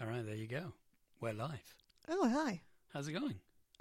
All 0.00 0.06
right, 0.06 0.24
there 0.24 0.34
you 0.34 0.46
go. 0.46 0.72
We're 1.20 1.32
live. 1.32 1.74
Oh, 2.08 2.28
hi. 2.28 2.60
How's 2.92 3.08
it 3.08 3.12
going? 3.12 3.36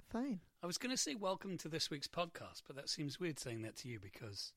Fine. 0.09 0.39
I 0.63 0.67
was 0.67 0.77
going 0.77 0.91
to 0.95 0.97
say 1.01 1.15
welcome 1.15 1.57
to 1.59 1.69
this 1.69 1.89
week's 1.89 2.07
podcast, 2.07 2.63
but 2.65 2.75
that 2.75 2.89
seems 2.89 3.19
weird 3.19 3.39
saying 3.39 3.61
that 3.63 3.75
to 3.77 3.87
you 3.89 3.99
because 3.99 4.53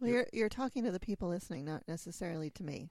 Well, 0.00 0.10
You're- 0.10 0.26
you're 0.32 0.48
talking 0.48 0.84
to 0.84 0.90
the 0.90 1.00
people 1.00 1.28
listening, 1.28 1.64
not 1.64 1.86
necessarily 1.88 2.50
to 2.50 2.62
me. 2.64 2.90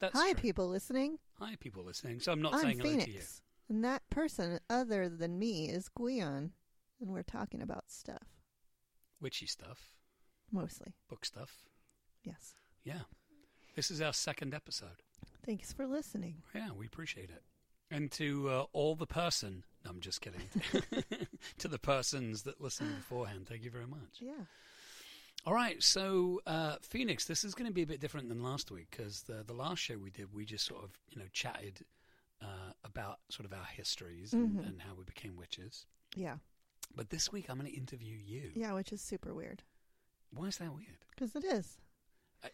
that's 0.00 0.18
hi, 0.18 0.32
true. 0.32 0.40
people 0.40 0.68
listening. 0.68 1.18
Hi, 1.38 1.56
people 1.60 1.84
listening. 1.84 2.20
So 2.20 2.32
I'm 2.32 2.42
not 2.42 2.54
I'm 2.54 2.60
saying 2.60 2.78
hello 2.78 2.90
to 2.92 2.98
you. 2.98 3.04
Phoenix, 3.04 3.42
and 3.68 3.84
that 3.84 4.08
person 4.10 4.58
other 4.70 5.08
than 5.08 5.38
me 5.38 5.68
is 5.68 5.88
Gwion, 5.88 6.50
and 7.00 7.10
we're 7.10 7.22
talking 7.22 7.62
about 7.62 7.90
stuff 7.90 8.26
Witchy 9.20 9.46
stuff, 9.46 9.94
mostly. 10.50 10.94
book 11.08 11.24
stuff. 11.24 11.62
Yes. 12.24 12.54
Yeah. 12.84 13.02
This 13.76 13.90
is 13.90 14.00
our 14.00 14.12
second 14.12 14.54
episode. 14.54 15.02
Thanks 15.48 15.72
for 15.72 15.86
listening. 15.86 16.42
Yeah, 16.54 16.68
we 16.76 16.84
appreciate 16.84 17.30
it. 17.30 17.42
And 17.90 18.10
to 18.12 18.50
uh, 18.50 18.64
all 18.74 18.94
the 18.94 19.06
person, 19.06 19.64
no, 19.82 19.92
I'm 19.92 20.00
just 20.00 20.20
kidding. 20.20 20.42
to 21.58 21.68
the 21.68 21.78
persons 21.78 22.42
that 22.42 22.60
listened 22.60 22.94
beforehand, 22.96 23.46
thank 23.48 23.64
you 23.64 23.70
very 23.70 23.86
much. 23.86 24.18
Yeah. 24.20 24.44
All 25.46 25.54
right, 25.54 25.82
so 25.82 26.42
uh, 26.46 26.76
Phoenix, 26.82 27.24
this 27.24 27.44
is 27.44 27.54
going 27.54 27.66
to 27.66 27.72
be 27.72 27.80
a 27.80 27.86
bit 27.86 27.98
different 27.98 28.28
than 28.28 28.42
last 28.42 28.70
week 28.70 28.88
because 28.90 29.22
the 29.22 29.42
the 29.46 29.54
last 29.54 29.78
show 29.78 29.96
we 29.96 30.10
did, 30.10 30.34
we 30.34 30.44
just 30.44 30.66
sort 30.66 30.84
of 30.84 30.90
you 31.08 31.18
know 31.18 31.28
chatted 31.32 31.80
uh, 32.42 32.72
about 32.84 33.20
sort 33.30 33.46
of 33.46 33.54
our 33.54 33.64
histories 33.64 34.34
and, 34.34 34.58
Mhm. 34.60 34.66
and 34.68 34.82
how 34.82 34.94
we 34.94 35.04
became 35.04 35.34
witches. 35.34 35.86
Yeah. 36.14 36.36
But 36.94 37.08
this 37.08 37.32
week, 37.32 37.46
I'm 37.48 37.58
going 37.58 37.70
to 37.70 37.76
interview 37.76 38.16
you. 38.22 38.50
Yeah, 38.54 38.74
which 38.74 38.92
is 38.92 39.00
super 39.00 39.32
weird 39.32 39.62
Why 40.34 40.48
is 40.48 40.58
that 40.58 40.74
weird? 40.74 40.98
because 41.10 41.34
it 41.34 41.44
is. 41.44 41.78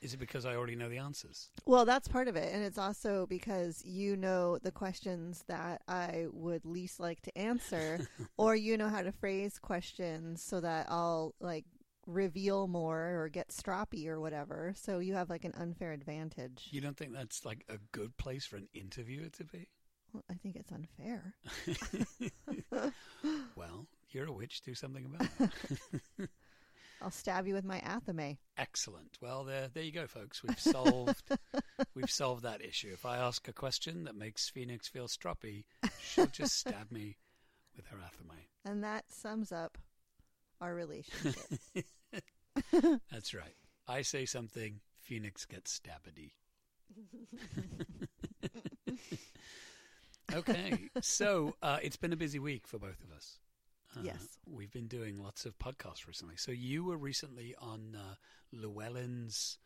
Is 0.00 0.14
it 0.14 0.18
because 0.18 0.46
I 0.46 0.54
already 0.54 0.76
know 0.76 0.88
the 0.88 0.98
answers? 0.98 1.50
Well, 1.66 1.84
that's 1.84 2.08
part 2.08 2.28
of 2.28 2.36
it, 2.36 2.52
and 2.54 2.64
it's 2.64 2.78
also 2.78 3.26
because 3.26 3.84
you 3.84 4.16
know 4.16 4.58
the 4.58 4.72
questions 4.72 5.44
that 5.46 5.82
I 5.86 6.26
would 6.32 6.64
least 6.64 7.00
like 7.00 7.20
to 7.22 7.38
answer, 7.38 8.08
or 8.38 8.56
you 8.56 8.76
know 8.78 8.88
how 8.88 9.02
to 9.02 9.12
phrase 9.12 9.58
questions 9.58 10.42
so 10.42 10.60
that 10.60 10.86
I'll 10.88 11.34
like 11.40 11.64
reveal 12.06 12.66
more 12.66 13.22
or 13.22 13.28
get 13.28 13.48
stroppy 13.48 14.08
or 14.08 14.20
whatever. 14.20 14.74
So 14.76 14.98
you 14.98 15.14
have 15.14 15.30
like 15.30 15.44
an 15.44 15.54
unfair 15.54 15.92
advantage. 15.92 16.68
You 16.70 16.80
don't 16.80 16.96
think 16.96 17.12
that's 17.12 17.44
like 17.44 17.64
a 17.68 17.78
good 17.92 18.16
place 18.16 18.46
for 18.46 18.56
an 18.56 18.68
interviewer 18.74 19.28
to 19.30 19.44
be? 19.44 19.68
Well, 20.12 20.24
I 20.30 20.34
think 20.34 20.56
it's 20.56 20.72
unfair. 20.72 21.34
well, 23.56 23.86
you're 24.10 24.26
a 24.26 24.32
witch. 24.32 24.60
Do 24.62 24.74
something 24.74 25.04
about 25.04 25.28
it. 26.18 26.30
I'll 27.04 27.10
stab 27.10 27.46
you 27.46 27.52
with 27.52 27.66
my 27.66 27.80
athame. 27.80 28.38
Excellent. 28.56 29.18
Well, 29.20 29.44
there, 29.44 29.68
there 29.68 29.82
you 29.82 29.92
go, 29.92 30.06
folks. 30.06 30.42
We've 30.42 30.58
solved, 30.58 31.22
we've 31.94 32.10
solved 32.10 32.44
that 32.44 32.64
issue. 32.64 32.88
If 32.94 33.04
I 33.04 33.18
ask 33.18 33.46
a 33.46 33.52
question 33.52 34.04
that 34.04 34.16
makes 34.16 34.48
Phoenix 34.48 34.88
feel 34.88 35.06
stroppy, 35.06 35.64
she'll 36.00 36.28
just 36.28 36.58
stab 36.58 36.90
me 36.90 37.18
with 37.76 37.86
her 37.88 37.98
athame. 37.98 38.46
And 38.64 38.82
that 38.84 39.04
sums 39.10 39.52
up 39.52 39.76
our 40.62 40.74
relationship. 40.74 41.36
That's 43.12 43.34
right. 43.34 43.54
I 43.86 44.00
say 44.00 44.24
something, 44.24 44.80
Phoenix 44.98 45.44
gets 45.44 45.78
stabbedy. 45.78 46.30
okay, 50.34 50.88
so 51.02 51.54
uh, 51.60 51.80
it's 51.82 51.98
been 51.98 52.14
a 52.14 52.16
busy 52.16 52.38
week 52.38 52.66
for 52.66 52.78
both 52.78 53.04
of 53.04 53.14
us. 53.14 53.40
Uh, 53.96 54.00
Yes. 54.02 54.38
We've 54.46 54.70
been 54.72 54.88
doing 54.88 55.18
lots 55.22 55.44
of 55.46 55.58
podcasts 55.58 56.06
recently. 56.06 56.36
So 56.36 56.52
you 56.52 56.84
were 56.84 56.96
recently 56.96 57.54
on 57.60 57.96
uh, 57.98 58.14
Llewellyn's 58.52 59.58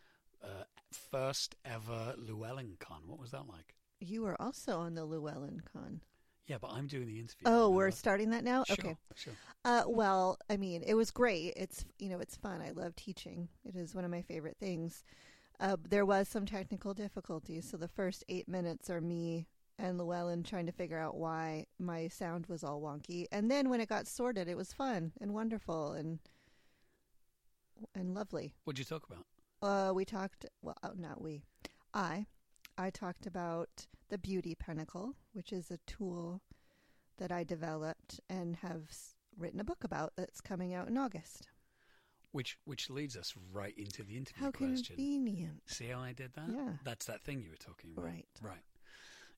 uh, 0.43 0.65
first 0.93 1.57
ever 1.65 2.15
Llewellyn 2.17 2.77
Con. 2.79 3.03
What 3.06 3.19
was 3.19 3.31
that 3.33 3.49
like? 3.49 3.75
you 4.01 4.23
were 4.23 4.41
also 4.41 4.79
on 4.79 4.95
the 4.95 5.05
Llewellyn 5.05 5.61
Con. 5.73 6.01
Yeah, 6.47 6.59
but 6.61 6.71
I'm 6.71 6.87
doing 6.87 7.06
the 7.06 7.19
interview. 7.19 7.43
Oh, 7.47 7.69
we're 7.69 7.91
starting 7.91 8.31
that 8.31 8.45
now? 8.45 8.62
Sure, 8.65 8.77
Okay. 8.79 8.97
Sure. 9.17 9.34
Uh, 9.65 9.83
well, 9.87 10.39
I 10.49 10.56
mean, 10.56 10.83
it 10.87 10.94
was 10.94 11.11
great. 11.11 11.55
It's 11.56 11.84
you 11.99 12.09
know, 12.09 12.21
it's 12.21 12.37
fun. 12.37 12.62
I 12.62 12.71
love 12.71 12.94
teaching. 12.97 13.49
It 13.65 13.75
is 13.77 13.94
one 13.94 14.05
of 14.05 14.11
my 14.11 14.22
favorite 14.22 14.56
things. 14.59 15.03
Uh, 15.61 15.77
there 15.88 16.06
was 16.06 16.28
some 16.28 16.47
technical 16.47 16.94
difficulties, 16.94 17.69
so 17.69 17.77
the 17.77 17.88
first 17.88 18.25
eight 18.28 18.49
minutes 18.49 18.88
are 18.88 19.00
me 19.00 19.47
and 19.78 19.99
Llewellyn 19.99 20.43
trying 20.43 20.66
to 20.66 20.72
figure 20.72 20.99
out 20.99 21.16
why 21.16 21.66
my 21.78 22.09
sound 22.09 22.47
was 22.47 22.65
all 22.65 22.81
wonky, 22.81 23.27
and 23.31 23.50
then 23.50 23.69
when 23.69 23.81
it 23.81 23.89
got 23.89 24.06
sorted, 24.06 24.49
it 24.49 24.56
was 24.56 24.72
fun 24.72 25.12
and 25.21 25.33
wonderful 25.33 25.93
and 25.93 26.19
and 27.94 28.15
lovely. 28.15 28.55
What'd 28.65 28.78
you 28.78 28.84
talk 28.84 29.06
about? 29.09 29.25
Uh, 29.62 29.93
we 29.93 30.05
talked. 30.05 30.47
Well, 30.62 30.77
oh, 30.83 30.93
not 30.97 31.21
we. 31.21 31.43
I. 31.94 32.27
I 32.77 32.91
talked 32.91 33.27
about 33.27 33.87
the 34.09 34.19
Beauty 34.19 34.55
Pentacle, 34.55 35.15
which 35.33 35.53
is 35.53 35.71
a 35.71 35.78
tool 35.87 36.43
that 37.19 37.33
I 37.33 37.44
developed 37.44 38.21
and 38.28 38.56
have 38.56 38.91
written 39.37 39.61
a 39.61 39.65
book 39.65 39.84
about 39.84 40.12
that's 40.17 40.41
coming 40.41 40.75
out 40.75 40.88
in 40.88 40.97
August. 40.97 41.49
Which 42.33 42.59
which 42.65 42.91
leads 42.91 43.17
us 43.17 43.34
right 43.53 43.75
into 43.77 44.03
the 44.03 44.17
interview 44.17 44.44
How 44.44 44.50
question. 44.50 44.97
convenient. 44.97 45.62
See 45.67 45.87
how 45.87 46.00
I 46.00 46.12
did 46.12 46.34
that? 46.34 46.50
Yeah. 46.53 46.72
That's 46.84 47.06
that 47.06 47.22
thing 47.22 47.43
you 47.43 47.50
were 47.50 47.56
talking 47.56 47.91
about. 47.93 48.05
Right. 48.05 48.27
Right. 48.43 48.62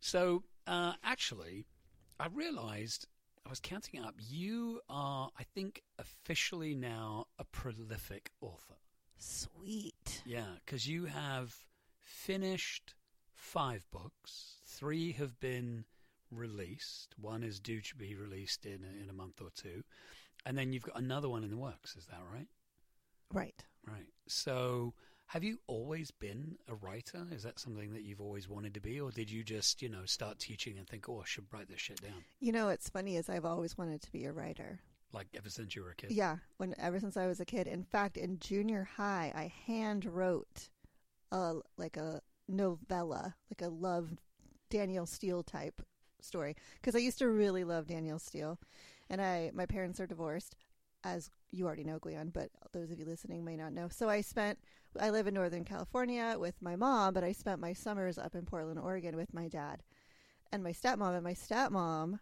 So, 0.00 0.44
uh, 0.66 0.94
actually, 1.04 1.66
I 2.18 2.26
realized 2.28 3.06
I 3.46 3.50
was 3.50 3.60
counting 3.60 4.02
up. 4.02 4.14
You 4.18 4.80
are, 4.88 5.30
I 5.38 5.44
think, 5.54 5.82
officially 5.98 6.74
now 6.74 7.26
a 7.38 7.44
prolific 7.44 8.30
author. 8.40 8.76
Sweet. 9.18 10.22
Yeah, 10.24 10.56
because 10.64 10.86
you 10.86 11.04
have 11.06 11.54
finished 12.00 12.94
five 13.34 13.84
books. 13.90 14.56
Three 14.66 15.12
have 15.12 15.38
been 15.40 15.84
released. 16.30 17.14
One 17.18 17.42
is 17.42 17.60
due 17.60 17.80
to 17.80 17.96
be 17.96 18.14
released 18.14 18.64
in 18.64 18.84
in 19.02 19.10
a 19.10 19.12
month 19.12 19.40
or 19.40 19.50
two, 19.54 19.82
and 20.46 20.56
then 20.56 20.72
you've 20.72 20.84
got 20.84 20.98
another 20.98 21.28
one 21.28 21.44
in 21.44 21.50
the 21.50 21.56
works. 21.56 21.96
Is 21.96 22.06
that 22.06 22.20
right? 22.32 22.48
Right. 23.32 23.64
Right. 23.86 24.06
So, 24.26 24.94
have 25.30 25.44
you 25.44 25.60
always 25.68 26.10
been 26.10 26.56
a 26.66 26.74
writer? 26.74 27.24
Is 27.30 27.44
that 27.44 27.60
something 27.60 27.92
that 27.92 28.02
you've 28.02 28.20
always 28.20 28.48
wanted 28.48 28.74
to 28.74 28.80
be, 28.80 29.00
or 29.00 29.12
did 29.12 29.30
you 29.30 29.44
just, 29.44 29.80
you 29.80 29.88
know, 29.88 30.04
start 30.04 30.40
teaching 30.40 30.76
and 30.76 30.88
think, 30.88 31.08
"Oh, 31.08 31.20
I 31.20 31.24
should 31.24 31.46
write 31.52 31.68
this 31.68 31.80
shit 31.80 32.02
down"? 32.02 32.24
You 32.40 32.50
know, 32.50 32.66
what's 32.66 32.88
funny 32.88 33.16
is 33.16 33.28
I've 33.28 33.44
always 33.44 33.78
wanted 33.78 34.02
to 34.02 34.10
be 34.10 34.24
a 34.24 34.32
writer. 34.32 34.80
Like 35.12 35.28
ever 35.34 35.48
since 35.48 35.76
you 35.76 35.84
were 35.84 35.90
a 35.90 35.94
kid. 35.94 36.10
Yeah, 36.10 36.38
when 36.56 36.74
ever 36.78 36.98
since 36.98 37.16
I 37.16 37.28
was 37.28 37.38
a 37.38 37.44
kid. 37.44 37.68
In 37.68 37.84
fact, 37.84 38.16
in 38.16 38.40
junior 38.40 38.88
high, 38.96 39.32
I 39.32 39.52
hand 39.66 40.04
wrote 40.04 40.68
a 41.30 41.60
like 41.76 41.96
a 41.96 42.22
novella, 42.48 43.36
like 43.52 43.62
a 43.62 43.72
love 43.72 44.10
Danielle 44.68 45.06
Steel 45.06 45.44
type 45.44 45.80
story 46.20 46.56
because 46.74 46.96
I 46.96 46.98
used 46.98 47.18
to 47.18 47.28
really 47.28 47.62
love 47.62 47.86
Danielle 47.86 48.18
Steel, 48.18 48.58
and 49.08 49.22
I 49.22 49.52
my 49.54 49.66
parents 49.66 50.00
are 50.00 50.08
divorced, 50.08 50.56
as 51.04 51.30
you 51.50 51.66
already 51.66 51.84
know, 51.84 51.98
Gwion, 51.98 52.32
but 52.32 52.50
those 52.72 52.90
of 52.90 52.98
you 52.98 53.04
listening 53.04 53.44
may 53.44 53.56
not 53.56 53.72
know. 53.72 53.88
So 53.88 54.08
I 54.08 54.20
spent 54.20 54.58
I 54.98 55.10
live 55.10 55.26
in 55.26 55.34
Northern 55.34 55.64
California 55.64 56.36
with 56.38 56.60
my 56.60 56.74
mom, 56.74 57.14
but 57.14 57.22
I 57.22 57.32
spent 57.32 57.60
my 57.60 57.72
summers 57.72 58.18
up 58.18 58.34
in 58.34 58.44
Portland, 58.44 58.78
Oregon, 58.78 59.16
with 59.16 59.32
my 59.32 59.46
dad 59.46 59.82
and 60.52 60.64
my 60.64 60.72
stepmom, 60.72 61.14
and 61.14 61.22
my 61.22 61.34
stepmom 61.34 62.18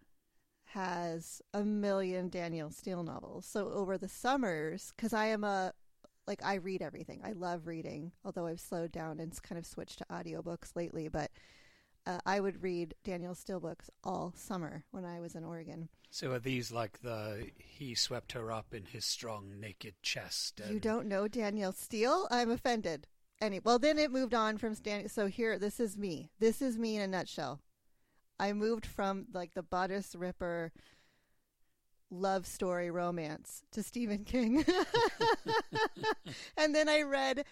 has 0.66 1.40
a 1.54 1.64
million 1.64 2.28
Danielle 2.28 2.70
Steel 2.70 3.02
novels. 3.02 3.46
So 3.46 3.70
over 3.72 3.96
the 3.96 4.08
summers, 4.08 4.92
because 4.96 5.14
I 5.14 5.26
am 5.26 5.44
a 5.44 5.72
like 6.26 6.44
I 6.44 6.56
read 6.56 6.82
everything. 6.82 7.22
I 7.24 7.32
love 7.32 7.66
reading, 7.66 8.12
although 8.22 8.46
I've 8.46 8.60
slowed 8.60 8.92
down 8.92 9.18
and 9.18 9.42
kind 9.42 9.58
of 9.58 9.64
switched 9.64 9.98
to 9.98 10.06
audiobooks 10.12 10.76
lately. 10.76 11.08
But 11.08 11.30
uh, 12.08 12.18
I 12.24 12.40
would 12.40 12.62
read 12.62 12.94
Danielle 13.04 13.34
Steel 13.34 13.60
books 13.60 13.90
all 14.02 14.32
summer 14.34 14.84
when 14.90 15.04
I 15.04 15.20
was 15.20 15.34
in 15.34 15.44
Oregon. 15.44 15.90
So 16.10 16.32
are 16.32 16.38
these 16.38 16.72
like 16.72 17.02
the 17.02 17.50
he 17.58 17.94
swept 17.94 18.32
her 18.32 18.50
up 18.50 18.72
in 18.72 18.86
his 18.86 19.04
strong 19.04 19.60
naked 19.60 19.94
chest? 20.02 20.60
And 20.60 20.72
You 20.72 20.80
don't 20.80 21.06
know 21.06 21.28
Danielle 21.28 21.72
Steel? 21.72 22.26
I'm 22.30 22.50
offended. 22.50 23.06
Any 23.40 23.60
well, 23.60 23.78
then 23.78 23.98
it 23.98 24.10
moved 24.10 24.34
on 24.34 24.56
from 24.56 24.74
Stan. 24.74 25.08
So 25.08 25.26
here, 25.26 25.58
this 25.58 25.78
is 25.78 25.98
me. 25.98 26.30
This 26.40 26.62
is 26.62 26.78
me 26.78 26.96
in 26.96 27.02
a 27.02 27.06
nutshell. 27.06 27.60
I 28.40 28.52
moved 28.54 28.86
from 28.86 29.26
like 29.34 29.52
the 29.52 29.62
bodice 29.62 30.14
ripper 30.16 30.72
love 32.10 32.46
story 32.46 32.90
romance 32.90 33.62
to 33.72 33.82
Stephen 33.82 34.24
King, 34.24 34.64
and 36.56 36.74
then 36.74 36.88
I 36.88 37.02
read 37.02 37.44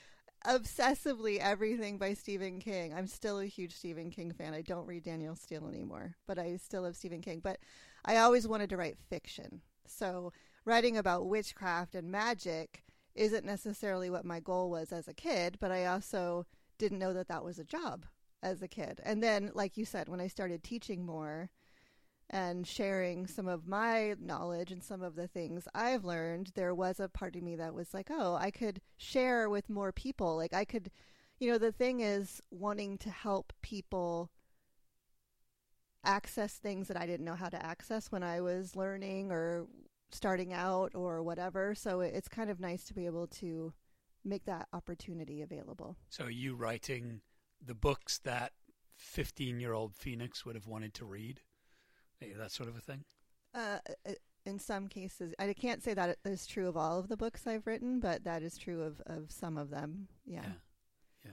obsessively 0.46 1.38
everything 1.38 1.98
by 1.98 2.14
Stephen 2.14 2.60
King. 2.60 2.94
I'm 2.94 3.06
still 3.06 3.40
a 3.40 3.46
huge 3.46 3.75
Stephen 3.75 4.10
King 4.10 4.32
fan. 4.32 4.54
I 4.54 4.62
don't 4.62 4.87
read 4.87 5.02
Danielle 5.02 5.37
Steel 5.37 5.69
anymore, 5.69 6.14
but 6.26 6.38
I 6.38 6.56
still 6.56 6.82
love 6.82 6.96
Stephen 6.96 7.20
King. 7.20 7.40
But 7.40 7.58
I 8.04 8.19
always 8.19 8.46
wanted 8.46 8.70
to 8.70 8.76
write 8.76 8.98
fiction. 8.98 9.60
So 9.87 10.32
writing 10.64 10.96
about 10.96 11.26
witchcraft 11.26 11.94
and 11.94 12.10
magic 12.10 12.84
isn't 13.14 13.44
necessarily 13.44 14.10
what 14.10 14.25
my 14.25 14.40
goal 14.40 14.70
was 14.70 14.93
as 14.93 15.08
a 15.08 15.14
kid, 15.14 15.56
but 15.60 15.70
I 15.70 15.87
also 15.87 16.46
didn't 16.78 16.99
know 16.99 17.12
that 17.14 17.28
that 17.28 17.44
was 17.44 17.58
a 17.58 17.64
job 17.64 18.06
as 18.42 18.62
a 18.62 18.69
kid. 18.69 19.00
And 19.04 19.22
then, 19.22 19.50
like 19.54 19.76
you 19.76 19.84
said, 19.84 20.08
when 20.08 20.20
I 20.20 20.28
started 20.28 20.62
teaching 20.62 21.04
more 21.04 21.50
and 22.31 22.67
sharing 22.67 23.26
some 23.26 23.46
of 23.46 23.67
my 23.67 24.14
knowledge 24.20 24.73
and 24.73 24.82
some 24.82 25.02
of 25.02 25.14
the 25.14 25.28
things 25.28 25.69
I've 25.75 26.05
learned, 26.05 26.52
there 26.55 26.75
was 26.75 26.99
a 26.99 27.08
part 27.08 27.37
of 27.37 27.43
me 27.43 27.56
that 27.56 27.75
was 27.75 27.94
like, 27.94 28.08
oh, 28.11 28.34
I 28.34 28.50
could 28.50 28.81
share 28.96 29.49
with 29.49 29.70
more 29.70 29.93
people. 29.93 30.37
Like, 30.37 30.52
I 30.52 30.64
could, 30.64 30.90
you 31.38 31.50
know, 31.50 31.58
the 31.58 31.73
thing 31.73 32.00
is 32.00 32.40
wanting 32.50 32.99
to 32.99 33.11
help 33.11 33.52
people 33.62 34.31
access 36.05 36.55
things 36.55 36.88
that 36.88 36.96
I 36.96 37.06
didn't 37.06 37.26
know 37.26 37.34
how 37.34 37.49
to 37.49 37.64
access 37.64 38.11
when 38.11 38.23
I 38.23 38.40
was 38.40 38.76
learning 38.76 39.31
or 39.31 39.67
starting 40.11 40.52
out 40.52 40.93
or 40.94 41.23
whatever. 41.23 41.75
So 41.75 42.00
it's 42.00 42.28
kind 42.28 42.50
of 42.50 42.61
nice 42.61 42.84
to 42.84 42.94
be 42.94 43.06
able 43.06 43.26
to 43.28 43.73
make 44.25 44.44
that 44.46 44.69
opportunity 44.73 45.43
available. 45.43 45.96
So 46.08 46.25
are 46.25 46.31
you 46.31 46.55
writing 46.55 47.20
the 47.64 47.75
books 47.75 48.19
that 48.20 48.52
15 48.96 49.61
year 49.61 49.73
old 49.73 49.94
Phoenix 49.94 50.44
would 50.44 50.55
have 50.55 50.67
wanted 50.67 50.94
to 50.94 51.05
read? 51.05 51.40
Eh, 52.22 52.26
That 52.36 52.50
sort 52.52 52.68
of 52.68 52.76
a 52.76 52.80
thing? 52.80 53.04
Uh, 53.54 53.78
uh, 54.06 54.12
in 54.44 54.58
some 54.58 54.86
cases, 54.86 55.34
I 55.38 55.52
can't 55.52 55.82
say 55.82 55.94
that 55.94 56.18
is 56.24 56.46
true 56.46 56.68
of 56.68 56.76
all 56.76 56.98
of 56.98 57.08
the 57.08 57.16
books 57.16 57.46
I've 57.46 57.66
written, 57.66 58.00
but 58.00 58.24
that 58.24 58.42
is 58.42 58.56
true 58.56 58.82
of, 58.82 59.00
of 59.06 59.30
some 59.30 59.56
of 59.58 59.70
them. 59.70 60.08
Yeah. 60.24 60.42
Yeah. 60.42 60.52
Yeah. 61.24 61.30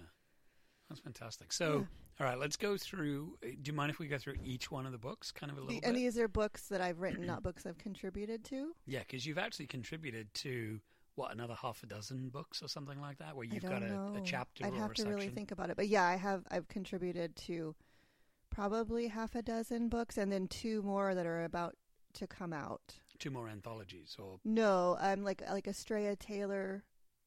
That's 0.90 1.02
fantastic. 1.02 1.52
So, 1.54 1.86
all 2.20 2.26
right, 2.28 2.40
let's 2.40 2.56
go 2.58 2.78
through. 2.78 3.38
eh, 3.44 3.52
Do 3.62 3.70
you 3.70 3.74
mind 3.74 3.92
if 3.92 4.00
we 4.00 4.08
go 4.08 4.18
through 4.18 4.36
each 4.44 4.72
one 4.72 4.86
of 4.86 4.92
the 4.92 4.98
books 4.98 5.32
kind 5.32 5.52
of 5.52 5.58
a 5.58 5.62
little 5.62 5.76
The, 5.76 5.82
bit? 5.82 5.88
and 5.88 5.98
these 5.98 6.18
are 6.18 6.28
books 6.28 6.68
that 6.70 6.82
I've 6.82 7.00
written, 7.02 7.26
not 7.26 7.44
books 7.44 7.66
I've 7.66 7.78
contributed 7.78 8.44
to. 8.46 8.74
Yeah, 8.86 9.00
because 9.00 9.26
you've 9.26 9.38
actually 9.38 9.68
contributed 9.68 10.34
to 10.36 10.80
what 11.16 11.32
another 11.32 11.54
half 11.54 11.84
a 11.84 11.86
dozen 11.86 12.30
books 12.30 12.64
or 12.64 12.68
something 12.68 13.00
like 13.00 13.20
that, 13.20 13.36
where 13.36 13.46
you've 13.46 13.62
got 13.64 13.84
a, 13.84 14.14
a 14.18 14.22
chapter 14.24 14.66
I'd 14.66 14.74
or 14.74 14.78
have 14.78 14.94
to 14.96 15.02
section. 15.04 15.16
really 15.16 15.30
think 15.30 15.52
about 15.52 15.70
it, 15.70 15.76
but 15.76 15.88
yeah, 15.88 16.04
I 16.06 16.16
have. 16.16 16.44
I've 16.50 16.68
contributed 16.68 17.36
to 17.48 17.76
probably 18.54 19.08
half 19.08 19.36
a 19.36 19.42
dozen 19.42 19.90
books, 19.90 20.18
and 20.18 20.32
then 20.32 20.48
two 20.48 20.82
more 20.84 21.16
that 21.16 21.26
are 21.26 21.44
about 21.44 21.76
to 22.14 22.28
come 22.28 22.54
out. 22.54 22.96
Two 23.20 23.32
more 23.32 23.50
anthologies, 23.50 24.16
or 24.20 24.40
No, 24.46 24.98
I'm 25.00 25.24
like 25.24 25.42
like 25.50 25.66
Astrea 25.66 26.18
Taylor 26.18 26.84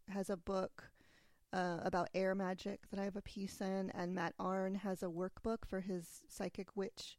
has 0.08 0.30
a 0.30 0.36
book 0.36 0.90
uh, 1.52 1.78
about 1.82 2.08
air 2.14 2.34
magic 2.34 2.88
that 2.90 3.00
I 3.00 3.04
have 3.04 3.16
a 3.16 3.22
piece 3.22 3.60
in, 3.60 3.90
and 3.90 4.14
Mat 4.14 4.34
Auryn 4.38 4.76
has 4.76 5.02
a 5.02 5.06
workbook 5.06 5.64
for 5.66 5.80
his 5.80 6.22
psychic 6.28 6.76
witch 6.76 7.18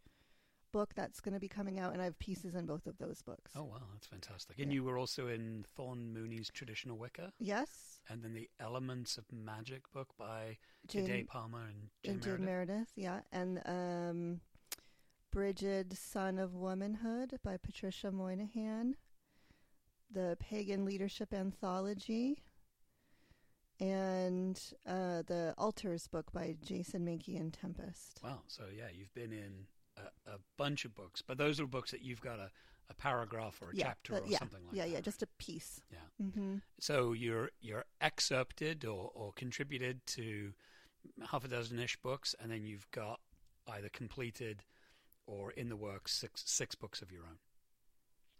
book 0.77 0.93
that's 0.95 1.19
going 1.19 1.33
to 1.33 1.39
be 1.39 1.47
coming 1.47 1.79
out, 1.79 1.93
and 1.93 2.01
I 2.01 2.05
have 2.05 2.19
pieces 2.19 2.53
in 2.53 2.65
both 2.67 2.85
of 2.85 2.97
those 2.99 3.21
books. 3.23 3.51
oh 3.55 3.63
wow, 3.63 3.81
that's 3.93 4.05
fantastic. 4.07 4.59
And 4.59 4.71
Yeah. 4.71 4.75
you 4.75 4.83
were 4.83 4.97
also 4.99 5.27
in 5.27 5.65
Thorn 5.75 6.13
Mooney's 6.13 6.49
Traditional 6.53 6.97
Wicca, 6.97 7.33
Yes, 7.39 7.99
and 8.09 8.21
then 8.23 8.33
the 8.33 8.47
Elements 8.59 9.17
of 9.17 9.25
Magic 9.31 9.91
book 9.91 10.09
by 10.17 10.57
Jane, 10.87 11.05
Gede 11.07 11.27
Parma 11.27 11.57
and 11.69 11.89
Jim 12.03 12.13
and 12.13 12.23
Meredith. 12.25 12.45
Meredith, 12.45 12.91
yeah, 12.95 13.19
and 13.31 13.61
um, 13.65 14.41
Brigid, 15.31 15.97
Sun 15.97 16.37
of 16.37 16.53
Womanhood 16.53 17.39
by 17.43 17.57
Patricia 17.57 18.11
Monaghan, 18.11 18.95
the 20.11 20.37
Pagan 20.39 20.85
Leadership 20.85 21.33
Anthology, 21.33 22.43
and 23.79 24.59
uh, 24.85 25.21
the 25.27 25.53
Altars 25.57 26.07
book 26.07 26.31
by 26.31 26.55
Jason 26.63 27.05
Mankey 27.05 27.39
and 27.39 27.53
Tempest. 27.53 28.19
Wow. 28.23 28.41
So 28.47 28.63
yeah, 28.75 28.87
you've 28.93 29.13
been 29.13 29.31
in 29.31 29.65
a, 30.27 30.37
bunch 30.57 30.85
of 30.85 30.95
books, 30.95 31.21
but 31.21 31.37
those 31.37 31.59
are 31.59 31.67
books 31.67 31.91
that 31.91 32.01
you've 32.01 32.21
got 32.21 32.39
a, 32.39 32.49
a 32.89 32.93
paragraph 32.93 33.59
or 33.61 33.71
a 33.71 33.75
yeah, 33.75 33.85
chapter 33.85 34.15
uh, 34.15 34.19
or 34.19 34.27
yeah, 34.27 34.37
something 34.39 34.59
like 34.67 34.75
yeah, 34.75 34.83
that. 34.83 34.89
yeah, 34.89 34.95
yeah, 34.95 35.01
just 35.01 35.23
a 35.23 35.27
piece. 35.37 35.81
Yeah. 35.91 36.25
hmm 36.31 36.57
So 36.79 37.13
you're 37.13 37.51
you're 37.61 37.85
excerpted 38.01 38.85
or, 38.85 39.11
or 39.13 39.31
contributed 39.33 40.05
to 40.07 40.53
half 41.31 41.45
a 41.45 41.47
dozen 41.47 41.79
ish 41.79 41.95
books, 41.97 42.35
and 42.39 42.51
then 42.51 42.63
you've 42.65 42.89
got 42.91 43.19
either 43.67 43.89
completed 43.89 44.63
or 45.25 45.51
in 45.51 45.69
the 45.69 45.75
works 45.75 46.13
six 46.13 46.43
six 46.45 46.75
books 46.75 47.01
of 47.01 47.11
your 47.11 47.23
own. 47.23 47.37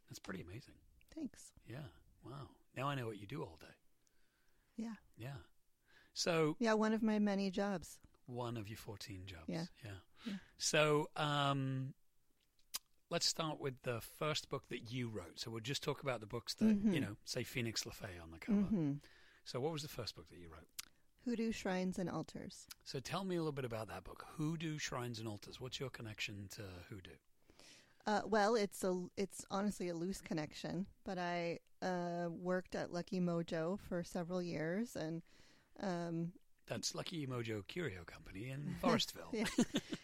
That's 0.10 0.20
pretty 0.20 0.42
amazing. 0.42 0.76
Thanks. 1.14 1.52
Yeah. 1.68 1.88
Wow. 2.26 2.50
Now 2.76 2.88
I 2.88 2.96
know 2.96 3.08
what 3.08 3.20
you 3.20 3.28
do 3.28 3.42
all 3.42 3.58
day. 3.60 3.68
Yeah, 4.78 4.96
Yeah. 5.18 5.38
So 6.14 6.56
yeah, 6.60 6.74
one 6.74 6.94
of 6.94 7.02
my 7.02 7.20
many 7.20 7.50
jobs. 7.52 8.00
One 8.28 8.56
of 8.58 8.68
your 8.70 8.78
fourteen 8.78 9.22
jobs. 9.26 9.44
Yeah. 9.48 9.66
Yeah. 9.84 9.92
Yeah. 10.26 10.34
So 10.58 11.10
um, 11.16 11.94
let's 13.10 13.26
start 13.26 13.60
with 13.60 13.82
the 13.84 14.02
first 14.02 14.50
book 14.50 14.68
that 14.70 14.92
you 14.92 15.10
wrote. 15.10 15.40
So 15.40 15.50
we'll 15.52 15.62
just 15.62 15.84
talk 15.84 16.04
about 16.04 16.20
the 16.20 16.26
books 16.28 16.54
that 16.56 16.84
Mhm. 16.86 16.94
you 16.94 17.00
know 17.00 17.16
say 17.26 17.44
Phoenix 17.44 17.84
LeFae 17.84 18.22
on 18.22 18.32
the 18.32 18.38
cover. 18.40 18.58
hmm 18.62 18.94
So 19.46 19.60
what 19.60 19.72
was 19.72 19.82
the 19.82 19.88
first 19.88 20.16
book 20.16 20.28
that 20.30 20.40
you 20.40 20.50
wrote? 20.50 20.68
Hoodoo 21.26 21.52
shrines 21.52 22.00
and 22.00 22.10
altars. 22.10 22.68
So 22.84 23.00
tell 23.00 23.24
me 23.26 23.36
a 23.36 23.40
little 23.40 23.52
bit 23.52 23.66
about 23.66 23.88
that 23.90 24.04
book, 24.06 24.26
Hoodoo 24.38 24.78
Shrines 24.78 25.20
and 25.20 25.28
Altars. 25.28 25.60
What's 25.60 25.78
your 25.80 25.90
connection 25.90 26.48
to 26.52 26.62
hoodoo? 26.90 27.18
Uh, 28.06 28.22
well, 28.26 28.56
it's 28.56 28.84
a 28.86 29.06
it's 29.18 29.44
honestly 29.52 29.90
a 29.90 29.94
loose 29.94 30.22
connection, 30.22 30.86
but 31.04 31.18
I 31.18 31.60
uh, 31.82 32.30
worked 32.30 32.76
at 32.76 32.92
Lucky 32.94 33.20
Mojo 33.20 33.78
for 33.90 34.04
several 34.04 34.42
years, 34.42 34.96
and 34.96 35.22
um, 35.82 36.32
That's 36.68 36.94
Lucky 36.94 37.26
Mojo 37.26 37.66
Curio 37.68 38.04
Company 38.06 38.50
in 38.50 38.76
Forestville. 38.84 39.48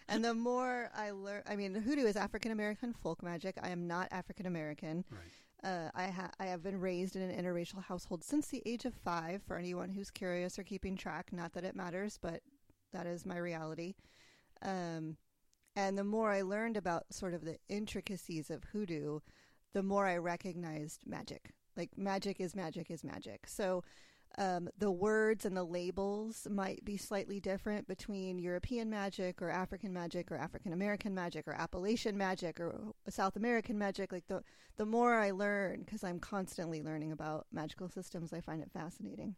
and 0.08 0.24
the 0.24 0.34
more 0.34 0.90
I 0.96 1.12
learn, 1.12 1.44
I 1.48 1.56
mean, 1.56 1.76
hoodoo 1.76 2.06
is 2.06 2.16
African 2.16 2.52
American 2.52 2.94
folk 2.94 3.22
magic. 3.22 3.58
I 3.62 3.70
am 3.70 3.88
not 3.88 4.08
African 4.12 4.46
American. 4.46 5.04
Right. 5.12 5.70
Uh, 5.70 5.90
I 5.96 6.08
ha- 6.08 6.32
I 6.40 6.46
have 6.46 6.62
been 6.64 6.80
raised 6.80 7.16
in 7.16 7.22
an 7.22 7.32
interracial 7.44 7.84
household 7.84 8.24
since 8.24 8.48
the 8.48 8.62
age 8.66 8.86
of 8.86 8.94
five. 8.94 9.42
For 9.44 9.58
anyone 9.58 9.90
who's 9.90 10.10
curious 10.12 10.58
or 10.60 10.64
keeping 10.64 10.96
track, 10.98 11.32
not 11.34 11.54
that 11.54 11.64
it 11.66 11.76
matters, 11.76 12.18
but 12.22 12.42
that 12.94 13.06
is 13.08 13.26
my 13.26 13.38
reality. 13.38 13.96
Um, 14.62 15.18
and 15.76 15.98
the 15.98 16.04
more 16.04 16.32
I 16.32 16.42
learned 16.44 16.78
about 16.78 17.06
sort 17.12 17.34
of 17.34 17.44
the 17.44 17.58
intricacies 17.68 18.50
of 18.50 18.64
hoodoo, 18.66 19.20
the 19.74 19.84
more 19.84 20.06
I 20.06 20.18
recognized 20.18 21.02
magic. 21.06 21.52
Like 21.76 21.98
magic 21.98 22.40
is 22.40 22.56
magic 22.56 22.92
is 22.92 23.04
magic. 23.04 23.48
So 23.48 23.84
um, 24.38 24.68
the 24.78 24.92
words 24.92 25.46
and 25.46 25.56
the 25.56 25.64
labels 25.64 26.48
might 26.50 26.84
be 26.84 26.98
slightly 26.98 27.40
different 27.40 27.88
between 27.88 28.40
European 28.40 28.90
magic 28.90 29.42
or 29.42 29.50
African 29.50 29.94
magic 29.94 30.32
or 30.32 30.38
African 30.38 30.74
American 30.74 31.14
magic 31.14 31.48
or 31.48 31.54
Appalachian 31.54 32.18
magic 32.18 32.60
or 32.60 32.94
South 33.10 33.36
American 33.36 33.78
magic. 33.78 34.12
Like 34.12 34.28
the 34.28 34.44
the 34.78 34.86
more 34.86 35.14
I 35.16 35.32
learn, 35.32 35.84
because 35.84 36.04
I'm 36.04 36.20
constantly 36.20 36.82
learning 36.82 37.12
about 37.12 37.46
magical 37.52 37.90
systems, 37.90 38.34
I 38.34 38.42
find 38.42 38.62
it 38.62 38.72
fascinating. 38.72 39.36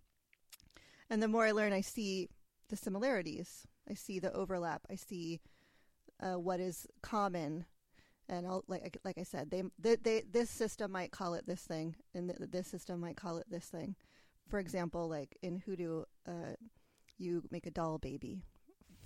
And 1.09 1.21
the 1.21 1.27
more 1.27 1.45
I 1.45 1.51
learn, 1.51 1.73
I 1.73 1.81
see 1.81 2.29
the 2.69 2.77
similarities. 2.77 3.67
I 3.89 3.95
see 3.95 4.19
the 4.19 4.33
overlap. 4.33 4.81
I 4.89 4.95
see 4.95 5.41
uh, 6.21 6.39
what 6.39 6.59
is 6.59 6.87
common. 7.01 7.65
And 8.27 8.47
I'll, 8.47 8.63
like 8.67 8.97
like 9.03 9.17
I 9.17 9.23
said, 9.23 9.51
they, 9.51 9.63
they 9.77 9.97
they 9.97 10.23
this 10.31 10.49
system 10.49 10.91
might 10.91 11.11
call 11.11 11.33
it 11.35 11.45
this 11.45 11.61
thing, 11.61 11.95
and 12.13 12.29
th- 12.29 12.49
this 12.49 12.67
system 12.67 13.01
might 13.01 13.17
call 13.17 13.37
it 13.37 13.45
this 13.49 13.65
thing. 13.65 13.95
For 14.49 14.59
example, 14.59 15.07
like 15.09 15.37
in 15.41 15.57
hoodoo, 15.57 16.03
uh, 16.27 16.55
you 17.17 17.43
make 17.51 17.65
a 17.65 17.71
doll 17.71 17.97
baby 17.97 18.43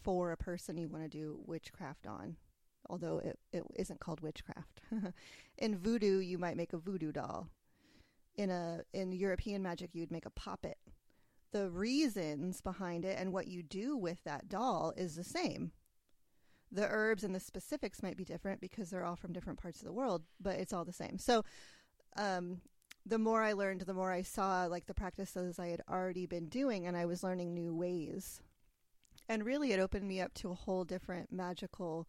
for 0.03 0.31
a 0.31 0.37
person 0.37 0.77
you 0.77 0.87
want 0.87 1.03
to 1.03 1.09
do 1.09 1.39
witchcraft 1.45 2.07
on, 2.07 2.35
although 2.89 3.19
it, 3.19 3.39
it 3.51 3.63
isn't 3.75 3.99
called 3.99 4.21
witchcraft. 4.21 4.81
in 5.57 5.77
voodoo, 5.77 6.19
you 6.19 6.37
might 6.37 6.57
make 6.57 6.73
a 6.73 6.77
voodoo 6.77 7.11
doll. 7.11 7.47
In 8.35 8.49
a 8.49 8.81
in 8.93 9.11
European 9.11 9.61
magic, 9.61 9.91
you'd 9.93 10.11
make 10.11 10.25
a 10.25 10.31
poppet. 10.31 10.77
The 11.51 11.69
reasons 11.69 12.61
behind 12.61 13.05
it 13.05 13.17
and 13.19 13.33
what 13.33 13.47
you 13.47 13.63
do 13.63 13.97
with 13.97 14.23
that 14.23 14.47
doll 14.47 14.93
is 14.95 15.15
the 15.15 15.23
same. 15.23 15.71
The 16.71 16.87
herbs 16.87 17.23
and 17.23 17.33
the 17.33 17.39
specifics 17.39 18.03
might 18.03 18.15
be 18.15 18.23
different 18.23 18.61
because 18.61 18.89
they're 18.89 19.03
all 19.03 19.15
from 19.15 19.33
different 19.33 19.59
parts 19.59 19.79
of 19.79 19.85
the 19.85 19.93
world, 19.93 20.23
but 20.39 20.59
it's 20.59 20.71
all 20.71 20.85
the 20.85 20.93
same. 20.93 21.17
So, 21.17 21.43
um, 22.15 22.61
the 23.05 23.17
more 23.17 23.41
I 23.43 23.53
learned, 23.53 23.81
the 23.81 23.93
more 23.93 24.11
I 24.11 24.21
saw 24.21 24.65
like 24.65 24.85
the 24.85 24.93
practices 24.93 25.59
I 25.59 25.67
had 25.67 25.81
already 25.89 26.25
been 26.25 26.47
doing, 26.47 26.85
and 26.85 26.95
I 26.95 27.05
was 27.05 27.23
learning 27.23 27.53
new 27.53 27.73
ways. 27.73 28.41
And 29.27 29.45
really, 29.45 29.71
it 29.71 29.79
opened 29.79 30.07
me 30.07 30.19
up 30.21 30.33
to 30.35 30.51
a 30.51 30.55
whole 30.55 30.83
different 30.83 31.31
magical 31.31 32.07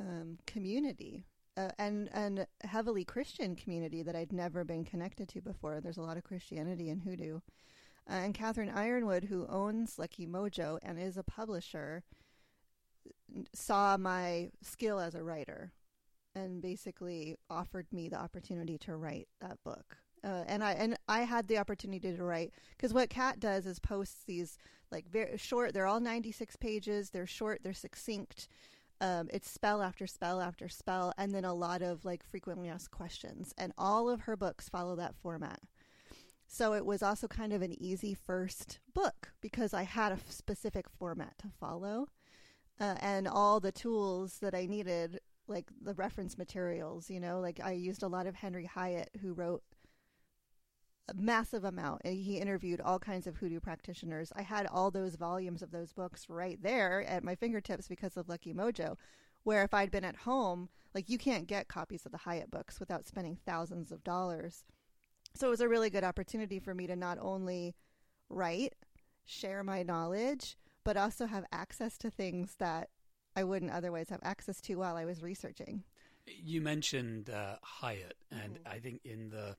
um, 0.00 0.38
community, 0.46 1.24
uh, 1.56 1.70
and 1.78 2.08
and 2.12 2.46
heavily 2.64 3.04
Christian 3.04 3.56
community 3.56 4.02
that 4.02 4.16
I'd 4.16 4.32
never 4.32 4.64
been 4.64 4.84
connected 4.84 5.28
to 5.30 5.40
before. 5.40 5.80
There's 5.80 5.98
a 5.98 6.02
lot 6.02 6.16
of 6.16 6.24
Christianity 6.24 6.88
in 6.88 7.00
hoodoo. 7.00 7.40
Uh, 8.10 8.14
and 8.14 8.34
Catherine 8.34 8.70
Yronwode, 8.70 9.28
who 9.28 9.46
owns 9.46 9.98
Lucky 9.98 10.26
Mojo 10.26 10.78
and 10.82 10.98
is 10.98 11.16
a 11.16 11.22
publisher, 11.22 12.02
saw 13.54 13.96
my 13.96 14.50
skill 14.60 14.98
as 14.98 15.14
a 15.14 15.22
writer 15.22 15.72
and 16.34 16.62
basically 16.62 17.36
offered 17.50 17.86
me 17.92 18.08
the 18.08 18.20
opportunity 18.20 18.78
to 18.78 18.96
write 18.96 19.28
that 19.40 19.62
book. 19.64 19.96
Uh, 20.24 20.44
and 20.46 20.62
I 20.62 20.72
and 20.72 20.96
I 21.08 21.22
had 21.22 21.48
the 21.48 21.58
opportunity 21.58 22.14
to 22.16 22.22
write 22.22 22.52
because 22.76 22.94
what 22.94 23.10
Kat 23.10 23.40
does 23.40 23.66
is 23.66 23.80
posts 23.80 24.22
these 24.24 24.56
like 24.90 25.08
very 25.10 25.36
short. 25.36 25.74
They're 25.74 25.86
all 25.86 26.00
ninety 26.00 26.30
six 26.30 26.54
pages. 26.54 27.10
They're 27.10 27.26
short. 27.26 27.60
They're 27.62 27.72
succinct. 27.72 28.48
Um, 29.00 29.28
it's 29.32 29.50
spell 29.50 29.82
after 29.82 30.06
spell 30.06 30.40
after 30.40 30.68
spell, 30.68 31.12
and 31.18 31.34
then 31.34 31.44
a 31.44 31.54
lot 31.54 31.82
of 31.82 32.04
like 32.04 32.24
frequently 32.24 32.68
asked 32.68 32.92
questions. 32.92 33.52
And 33.58 33.72
all 33.76 34.08
of 34.08 34.20
her 34.22 34.36
books 34.36 34.68
follow 34.68 34.94
that 34.96 35.16
format. 35.16 35.58
So 36.46 36.74
it 36.74 36.86
was 36.86 37.02
also 37.02 37.26
kind 37.26 37.52
of 37.52 37.62
an 37.62 37.74
easy 37.82 38.14
first 38.14 38.78
book 38.94 39.32
because 39.40 39.74
I 39.74 39.82
had 39.82 40.12
a 40.12 40.18
specific 40.28 40.86
format 40.88 41.36
to 41.38 41.48
follow, 41.48 42.08
uh, 42.78 42.94
and 43.00 43.26
all 43.26 43.58
the 43.58 43.72
tools 43.72 44.38
that 44.40 44.54
I 44.54 44.66
needed, 44.66 45.18
like 45.48 45.70
the 45.80 45.94
reference 45.94 46.38
materials. 46.38 47.10
You 47.10 47.20
know, 47.20 47.40
like 47.40 47.60
I 47.62 47.72
used 47.72 48.02
a 48.02 48.08
lot 48.08 48.26
of 48.26 48.34
Henry 48.34 48.66
Hyatt, 48.66 49.10
who 49.20 49.32
wrote 49.32 49.62
a 51.08 51.14
massive 51.14 51.64
amount. 51.64 52.06
He 52.06 52.38
interviewed 52.38 52.80
all 52.80 52.98
kinds 52.98 53.26
of 53.26 53.36
hoodoo 53.36 53.60
practitioners. 53.60 54.32
I 54.36 54.42
had 54.42 54.66
all 54.66 54.90
those 54.90 55.16
volumes 55.16 55.62
of 55.62 55.70
those 55.70 55.92
books 55.92 56.26
right 56.28 56.62
there 56.62 57.02
at 57.04 57.24
my 57.24 57.34
fingertips 57.34 57.88
because 57.88 58.16
of 58.16 58.28
Lucky 58.28 58.54
Mojo. 58.54 58.96
Where 59.44 59.64
if 59.64 59.74
I'd 59.74 59.90
been 59.90 60.04
at 60.04 60.16
home, 60.16 60.68
like 60.94 61.10
you 61.10 61.18
can't 61.18 61.48
get 61.48 61.66
copies 61.66 62.06
of 62.06 62.12
the 62.12 62.18
Hyatt 62.18 62.50
books 62.50 62.78
without 62.78 63.06
spending 63.06 63.36
thousands 63.44 63.90
of 63.90 64.04
dollars. 64.04 64.64
So 65.34 65.48
it 65.48 65.50
was 65.50 65.60
a 65.60 65.68
really 65.68 65.90
good 65.90 66.04
opportunity 66.04 66.60
for 66.60 66.74
me 66.74 66.86
to 66.86 66.94
not 66.94 67.18
only 67.20 67.74
write, 68.28 68.74
share 69.24 69.64
my 69.64 69.82
knowledge, 69.82 70.56
but 70.84 70.96
also 70.96 71.26
have 71.26 71.44
access 71.50 71.98
to 71.98 72.10
things 72.10 72.54
that 72.58 72.90
I 73.36 73.44
wouldn't 73.44 73.72
otherwise 73.72 74.08
have 74.10 74.20
access 74.22 74.60
to 74.62 74.76
while 74.76 74.96
I 74.96 75.04
was 75.04 75.22
researching. 75.22 75.84
You 76.26 76.60
mentioned 76.60 77.30
uh, 77.30 77.56
Hyatt, 77.62 78.16
and 78.30 78.58
I 78.66 78.78
think 78.78 79.00
in 79.04 79.28
the 79.30 79.56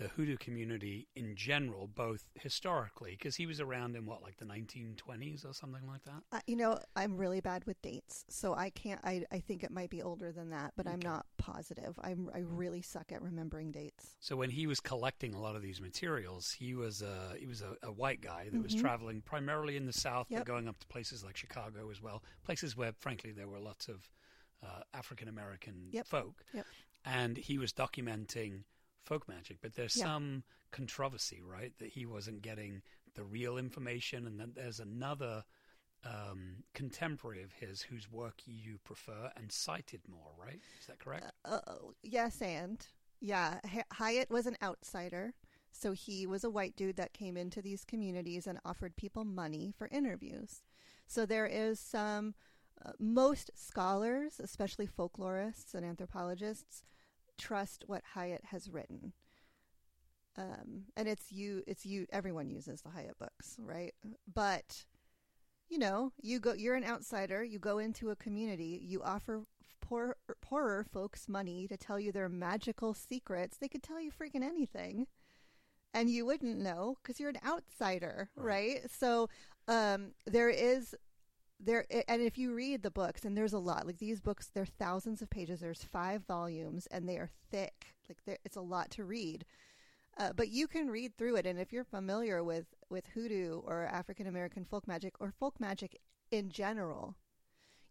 the 0.00 0.08
hoodoo 0.08 0.36
community 0.38 1.06
in 1.14 1.36
general, 1.36 1.86
both 1.86 2.24
historically, 2.34 3.10
because 3.12 3.36
he 3.36 3.44
was 3.44 3.60
around 3.60 3.94
in 3.94 4.06
what, 4.06 4.22
like 4.22 4.38
the 4.38 4.46
1920s 4.46 5.44
or 5.44 5.52
something 5.52 5.86
like 5.86 6.02
that. 6.04 6.22
Uh, 6.32 6.40
you 6.46 6.56
know, 6.56 6.78
I'm 6.96 7.18
really 7.18 7.40
bad 7.42 7.64
with 7.66 7.80
dates, 7.82 8.24
so 8.30 8.54
I 8.54 8.70
can't. 8.70 8.98
I 9.04 9.24
I 9.30 9.40
think 9.40 9.62
it 9.62 9.70
might 9.70 9.90
be 9.90 10.02
older 10.02 10.32
than 10.32 10.50
that, 10.50 10.72
but 10.74 10.88
I'm 10.88 11.00
not 11.00 11.26
positive. 11.36 11.98
I'm 12.02 12.30
I 12.34 12.38
really 12.38 12.80
suck 12.80 13.12
at 13.12 13.20
remembering 13.20 13.72
dates. 13.72 14.16
So 14.20 14.36
when 14.36 14.48
he 14.50 14.66
was 14.66 14.80
collecting 14.80 15.34
a 15.34 15.40
lot 15.40 15.54
of 15.54 15.60
these 15.62 15.80
materials, 15.82 16.50
he 16.50 16.74
was 16.74 17.02
a 17.02 17.34
he 17.38 17.46
was 17.46 17.60
a, 17.60 17.76
a 17.82 17.92
white 17.92 18.22
guy 18.22 18.48
that 18.50 18.62
was 18.62 18.74
Mhm. 18.74 18.80
traveling 18.80 19.20
primarily 19.20 19.76
in 19.76 19.84
the 19.84 19.92
South, 19.92 20.28
Yep. 20.30 20.40
but 20.40 20.46
going 20.46 20.66
up 20.66 20.78
to 20.80 20.86
places 20.86 21.22
like 21.22 21.36
Chicago 21.36 21.90
as 21.90 22.00
well, 22.00 22.22
places 22.42 22.74
where, 22.74 22.92
frankly, 22.98 23.32
there 23.32 23.48
were 23.48 23.60
lots 23.60 23.86
of 23.88 24.08
uh, 24.62 24.80
African 24.94 25.28
American 25.28 25.88
Yep. 25.92 26.06
folk. 26.06 26.44
Yep. 26.54 26.66
And 27.04 27.36
he 27.36 27.58
was 27.58 27.72
documenting 27.72 28.64
folk 29.04 29.28
magic, 29.28 29.58
but 29.60 29.74
there's 29.74 29.96
Yeah. 29.96 30.04
some 30.04 30.44
controversy, 30.70 31.40
right, 31.40 31.76
that 31.78 31.90
he 31.90 32.06
wasn't 32.06 32.42
getting 32.42 32.82
the 33.14 33.24
real 33.24 33.58
information, 33.58 34.26
and 34.26 34.38
then 34.40 34.52
there's 34.54 34.80
another. 34.80 35.44
Um, 36.02 36.64
contemporary 36.72 37.42
of 37.42 37.52
his 37.52 37.82
whose 37.82 38.10
work 38.10 38.40
you 38.46 38.78
prefer 38.78 39.30
and 39.36 39.52
cited 39.52 40.00
more, 40.08 40.32
right? 40.38 40.58
Is 40.80 40.86
that 40.86 40.98
correct? 40.98 41.30
Uh, 41.44 41.60
yes, 42.02 42.40
and 42.40 42.86
yeah, 43.20 43.60
Hy- 43.66 43.84
Hyatt 43.92 44.30
was 44.30 44.46
an 44.46 44.56
outsider, 44.62 45.34
so 45.72 45.92
he 45.92 46.26
was 46.26 46.42
a 46.42 46.48
white 46.48 46.74
dude 46.74 46.96
that 46.96 47.12
came 47.12 47.36
into 47.36 47.60
these 47.60 47.84
communities 47.84 48.46
and 48.46 48.58
offered 48.64 48.96
people 48.96 49.26
money 49.26 49.74
for 49.76 49.88
interviews. 49.88 50.62
So 51.06 51.26
there 51.26 51.44
is 51.46 51.78
some. 51.78 52.34
Uh, 52.82 52.92
most 52.98 53.50
scholars, 53.54 54.40
especially 54.40 54.86
folklorists 54.86 55.74
and 55.74 55.84
anthropologists, 55.84 56.82
trust 57.40 57.84
what 57.86 58.02
Hyatt 58.14 58.44
has 58.46 58.68
written. 58.70 59.12
Um, 60.36 60.84
and 60.96 61.08
it's 61.08 61.32
you, 61.32 61.62
it's 61.66 61.84
you. 61.84 62.06
Everyone 62.12 62.48
uses 62.48 62.82
the 62.82 62.90
Hyatt 62.90 63.18
books, 63.18 63.56
right? 63.58 63.92
But 64.32 64.84
you 65.68 65.78
know, 65.78 66.12
you 66.22 66.38
go. 66.40 66.52
You're 66.52 66.76
an 66.76 66.84
outsider. 66.84 67.42
You 67.44 67.58
go 67.58 67.78
into 67.78 68.10
a 68.10 68.16
community. 68.16 68.80
You 68.82 69.02
offer 69.02 69.42
poor, 69.80 70.16
poorer 70.40 70.84
folks 70.84 71.28
money 71.28 71.66
to 71.68 71.76
tell 71.76 71.98
you 71.98 72.12
their 72.12 72.28
magical 72.28 72.94
secrets. 72.94 73.56
They 73.58 73.68
could 73.68 73.82
tell 73.82 74.00
you 74.00 74.10
freaking 74.12 74.42
anything, 74.44 75.06
and 75.94 76.08
you 76.08 76.24
wouldn't 76.26 76.58
know 76.58 76.96
because 77.02 77.18
you're 77.20 77.30
an 77.30 77.40
outsider, 77.46 78.30
Right. 78.36 78.80
right? 78.82 78.90
So 78.90 79.28
um, 79.68 80.12
there 80.26 80.48
is 80.50 80.94
there, 81.62 81.84
and 82.08 82.22
if 82.22 82.38
you 82.38 82.54
read 82.54 82.82
the 82.82 82.90
books, 82.90 83.24
and 83.24 83.36
there's 83.36 83.52
a 83.52 83.58
lot 83.58 83.86
like 83.86 83.98
these 83.98 84.20
books, 84.20 84.50
they're 84.54 84.66
thousands 84.66 85.20
of 85.22 85.30
pages. 85.30 85.60
There's 85.60 85.84
five 85.84 86.22
volumes, 86.26 86.86
and 86.90 87.08
they 87.08 87.16
are 87.16 87.30
thick. 87.50 87.94
Like 88.08 88.40
it's 88.44 88.56
a 88.56 88.60
lot 88.62 88.90
to 88.92 89.04
read. 89.04 89.44
Uh, 90.18 90.32
but 90.34 90.48
you 90.48 90.66
can 90.66 90.88
read 90.88 91.16
through 91.16 91.36
it, 91.36 91.46
and 91.46 91.58
if 91.58 91.72
you're 91.72 91.84
familiar 91.84 92.42
with 92.42 92.66
with 92.88 93.06
hoodoo 93.14 93.60
or 93.60 93.84
African 93.84 94.26
American 94.26 94.64
folk 94.64 94.88
magic 94.88 95.14
or 95.20 95.30
folk 95.30 95.60
magic 95.60 96.00
in 96.30 96.50
general, 96.50 97.16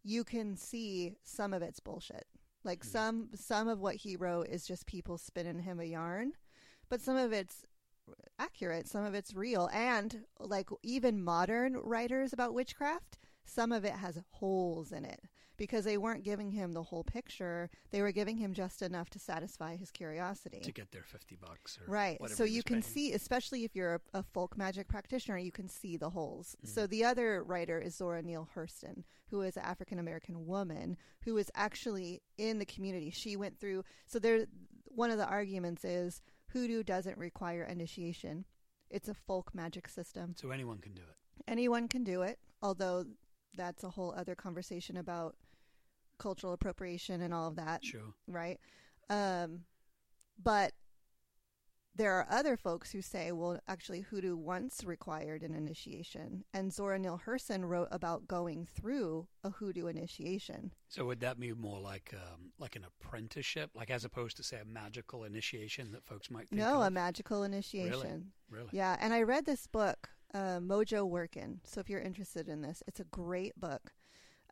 you 0.03 0.23
can 0.23 0.55
see 0.57 1.15
some 1.23 1.53
of 1.53 1.61
it's 1.61 1.79
bullshit. 1.79 2.25
Like 2.63 2.81
Mm. 2.81 2.91
some 2.91 3.29
some 3.35 3.67
of 3.67 3.79
what 3.79 3.95
he 3.95 4.15
wrote 4.17 4.47
is 4.47 4.65
just 4.67 4.85
people 4.85 5.17
spinning 5.17 5.59
him 5.59 5.79
a 5.79 5.85
yarn, 5.85 6.33
but 6.89 7.01
some 7.01 7.15
of 7.17 7.31
it's 7.31 7.65
accurate, 8.37 8.87
some 8.87 9.05
of 9.05 9.13
it's 9.13 9.33
real, 9.33 9.69
and 9.71 10.25
like 10.39 10.69
even 10.83 11.23
modern 11.23 11.77
writers 11.77 12.33
about 12.33 12.53
witchcraft, 12.53 13.17
some 13.49 13.71
of 13.71 13.85
it 13.85 13.93
has 13.93 14.19
holes 14.31 14.91
in 14.91 15.05
it 15.05 15.21
because 15.57 15.83
they 15.83 15.97
weren't 15.97 16.23
giving 16.23 16.51
him 16.51 16.71
the 16.71 16.83
whole 16.83 17.03
picture; 17.03 17.69
they 17.91 18.01
were 18.01 18.11
giving 18.11 18.37
him 18.37 18.53
just 18.53 18.81
enough 18.81 19.09
to 19.11 19.19
satisfy 19.19 19.75
his 19.75 19.91
curiosity. 19.91 20.61
To 20.61 20.71
get 20.71 20.91
their 20.91 21.03
50 21.03 21.35
bucks 21.35 21.77
or 21.77 21.91
Right. 21.91 22.17
So 22.29 22.43
you 22.45 22.63
can 22.63 22.81
paying. 22.81 22.93
see, 22.93 23.13
especially 23.13 23.65
if 23.65 23.75
you're 23.75 23.95
a, 24.13 24.19
a 24.19 24.23
folk 24.23 24.57
magic 24.57 24.87
practitioner, 24.87 25.37
you 25.37 25.51
can 25.51 25.67
see 25.67 25.97
the 25.97 26.09
holes. 26.09 26.55
Mm. 26.65 26.69
So 26.69 26.87
the 26.87 27.03
other 27.03 27.43
writer 27.43 27.79
is 27.79 27.95
Zora 27.95 28.21
Neale 28.21 28.47
Hurston, 28.55 29.03
who 29.29 29.41
is 29.41 29.57
an 29.57 29.63
African 29.63 29.99
American 29.99 30.45
woman 30.45 30.97
who 31.23 31.37
is 31.37 31.51
actually 31.55 32.21
in 32.37 32.59
the 32.59 32.65
community. 32.65 33.09
She 33.09 33.35
went 33.35 33.59
through. 33.59 33.83
So 34.07 34.19
there, 34.19 34.45
one 34.85 35.11
of 35.11 35.17
the 35.17 35.27
arguments 35.27 35.83
is 35.83 36.21
hoodoo 36.53 36.83
doesn't 36.83 37.17
require 37.17 37.63
initiation. 37.63 38.45
It's 38.89 39.09
a 39.09 39.13
folk 39.13 39.53
magic 39.53 39.87
system. 39.87 40.35
So 40.35 40.51
anyone 40.51 40.79
can 40.79 40.93
do 40.93 41.01
it. 41.01 41.15
Anyone 41.47 41.87
can 41.87 42.03
do 42.03 42.21
it, 42.21 42.39
although 42.61 43.05
that's 43.59 43.83
a 43.83 43.89
whole 43.89 44.13
other 44.15 44.35
conversation 44.35 44.95
about 44.97 45.35
cultural 46.17 46.53
appropriation 46.53 47.21
and 47.21 47.33
all 47.33 47.47
of 47.47 47.55
that 47.55 47.83
Sure. 47.83 48.13
right? 48.27 48.57
Um, 49.09 49.61
but 50.41 50.73
there 51.95 52.13
are 52.13 52.27
other 52.29 52.55
folks 52.55 52.91
who 52.91 53.01
say, 53.01 53.31
well, 53.33 53.59
actually, 53.67 54.01
hoodoo 54.01 54.37
once 54.37 54.83
required 54.85 55.43
an 55.43 55.53
initiation, 55.53 56.45
and 56.53 56.71
Zora 56.71 56.97
Neale 56.97 57.19
Hurston 57.25 57.67
wrote 57.67 57.89
about 57.91 58.25
going 58.27 58.65
through 58.73 59.27
a 59.43 59.49
hoodoo 59.49 59.87
initiation. 59.87 60.71
So 60.87 61.05
would 61.07 61.19
that 61.19 61.39
be 61.39 61.51
more 61.51 61.79
like 61.81 62.13
um, 62.13 62.51
like 62.57 62.77
an 62.77 62.85
apprenticeship, 62.85 63.71
like 63.73 63.89
as 63.89 64.05
opposed 64.05 64.37
to 64.37 64.43
say 64.43 64.59
a 64.61 64.65
magical 64.65 65.25
initiation 65.25 65.91
that 65.91 66.05
folks 66.05 66.31
might 66.31 66.47
think 66.47 66.61
no, 66.61 66.79
of? 66.81 66.87
a 66.87 66.91
magical 66.91 67.43
initiation. 67.43 68.31
really? 68.49 68.69
Yeah, 68.71 68.95
and 69.01 69.13
I 69.13 69.23
read 69.23 69.45
this 69.45 69.67
book, 69.67 70.09
uh, 70.33 70.59
Mojo 70.59 71.07
Workin. 71.07 71.61
So 71.63 71.79
if 71.79 71.89
you're 71.89 72.01
interested 72.01 72.47
in 72.47 72.61
this, 72.61 72.83
it's 72.87 72.99
a 72.99 73.05
great 73.05 73.59
book. 73.59 73.93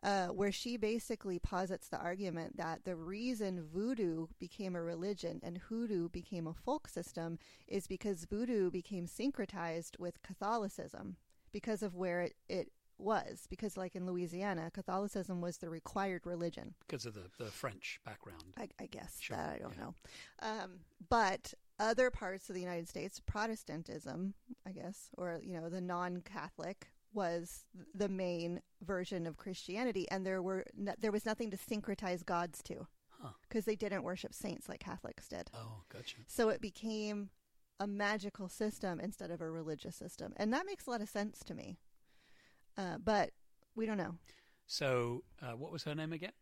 Uh, 0.00 0.28
where 0.28 0.52
she 0.52 0.76
basically 0.76 1.40
posits 1.40 1.88
the 1.88 1.98
argument 1.98 2.56
that 2.56 2.84
the 2.84 2.94
reason 2.94 3.64
voodoo 3.74 4.28
became 4.38 4.76
a 4.76 4.80
religion 4.82 5.40
and 5.42 5.58
hoodoo 5.58 6.08
became 6.10 6.46
a 6.46 6.54
folk 6.54 6.86
system 6.86 7.36
is 7.66 7.88
because 7.88 8.24
voodoo 8.26 8.70
became 8.70 9.06
syncretized 9.06 9.98
with 9.98 10.22
Catholicism 10.22 11.16
because 11.50 11.82
of 11.82 11.96
where 11.96 12.20
it, 12.20 12.36
it 12.48 12.70
was. 12.98 13.46
Because, 13.50 13.76
like 13.76 13.96
in 13.96 14.06
Louisiana, 14.06 14.70
Catholicism 14.72 15.40
was 15.40 15.58
the 15.58 15.68
required 15.68 16.26
religion. 16.26 16.74
Because 16.86 17.06
of 17.06 17.14
the, 17.14 17.24
the 17.38 17.50
French 17.50 17.98
background. 18.04 18.44
I, 18.56 18.68
I 18.80 18.86
guess 18.86 19.16
Sure, 19.20 19.36
that 19.36 19.54
I 19.54 19.58
don't 19.58 19.74
yeah. 19.76 19.82
know. 19.82 19.94
Um, 20.42 20.70
but 21.08 21.54
other 21.80 22.10
parts 22.10 22.48
of 22.48 22.54
the 22.54 22.60
United 22.60 22.88
States, 22.88 23.20
Protestantism, 23.24 24.34
I 24.66 24.72
guess, 24.72 25.10
or 25.16 25.40
you 25.42 25.60
know, 25.60 25.68
the 25.68 25.80
non-Catholic 25.80 26.88
was 27.12 27.64
the 27.94 28.08
main 28.08 28.60
version 28.82 29.26
of 29.26 29.36
Christianity, 29.36 30.06
and 30.10 30.26
there 30.26 30.42
were 30.42 30.64
no, 30.76 30.92
there 30.98 31.12
was 31.12 31.24
nothing 31.26 31.50
to 31.50 31.56
syncretize 31.56 32.24
gods 32.24 32.62
to 32.64 32.86
Huh. 33.20 33.30
because 33.48 33.64
they 33.64 33.74
didn't 33.74 34.04
worship 34.04 34.32
saints 34.32 34.68
like 34.68 34.78
Catholics 34.78 35.26
did. 35.26 35.50
Oh, 35.52 35.82
gotcha. 35.92 36.18
So 36.28 36.50
it 36.50 36.60
became 36.60 37.30
a 37.80 37.86
magical 37.86 38.48
system 38.48 39.00
instead 39.00 39.30
of 39.32 39.40
a 39.40 39.50
religious 39.50 39.96
system, 39.96 40.32
and 40.36 40.52
that 40.52 40.66
makes 40.66 40.86
a 40.86 40.90
lot 40.90 41.00
of 41.00 41.08
sense 41.08 41.40
to 41.44 41.54
me. 41.54 41.78
Uh, 42.76 42.98
but 43.02 43.30
we 43.74 43.86
don't 43.86 43.96
know. 43.96 44.14
So 44.66 45.24
uh, 45.42 45.56
what 45.56 45.72
was 45.72 45.82
her 45.84 45.94
name 45.94 46.12
again? 46.12 46.32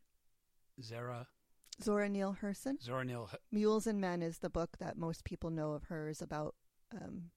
Zara 0.83 1.27
Zora 1.83 2.09
Neale 2.09 2.37
Hurston. 2.43 2.83
Zora 2.83 3.05
Neale. 3.05 3.29
Hu- 3.31 3.37
Mules 3.53 3.87
and 3.87 4.01
Men 4.01 4.23
is 4.23 4.39
the 4.39 4.51
book 4.51 4.79
that 4.79 4.97
most 4.97 5.25
people 5.25 5.51
know 5.51 5.73
of 5.73 5.85
hers 5.85 6.23
about 6.23 6.55
um, 6.93 7.31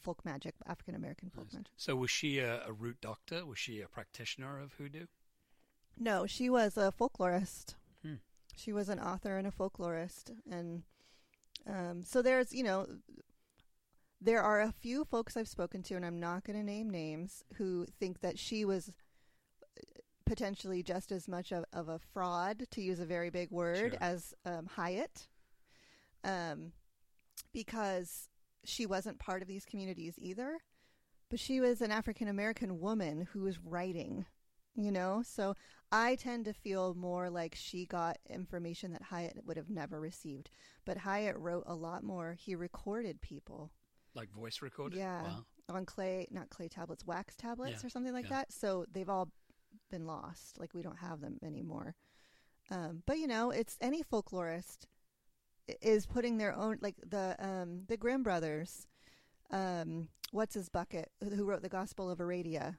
folk 0.00 0.24
magic, 0.24 0.54
African 0.66 0.94
American 0.94 1.30
folk 1.30 1.46
Nice. 1.46 1.54
magic. 1.54 1.72
So 1.76 1.96
was 1.96 2.10
she 2.10 2.38
a, 2.38 2.64
a 2.66 2.72
root 2.72 2.98
doctor? 3.00 3.44
Was 3.44 3.58
she 3.58 3.80
a 3.80 3.88
practitioner 3.88 4.60
of 4.60 4.72
hoodoo? 4.74 5.06
No, 5.98 6.26
she 6.26 6.48
was 6.48 6.76
a 6.76 6.92
folklorist. 6.98 7.74
Hmm. 8.04 8.14
She 8.56 8.72
was 8.72 8.88
an 8.88 9.00
author 9.00 9.36
and 9.36 9.46
a 9.46 9.50
folklorist, 9.50 10.30
and 10.50 10.82
um, 11.66 12.02
so 12.02 12.22
there's 12.22 12.52
you 12.54 12.62
know 12.62 12.86
there 14.20 14.42
are 14.42 14.60
a 14.60 14.72
few 14.72 15.04
folks 15.04 15.36
I've 15.36 15.48
spoken 15.48 15.82
to, 15.84 15.94
and 15.96 16.04
I'm 16.06 16.20
not 16.20 16.44
going 16.44 16.58
to 16.58 16.64
name 16.64 16.90
names, 16.90 17.42
who 17.56 17.86
think 17.98 18.20
that 18.20 18.38
she 18.38 18.64
was 18.64 18.92
potentially 20.30 20.80
just 20.80 21.10
as 21.10 21.26
much 21.26 21.50
of, 21.50 21.64
of 21.72 21.88
a 21.88 21.98
fraud, 21.98 22.62
to 22.70 22.80
use 22.80 23.00
a 23.00 23.04
very 23.04 23.30
big 23.30 23.50
word, 23.50 23.90
Sure. 23.94 23.98
as 24.00 24.32
um, 24.46 24.66
Hyatt, 24.66 25.26
um, 26.22 26.70
because 27.52 28.28
she 28.64 28.86
wasn't 28.86 29.18
part 29.18 29.42
of 29.42 29.48
these 29.48 29.64
communities 29.64 30.14
either. 30.18 30.58
But 31.30 31.40
she 31.40 31.58
was 31.60 31.80
an 31.80 31.90
African 31.90 32.28
American 32.28 32.78
woman 32.78 33.26
who 33.32 33.40
was 33.40 33.58
writing, 33.58 34.24
you 34.76 34.92
know? 34.92 35.22
So 35.26 35.54
I 35.90 36.14
tend 36.14 36.44
to 36.44 36.52
feel 36.52 36.94
more 36.94 37.28
like 37.28 37.56
she 37.56 37.84
got 37.86 38.18
information 38.28 38.92
that 38.92 39.02
Hyatt 39.02 39.36
would 39.44 39.56
have 39.56 39.68
never 39.68 39.98
received. 40.00 40.48
But 40.84 40.98
Hyatt 40.98 41.36
wrote 41.38 41.64
a 41.66 41.74
lot 41.74 42.04
more. 42.04 42.36
He 42.38 42.54
recorded 42.54 43.20
people 43.20 43.72
Like 44.14 44.30
voice 44.30 44.62
recorded? 44.62 44.98
Yeah. 45.00 45.22
Wow. 45.22 45.44
on 45.70 45.86
clay, 45.86 46.28
not 46.30 46.50
clay 46.50 46.68
tablets, 46.68 47.04
wax 47.04 47.34
tablets 47.36 47.80
Yeah, 47.82 47.86
or 47.86 47.90
something 47.90 48.12
like 48.12 48.26
yeah. 48.26 48.38
that. 48.38 48.52
So 48.52 48.84
they've 48.92 49.08
all 49.08 49.28
been 49.90 50.06
lost. 50.06 50.58
Like 50.58 50.74
we 50.74 50.82
don't 50.82 50.98
have 50.98 51.20
them 51.20 51.38
anymore. 51.42 51.94
Um, 52.70 53.02
but 53.06 53.18
you 53.18 53.26
know, 53.26 53.50
it's 53.50 53.76
any 53.80 54.02
folklorist 54.02 54.86
is 55.82 56.06
putting 56.06 56.38
their 56.38 56.54
own 56.54 56.78
like 56.80 56.96
the 57.08 57.36
um, 57.38 57.82
the 57.88 57.96
Grimm 57.96 58.22
brothers. 58.22 58.86
Um, 59.50 60.08
what's 60.30 60.54
his 60.54 60.68
bucket? 60.68 61.10
Who 61.22 61.44
wrote 61.44 61.62
the 61.62 61.68
Gospel 61.68 62.10
of 62.10 62.18
Aradia? 62.18 62.76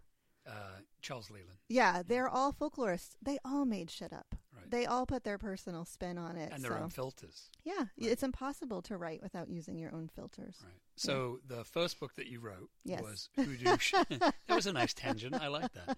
Uh, 0.47 0.79
Charles 1.01 1.29
Leland. 1.29 1.57
Yeah, 1.69 2.01
they're 2.05 2.29
all 2.29 2.51
folklorists. 2.53 3.11
They 3.21 3.37
all 3.45 3.65
made 3.65 3.91
shit 3.91 4.11
up. 4.11 4.33
Right. 4.55 4.69
They 4.71 4.85
all 4.87 5.05
put 5.05 5.23
their 5.23 5.37
personal 5.37 5.85
spin 5.85 6.17
on 6.17 6.35
it. 6.35 6.51
and 6.51 6.63
their 6.63 6.71
so. 6.71 6.77
own 6.83 6.89
filters. 6.89 7.49
Yeah, 7.63 7.73
Right. 7.77 7.87
it's 7.97 8.23
impossible 8.23 8.81
to 8.83 8.97
write 8.97 9.21
without 9.21 9.49
using 9.49 9.77
your 9.77 9.93
own 9.93 10.09
filters. 10.15 10.57
Right. 10.63 10.73
So 11.01 11.39
the 11.47 11.63
first 11.63 11.99
book 11.99 12.15
that 12.15 12.27
you 12.27 12.39
wrote 12.39 12.69
Yes. 12.83 13.01
was 13.01 13.29
Hoodoo. 13.35 13.77
Sh- 13.77 13.93
that 14.09 14.33
was 14.49 14.67
a 14.67 14.73
nice 14.73 14.93
tangent. 14.93 15.33
I 15.35 15.47
like 15.47 15.71
that. 15.73 15.97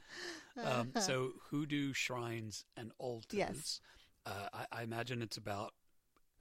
Um, 0.63 0.91
so 1.01 1.31
Hoodoo 1.49 1.93
shrines 1.93 2.65
and 2.77 2.91
altars. 2.97 3.37
Yes. 3.37 3.81
Uh, 4.25 4.47
I, 4.53 4.65
I 4.79 4.83
imagine 4.83 5.21
it's 5.21 5.37
about 5.37 5.73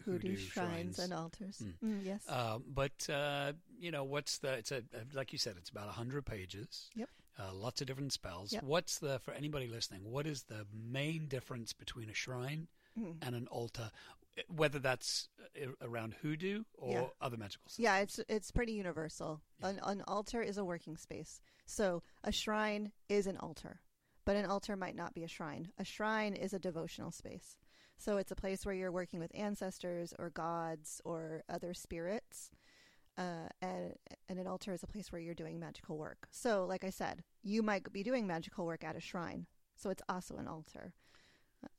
Hoodoo, 0.05 0.29
hoodoo, 0.31 0.37
shrines, 0.37 0.99
and 0.99 1.13
altars. 1.13 1.63
Mm. 1.63 1.75
Mm, 1.89 2.05
yes. 2.05 2.23
Um, 2.29 2.65
but 2.73 3.09
uh, 3.11 3.53
you 3.79 3.91
know, 3.91 4.05
what's 4.05 4.39
the? 4.39 4.53
It's 4.55 4.73
a 4.73 4.83
like 5.15 5.33
you 5.33 5.39
said, 5.39 5.55
it's 5.59 5.71
about 5.71 5.89
hundred 5.89 6.27
pages. 6.27 6.91
Yep. 6.95 7.09
Uh, 7.39 7.53
lots 7.55 7.81
of 7.81 7.87
different 7.87 8.13
spells. 8.13 8.53
Yep. 8.53 8.63
What's 8.65 8.99
the 8.99 9.19
for 9.21 9.33
anybody 9.33 9.67
listening? 9.69 10.01
What 10.05 10.27
is 10.27 10.45
the 10.45 10.67
main 10.73 11.27
difference 11.27 11.73
between 11.73 12.11
a 12.11 12.15
shrine 12.15 12.69
Mm. 12.99 13.15
and 13.23 13.35
an 13.35 13.47
altar? 13.47 13.91
Whether 14.49 14.79
that's 14.79 15.29
uh, 15.61 15.67
around 15.83 16.15
hoodoo 16.23 16.65
or 16.75 16.91
Yeah. 16.93 17.07
other 17.21 17.37
magical 17.37 17.69
systems. 17.69 17.85
Yeah, 17.85 17.99
it's 17.99 18.19
it's 18.29 18.51
pretty 18.51 18.73
universal. 18.73 19.43
Yeah. 19.61 19.69
An, 19.71 19.81
an 19.85 20.03
altar 20.09 20.41
is 20.43 20.57
a 20.59 20.65
working 20.65 20.97
space. 20.97 21.41
So 21.67 22.03
a 22.25 22.33
shrine 22.33 22.93
is 23.09 23.27
an 23.27 23.37
altar, 23.37 23.81
but 24.25 24.37
an 24.37 24.47
altar 24.47 24.75
might 24.77 24.97
not 24.97 25.13
be 25.15 25.23
a 25.25 25.29
shrine. 25.29 25.69
A 25.79 25.85
shrine 25.85 26.35
is 26.35 26.55
a 26.55 26.59
devotional 26.59 27.11
space. 27.11 27.59
So 27.99 28.17
it's 28.17 28.33
a 28.33 28.37
place 28.37 28.65
where 28.65 28.75
you're 28.75 28.91
working 28.91 29.21
with 29.21 29.31
ancestors 29.35 30.13
or 30.19 30.31
gods 30.31 31.01
or 31.05 31.45
other 31.49 31.75
spirits. 31.75 32.51
Uh, 33.19 33.49
and, 33.61 33.95
and 34.31 34.39
an 34.39 34.47
altar 34.47 34.73
is 34.73 34.83
a 34.83 34.87
place 34.87 35.13
where 35.13 35.21
you're 35.21 35.35
doing 35.35 35.61
magical 35.61 35.99
work. 35.99 36.27
So, 36.31 36.65
like 36.65 36.83
I 36.83 36.89
said, 36.91 37.23
you 37.43 37.63
might 37.63 37.93
be 37.93 38.03
doing 38.03 38.27
magical 38.27 38.65
work 38.65 38.83
at 38.83 38.97
a 38.97 39.01
shrine. 39.01 39.47
So 39.77 39.91
it's 39.91 40.03
also 40.09 40.37
an 40.37 40.49
altar. 40.49 40.95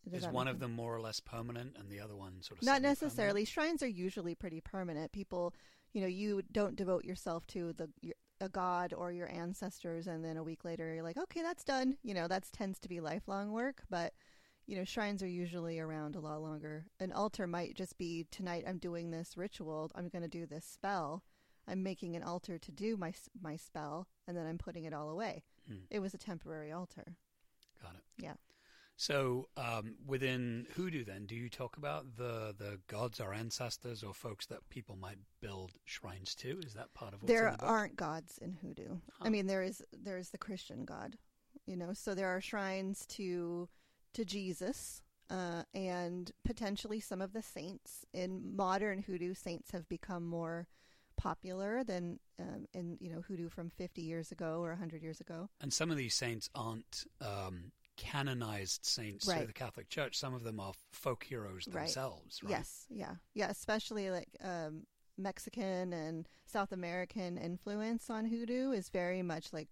Does 0.09 0.23
Is 0.23 0.29
one 0.29 0.47
of 0.47 0.59
them 0.59 0.73
more 0.73 0.95
or 0.95 1.01
less 1.01 1.19
permanent, 1.19 1.75
and 1.79 1.89
the 1.89 1.99
other 1.99 2.15
one 2.15 2.41
sort 2.41 2.59
of 2.59 2.65
not 2.65 2.81
necessarily. 2.81 3.45
Shrines 3.45 3.81
are 3.81 3.87
usually 3.87 4.35
pretty 4.35 4.61
permanent. 4.61 5.11
People 5.11 5.53
you 5.93 6.01
know 6.01 6.07
you 6.07 6.41
don't 6.51 6.75
devote 6.75 7.05
yourself 7.05 7.45
to 7.47 7.73
the 7.73 7.89
your, 8.01 8.15
a 8.41 8.49
god 8.49 8.93
or 8.93 9.11
your 9.11 9.31
ancestors 9.31 10.07
and 10.07 10.25
then 10.25 10.37
a 10.37 10.43
week 10.43 10.65
later 10.65 10.93
you're 10.93 11.03
like 11.03 11.17
okay 11.17 11.41
that's 11.41 11.63
done. 11.63 11.97
You 12.03 12.13
know 12.13 12.27
that 12.27 12.51
tends 12.51 12.79
to 12.79 12.89
be 12.89 12.99
lifelong 12.99 13.51
work 13.51 13.83
but 13.89 14.13
you 14.65 14.75
know 14.75 14.83
shrines 14.83 15.23
are 15.23 15.27
usually 15.27 15.79
around 15.79 16.15
a 16.15 16.19
lot 16.19 16.41
longer. 16.41 16.85
An 16.99 17.11
altar 17.11 17.47
might 17.47 17.75
just 17.75 17.97
be 17.97 18.25
tonight 18.31 18.65
i'm 18.67 18.77
doing 18.79 19.11
this 19.11 19.37
ritual. 19.37 19.91
I'm 19.95 20.09
going 20.09 20.23
to 20.23 20.27
do 20.27 20.45
this 20.45 20.65
spell. 20.65 21.23
I'm 21.67 21.81
making 21.81 22.17
an 22.17 22.23
altar 22.23 22.57
to 22.57 22.71
do 22.71 22.97
my 22.97 23.13
my 23.41 23.55
spell 23.55 24.07
and 24.27 24.35
then 24.35 24.45
i'm 24.45 24.57
putting 24.57 24.83
it 24.83 24.93
all 24.93 25.09
away. 25.09 25.43
Hmm. 25.67 25.85
it 25.89 25.99
was 25.99 26.13
a 26.13 26.17
temporary 26.17 26.73
altar. 26.73 27.15
Got 27.81 27.95
it. 27.95 28.03
Yeah. 28.17 28.33
So 28.95 29.47
um, 29.57 29.95
within 30.05 30.67
hoodoo, 30.75 31.03
then, 31.03 31.25
do 31.25 31.35
you 31.35 31.49
talk 31.49 31.77
about 31.77 32.15
the 32.15 32.53
the 32.57 32.79
gods 32.87 33.19
or 33.19 33.33
ancestors 33.33 34.03
or 34.03 34.13
folks 34.13 34.45
that 34.47 34.67
people 34.69 34.95
might 34.95 35.17
build 35.41 35.71
shrines 35.85 36.35
to? 36.35 36.59
Is 36.65 36.73
that 36.73 36.93
part 36.93 37.13
of 37.13 37.21
what's 37.21 37.31
in 37.31 37.35
there 37.35 37.55
the 37.57 37.65
aren't 37.65 37.95
gods 37.95 38.37
in 38.37 38.53
hoodoo. 38.53 38.97
Huh. 39.13 39.25
I 39.25 39.29
mean, 39.29 39.47
there 39.47 39.63
is 39.63 39.81
there 39.91 40.17
is 40.17 40.29
the 40.29 40.37
Christian 40.37 40.85
God, 40.85 41.17
you 41.65 41.75
know. 41.75 41.93
So 41.93 42.13
there 42.13 42.27
are 42.27 42.41
shrines 42.41 43.05
to 43.07 43.67
to 44.13 44.25
Jesus 44.25 45.01
uh, 45.29 45.63
and 45.73 46.31
potentially 46.45 46.99
some 46.99 47.21
of 47.21 47.33
the 47.33 47.41
saints. 47.41 48.05
In 48.13 48.55
modern 48.55 49.01
hoodoo, 49.01 49.33
saints 49.33 49.71
have 49.71 49.89
become 49.89 50.25
more 50.25 50.67
popular 51.17 51.83
than 51.83 52.19
um, 52.39 52.65
in 52.73 52.97
you 52.99 53.09
know 53.09 53.21
hoodoo 53.21 53.49
from 53.49 53.69
50 53.69 54.01
years 54.01 54.31
ago 54.31 54.59
or 54.61 54.69
100 54.69 55.01
years 55.01 55.19
ago. 55.19 55.49
And 55.61 55.73
some 55.73 55.89
of 55.89 55.97
these 55.97 56.13
saints 56.13 56.49
aren't 56.53 57.05
um, 57.21 57.71
canonized 57.97 58.85
saints 58.85 59.25
through 59.25 59.33
Right. 59.35 59.47
the 59.47 59.53
Catholic 59.53 59.89
Church. 59.89 60.17
Some 60.17 60.33
of 60.33 60.43
them 60.43 60.59
are 60.59 60.73
folk 60.91 61.23
heroes 61.23 61.65
themselves, 61.65 62.41
right? 62.43 62.51
Yes, 62.51 62.85
yeah, 62.89 63.15
yeah. 63.33 63.49
Especially 63.49 64.09
like 64.09 64.29
um, 64.43 64.85
Mexican 65.17 65.93
and 65.93 66.27
South 66.45 66.71
American 66.71 67.37
influence 67.37 68.09
on 68.09 68.25
hoodoo 68.25 68.71
is 68.71 68.89
very 68.89 69.21
much 69.21 69.53
like 69.53 69.69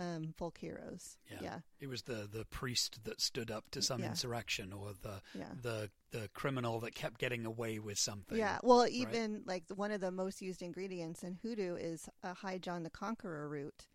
um, 0.00 0.32
folk 0.36 0.58
heroes. 0.58 1.18
Yeah. 1.30 1.38
yeah, 1.42 1.58
It 1.78 1.86
was 1.86 2.02
the, 2.02 2.26
the 2.30 2.44
priest 2.46 3.04
that 3.04 3.20
stood 3.20 3.50
up 3.50 3.70
to 3.70 3.82
some 3.82 4.00
Yeah. 4.00 4.08
insurrection, 4.08 4.72
or 4.72 4.92
the 5.00 5.20
yeah. 5.34 5.52
the 5.60 5.90
the 6.10 6.28
criminal 6.34 6.80
that 6.80 6.94
kept 6.94 7.18
getting 7.18 7.46
away 7.46 7.78
with 7.78 7.98
something. 7.98 8.36
Yeah, 8.36 8.58
well, 8.62 8.86
even 8.88 9.42
like 9.46 9.64
one 9.74 9.92
of 9.92 10.00
the 10.00 10.10
most 10.10 10.42
used 10.42 10.60
ingredients 10.62 11.22
in 11.22 11.38
hoodoo 11.42 11.76
is 11.76 12.08
a 12.22 12.34
High 12.34 12.58
John 12.58 12.82
the 12.82 12.90
Conqueror 12.90 13.48
root. 13.48 13.86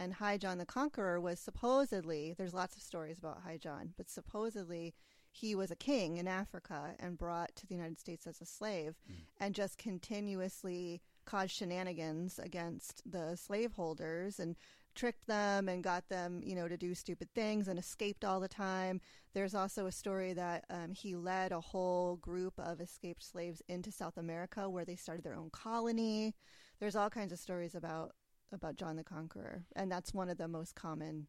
And 0.00 0.14
High 0.14 0.38
John 0.38 0.56
the 0.56 0.64
Conqueror 0.64 1.20
was 1.20 1.38
supposedly, 1.38 2.34
there's 2.38 2.54
lots 2.54 2.74
of 2.74 2.80
stories 2.82 3.18
about 3.18 3.42
High 3.44 3.58
John, 3.58 3.92
but 3.98 4.08
supposedly 4.08 4.94
he 5.30 5.54
was 5.54 5.70
a 5.70 5.76
king 5.76 6.16
in 6.16 6.26
Africa 6.26 6.94
and 6.98 7.18
brought 7.18 7.54
to 7.56 7.66
the 7.66 7.74
United 7.74 8.00
States 8.00 8.26
as 8.26 8.40
a 8.40 8.46
slave 8.46 8.96
Mm. 9.08 9.14
and 9.36 9.54
just 9.54 9.76
continuously 9.76 11.02
caused 11.26 11.52
shenanigans 11.52 12.38
against 12.38 13.02
the 13.04 13.36
slaveholders 13.36 14.40
and 14.40 14.56
tricked 14.94 15.26
them 15.26 15.68
and 15.68 15.84
got 15.84 16.08
them, 16.08 16.40
you 16.42 16.54
know, 16.54 16.66
to 16.66 16.78
do 16.78 16.94
stupid 16.94 17.28
things 17.34 17.68
and 17.68 17.78
escaped 17.78 18.24
all 18.24 18.40
the 18.40 18.48
time. 18.48 19.02
There's 19.34 19.54
also 19.54 19.86
a 19.86 19.92
story 19.92 20.32
that 20.32 20.64
um, 20.70 20.94
he 20.94 21.14
led 21.14 21.52
a 21.52 21.60
whole 21.60 22.16
group 22.16 22.54
of 22.58 22.80
escaped 22.80 23.22
slaves 23.22 23.62
into 23.68 23.92
South 23.92 24.16
America 24.16 24.68
where 24.68 24.86
they 24.86 24.96
started 24.96 25.24
their 25.24 25.36
own 25.36 25.50
colony. 25.50 26.34
There's 26.80 26.96
all 26.96 27.10
kinds 27.10 27.32
of 27.32 27.38
stories 27.38 27.74
about 27.74 28.14
about 28.52 28.76
John 28.76 28.96
the 28.96 29.04
Conqueror, 29.04 29.64
and 29.76 29.90
that's 29.90 30.14
one 30.14 30.28
of 30.28 30.38
the 30.38 30.48
most 30.48 30.74
common 30.74 31.26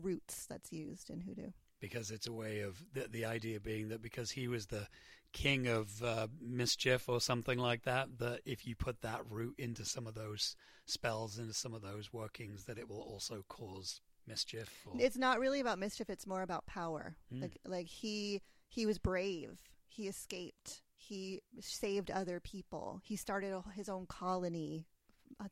roots 0.00 0.46
that's 0.46 0.72
used 0.72 1.10
in 1.10 1.20
hoodoo. 1.20 1.50
because 1.80 2.10
it's 2.10 2.26
a 2.26 2.32
way 2.32 2.60
of 2.60 2.82
the, 2.92 3.06
the 3.10 3.24
idea 3.24 3.60
being 3.60 3.88
that 3.88 4.02
because 4.02 4.30
he 4.30 4.48
was 4.48 4.66
the 4.66 4.86
king 5.32 5.66
of 5.66 6.02
uh, 6.02 6.26
mischief 6.40 7.08
or 7.08 7.20
something 7.20 7.58
like 7.58 7.82
that 7.82 8.18
that 8.18 8.40
if 8.46 8.66
you 8.66 8.74
put 8.74 9.00
that 9.02 9.20
root 9.28 9.54
into 9.58 9.84
some 9.84 10.06
of 10.06 10.14
those 10.14 10.56
spells 10.86 11.38
into 11.38 11.52
some 11.52 11.74
of 11.74 11.82
those 11.82 12.12
workings 12.12 12.64
that 12.64 12.78
it 12.78 12.88
will 12.88 13.00
also 13.00 13.44
cause 13.48 14.00
mischief 14.26 14.70
or 14.86 14.94
It's 14.98 15.16
not 15.18 15.38
really 15.38 15.60
about 15.60 15.78
mischief; 15.78 16.08
it's 16.10 16.26
more 16.26 16.42
about 16.42 16.66
power. 16.66 17.16
Mm. 17.32 17.42
Like 17.42 17.58
like 17.66 17.86
he 17.86 18.42
he 18.68 18.86
was 18.86 18.98
brave. 18.98 19.60
He 19.88 20.08
escaped. 20.08 20.82
He 20.94 21.42
saved 21.60 22.10
other 22.10 22.40
people. 22.40 23.00
He 23.04 23.16
started 23.16 23.52
a, 23.52 23.62
his 23.74 23.88
own 23.88 24.06
colony 24.06 24.86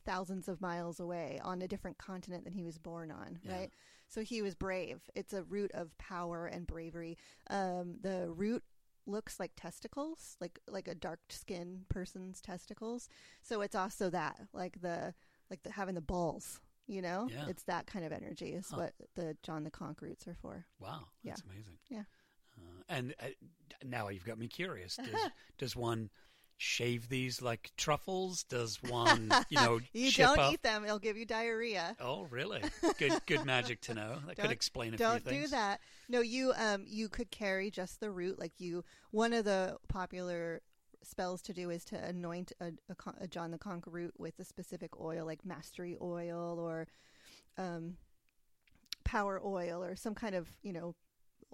thousands 0.04 0.48
of 0.48 0.60
miles 0.60 0.98
away 1.00 1.40
on 1.42 1.62
a 1.62 1.68
different 1.68 1.98
continent 1.98 2.44
than 2.44 2.52
he 2.52 2.62
was 2.64 2.78
born 2.78 3.10
on. 3.10 3.38
Yeah. 3.42 3.52
Right. 3.58 3.70
So 4.08 4.22
he 4.22 4.42
was 4.42 4.54
brave. 4.54 5.00
It's 5.14 5.32
a 5.32 5.42
root 5.42 5.70
of 5.72 5.96
power 5.98 6.46
and 6.46 6.66
bravery. 6.66 7.16
Um, 7.50 7.96
the 8.00 8.30
root 8.30 8.62
looks 9.06 9.38
like 9.38 9.52
testicles, 9.56 10.36
like 10.40 10.58
like 10.68 10.88
a 10.88 10.94
dark 10.94 11.20
skinned 11.28 11.88
person's 11.88 12.40
testicles. 12.40 13.08
So 13.42 13.60
it's 13.60 13.74
also 13.74 14.08
that, 14.10 14.40
like 14.52 14.80
the 14.80 15.14
like 15.50 15.62
the, 15.62 15.70
having 15.72 15.94
the 15.94 16.00
balls. 16.00 16.60
You 16.86 17.00
know, 17.00 17.28
Yeah. 17.32 17.46
it's 17.48 17.62
that 17.62 17.86
kind 17.86 18.04
of 18.04 18.12
energy 18.12 18.52
is 18.52 18.68
Huh. 18.70 18.76
what 18.76 18.92
the 19.14 19.36
John 19.42 19.64
the 19.64 19.70
Conch 19.70 20.02
roots 20.02 20.28
are 20.28 20.34
for. 20.34 20.66
wow 20.78 21.06
that's 21.24 21.40
amazing 21.42 21.78
Yeah. 21.88 22.02
uh, 22.58 22.82
and 22.90 23.14
uh, 23.22 23.28
now 23.82 24.08
you've 24.08 24.24
got 24.26 24.36
me 24.38 24.48
curious 24.48 24.96
does, 25.12 25.30
does 25.56 25.74
one 25.76 26.10
shave 26.56 27.08
these 27.08 27.42
like 27.42 27.70
truffles 27.76 28.44
does 28.44 28.82
one 28.82 29.30
you 29.48 29.56
know 29.56 29.80
You 29.92 30.10
chip 30.10 30.26
don't 30.26 30.38
up 30.38 30.52
eat 30.52 30.62
them; 30.62 30.84
it'll 30.84 30.98
give 30.98 31.16
you 31.16 31.26
diarrhea. 31.26 31.96
oh 32.00 32.22
really 32.30 32.62
good 32.98 33.12
good 33.26 33.44
magic 33.44 33.80
to 33.82 33.94
know 33.94 34.18
that 34.26 34.36
could 34.36 34.50
explain 34.50 34.94
a 34.94 34.96
Don't 34.96 35.22
few 35.22 35.42
do 35.42 35.48
that. 35.48 35.80
No, 36.08 36.20
you 36.20 36.52
um 36.56 36.84
you 36.86 37.08
could 37.08 37.30
carry 37.30 37.70
just 37.70 38.00
the 38.00 38.10
root. 38.10 38.38
Like 38.38 38.52
you, 38.58 38.84
one 39.10 39.32
of 39.32 39.44
the 39.44 39.76
popular 39.88 40.62
spells 41.02 41.42
to 41.42 41.52
do 41.52 41.70
is 41.70 41.84
to 41.84 42.02
anoint 42.02 42.52
a, 42.60 42.72
a, 42.88 42.96
a 43.20 43.26
John 43.28 43.50
the 43.50 43.58
Conqueror 43.58 43.92
root 43.92 44.14
with 44.18 44.38
a 44.38 44.44
specific 44.44 44.98
oil, 45.00 45.26
like 45.26 45.44
mastery 45.44 45.96
oil 46.00 46.58
or 46.58 46.86
um 47.58 47.96
power 49.04 49.40
oil 49.44 49.82
or 49.84 49.96
some 49.96 50.14
kind 50.14 50.34
of 50.34 50.52
you 50.62 50.72
know 50.72 50.94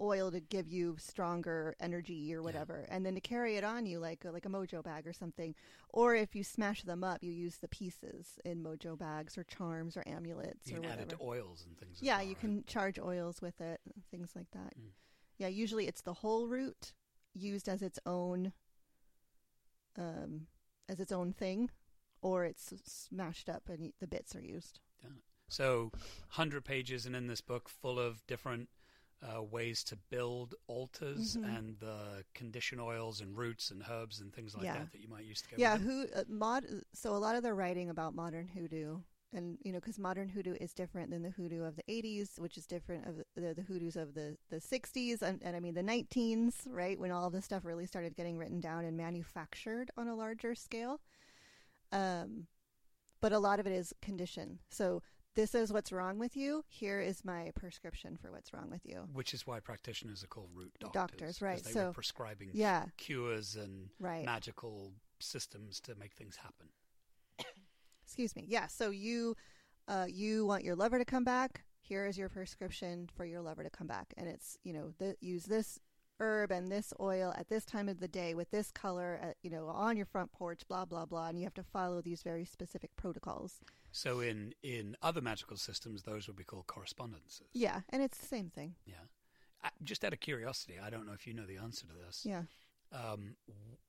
oil 0.00 0.30
to 0.30 0.40
give 0.40 0.68
you 0.68 0.96
stronger 0.98 1.74
energy 1.80 2.34
or 2.34 2.42
whatever 2.42 2.86
and 2.88 3.04
then 3.04 3.14
to 3.14 3.20
carry 3.20 3.56
it 3.56 3.64
on 3.64 3.84
you 3.86 3.98
like 3.98 4.24
a, 4.24 4.30
like 4.30 4.46
a 4.46 4.48
mojo 4.48 4.82
bag 4.82 5.06
or 5.06 5.12
something 5.12 5.54
or 5.90 6.14
if 6.14 6.34
you 6.34 6.42
smash 6.42 6.82
them 6.82 7.04
up 7.04 7.22
you 7.22 7.30
use 7.30 7.56
the 7.58 7.68
pieces 7.68 8.38
in 8.44 8.62
mojo 8.62 8.96
bags 8.98 9.36
or 9.36 9.44
charms 9.44 9.96
or 9.96 10.02
amulets 10.06 10.68
you 10.70 10.76
or 10.78 10.80
whatever 10.80 11.02
it 11.02 11.08
to 11.10 11.16
oils 11.22 11.64
and 11.66 11.76
things 11.78 11.98
yeah 12.00 12.16
well, 12.16 12.22
you 12.24 12.30
right? 12.30 12.40
can 12.40 12.64
charge 12.66 12.98
oils 12.98 13.42
with 13.42 13.60
it 13.60 13.80
things 14.10 14.30
like 14.34 14.50
that 14.52 14.72
Mm. 14.78 14.90
yeah 15.38 15.48
usually 15.48 15.86
it's 15.86 16.02
the 16.02 16.14
whole 16.14 16.46
root 16.46 16.94
used 17.34 17.68
as 17.68 17.82
its 17.82 17.98
own 18.06 18.52
um 19.98 20.46
as 20.88 21.00
its 21.00 21.12
own 21.12 21.32
thing 21.32 21.70
or 22.22 22.44
it's 22.44 22.72
smashed 22.86 23.48
up 23.48 23.68
and 23.68 23.92
the 24.00 24.06
bits 24.06 24.34
are 24.34 24.40
used 24.42 24.80
Yeah. 25.02 25.10
So, 25.48 25.90
hundred 26.28 26.64
pages, 26.64 27.06
and 27.06 27.16
in 27.16 27.26
this 27.26 27.40
book, 27.40 27.68
full 27.68 27.98
of 27.98 28.24
different 28.28 28.68
uh, 29.22 29.42
ways 29.42 29.84
to 29.84 29.96
build 30.10 30.54
altars 30.66 31.36
Mhm. 31.36 31.56
and 31.58 31.78
the 31.78 32.24
condition 32.34 32.80
oils 32.80 33.20
and 33.20 33.36
roots 33.36 33.70
and 33.70 33.82
herbs 33.90 34.20
and 34.20 34.32
things 34.32 34.54
like 34.54 34.64
Yeah. 34.64 34.78
that 34.78 34.92
that 34.92 35.00
you 35.00 35.08
might 35.08 35.24
use 35.24 35.42
to 35.42 35.48
go. 35.50 35.56
yeah 35.58 35.76
who 35.78 36.06
uh, 36.14 36.24
mod 36.28 36.64
so 36.94 37.14
a 37.14 37.18
lot 37.18 37.36
of 37.36 37.42
the 37.42 37.52
writing 37.52 37.90
about 37.90 38.14
modern 38.14 38.48
hoodoo 38.48 38.98
and 39.32 39.58
you 39.62 39.72
know 39.72 39.78
because 39.78 39.98
modern 39.98 40.28
hoodoo 40.28 40.54
is 40.60 40.72
different 40.72 41.10
than 41.10 41.22
the 41.22 41.30
hoodoo 41.30 41.62
of 41.64 41.76
the 41.76 41.84
80s 41.88 42.38
which 42.38 42.56
is 42.56 42.66
different 42.66 43.06
of 43.06 43.16
the, 43.36 43.54
the 43.54 43.62
hoodoos 43.62 43.96
of 43.96 44.14
the, 44.14 44.36
the 44.48 44.60
60s 44.60 45.20
and, 45.22 45.42
and 45.42 45.54
i 45.54 45.60
mean 45.60 45.74
the 45.74 45.82
19s 45.82 46.66
right 46.68 46.98
when 46.98 47.10
all 47.10 47.28
this 47.30 47.44
stuff 47.44 47.64
really 47.64 47.86
started 47.86 48.16
getting 48.16 48.38
written 48.38 48.58
down 48.60 48.84
and 48.84 48.96
manufactured 48.96 49.90
on 49.96 50.08
a 50.08 50.14
larger 50.14 50.54
scale 50.54 51.00
um, 51.92 52.46
but 53.20 53.32
a 53.32 53.38
lot 53.38 53.60
of 53.60 53.66
it 53.66 53.72
is 53.72 53.92
condition 54.00 54.58
so 54.70 55.02
this 55.34 55.54
is 55.54 55.72
what's 55.72 55.92
wrong 55.92 56.18
with 56.18 56.36
you 56.36 56.64
here 56.68 57.00
is 57.00 57.24
my 57.24 57.50
prescription 57.54 58.16
for 58.20 58.30
what's 58.32 58.52
wrong 58.52 58.68
with 58.70 58.84
you. 58.84 59.08
Which 59.12 59.32
is 59.34 59.46
why 59.46 59.60
practitioners 59.60 60.24
are 60.24 60.26
called 60.28 60.50
root 60.54 60.72
doctors. 60.80 60.92
Doctors, 60.92 61.42
right, 61.42 61.62
They 61.62 61.70
so- 61.70 61.86
were 61.86 61.92
prescribing 61.92 62.50
yeah. 62.52 62.86
cures 62.96 63.56
and 63.56 63.90
right. 64.00 64.24
magical 64.24 64.92
systems 65.20 65.80
to 65.80 65.94
make 65.94 66.14
things 66.14 66.36
happen. 66.36 66.68
excuse 68.04 68.34
me. 68.34 68.44
Yeah 68.48 68.66
so 68.66 68.90
you 68.90 69.36
uh, 69.88 70.06
you 70.08 70.46
want 70.46 70.62
your 70.64 70.76
lover 70.76 70.98
to 70.98 71.04
come 71.04 71.24
back? 71.24 71.64
Here 71.80 72.06
is 72.06 72.16
your 72.16 72.28
prescription 72.28 73.08
for 73.16 73.24
your 73.24 73.40
lover 73.40 73.64
to 73.64 73.70
come 73.70 73.86
back. 73.86 74.12
And 74.16 74.28
it's 74.28 74.56
you 74.64 74.72
know 74.72 74.92
th- 74.98 75.16
use 75.20 75.44
this 75.44 75.78
herb 76.18 76.50
and 76.50 76.68
this 76.68 76.92
oil 77.00 77.32
at 77.38 77.48
this 77.48 77.64
time 77.64 77.88
of 77.88 77.98
the 77.98 78.06
day 78.06 78.34
with 78.34 78.50
this 78.50 78.70
color 78.70 79.18
at, 79.22 79.36
you 79.42 79.48
know 79.50 79.68
on 79.68 79.96
your 79.96 80.04
front 80.06 80.32
porch 80.32 80.62
blah 80.68 80.84
blah 80.84 81.06
blah. 81.06 81.28
And 81.28 81.38
you 81.38 81.44
have 81.44 81.54
to 81.54 81.62
follow 81.62 82.00
these 82.02 82.22
very 82.22 82.44
specific 82.44 82.90
protocols 82.96 83.60
So 83.92 84.20
in 84.20 84.54
in 84.62 84.96
other 85.02 85.20
magical 85.20 85.56
systems, 85.56 86.02
those 86.02 86.26
would 86.26 86.36
be 86.36 86.44
called 86.44 86.66
correspondences. 86.66 87.48
yeah 87.52 87.80
and 87.90 88.02
it's 88.02 88.18
the 88.18 88.26
same 88.26 88.50
thing 88.50 88.74
Yeah. 88.86 88.94
Uh, 89.62 89.68
Just 89.82 90.04
out 90.04 90.12
of 90.14 90.20
curiosity, 90.20 90.76
I 90.82 90.88
don't 90.90 91.06
know 91.06 91.12
if 91.12 91.26
you 91.26 91.34
know 91.34 91.44
the 91.46 91.58
answer 91.58 91.86
to 91.86 91.92
this. 92.06 92.24
yeah 92.24 92.44
um, 92.92 93.36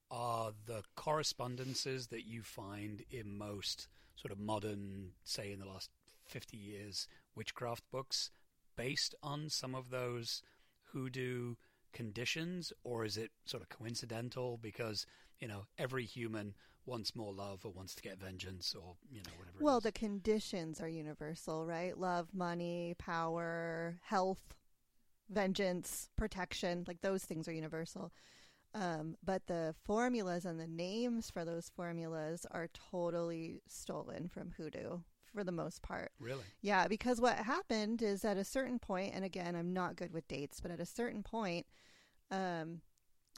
are 0.09 0.51
the 0.65 0.83
correspondences 0.95 2.07
that 2.07 2.25
you 2.25 2.41
find 2.43 3.03
in 3.09 3.37
most 3.37 3.87
sort 4.15 4.31
of 4.31 4.37
modern, 4.39 5.11
say 5.23 5.51
in 5.51 5.59
the 5.59 5.65
last 5.65 5.89
50 6.25 6.57
years, 6.57 7.07
witchcraft 7.35 7.83
books 7.91 8.29
based 8.75 9.15
on 9.23 9.49
some 9.49 9.73
of 9.73 9.89
those 9.89 10.43
hoodoo 10.91 11.55
conditions, 11.93 12.73
or 12.83 13.05
is 13.05 13.17
it 13.17 13.31
sort 13.45 13.63
of 13.63 13.69
coincidental 13.69 14.57
because, 14.57 15.05
you 15.39 15.47
know, 15.47 15.65
every 15.77 16.05
human 16.05 16.53
wants 16.85 17.15
more 17.15 17.33
love 17.33 17.65
or 17.65 17.71
wants 17.71 17.93
to 17.95 18.01
get 18.01 18.19
vengeance 18.19 18.75
or, 18.75 18.95
you 19.11 19.21
know, 19.21 19.31
whatever 19.37 19.57
well 19.59 19.79
the 19.79 19.91
conditions 19.91 20.81
are 20.81 20.89
universal 20.89 21.65
right? 21.65 21.97
Love 21.97 22.29
money 22.33 22.95
power 22.97 23.97
health 24.03 24.55
vengeance 25.29 26.09
protection 26.17 26.83
like 26.87 27.01
those 27.01 27.23
things 27.23 27.47
are 27.47 27.53
universal. 27.53 28.11
Um, 28.73 29.17
but 29.23 29.47
the 29.47 29.75
formulas 29.83 30.45
and 30.45 30.59
the 30.59 30.67
names 30.67 31.29
for 31.29 31.43
those 31.43 31.69
formulas 31.75 32.45
are 32.51 32.69
totally 32.91 33.61
stolen 33.67 34.29
from 34.29 34.51
hoodoo 34.55 34.99
for 35.33 35.43
the 35.43 35.51
most 35.51 35.81
part. 35.81 36.11
Really? 36.19 36.43
yeah 36.61 36.87
because 36.87 37.21
what 37.21 37.35
happened 37.37 38.01
is 38.01 38.25
at 38.25 38.37
a 38.37 38.43
certain 38.43 38.79
point 38.79 39.13
and 39.13 39.23
again 39.23 39.55
i'm 39.55 39.73
not 39.73 39.95
good 39.95 40.11
with 40.13 40.27
dates 40.27 40.59
but 40.59 40.71
at 40.71 40.79
a 40.79 40.85
certain 40.85 41.23
point 41.23 41.65
um, 42.31 42.81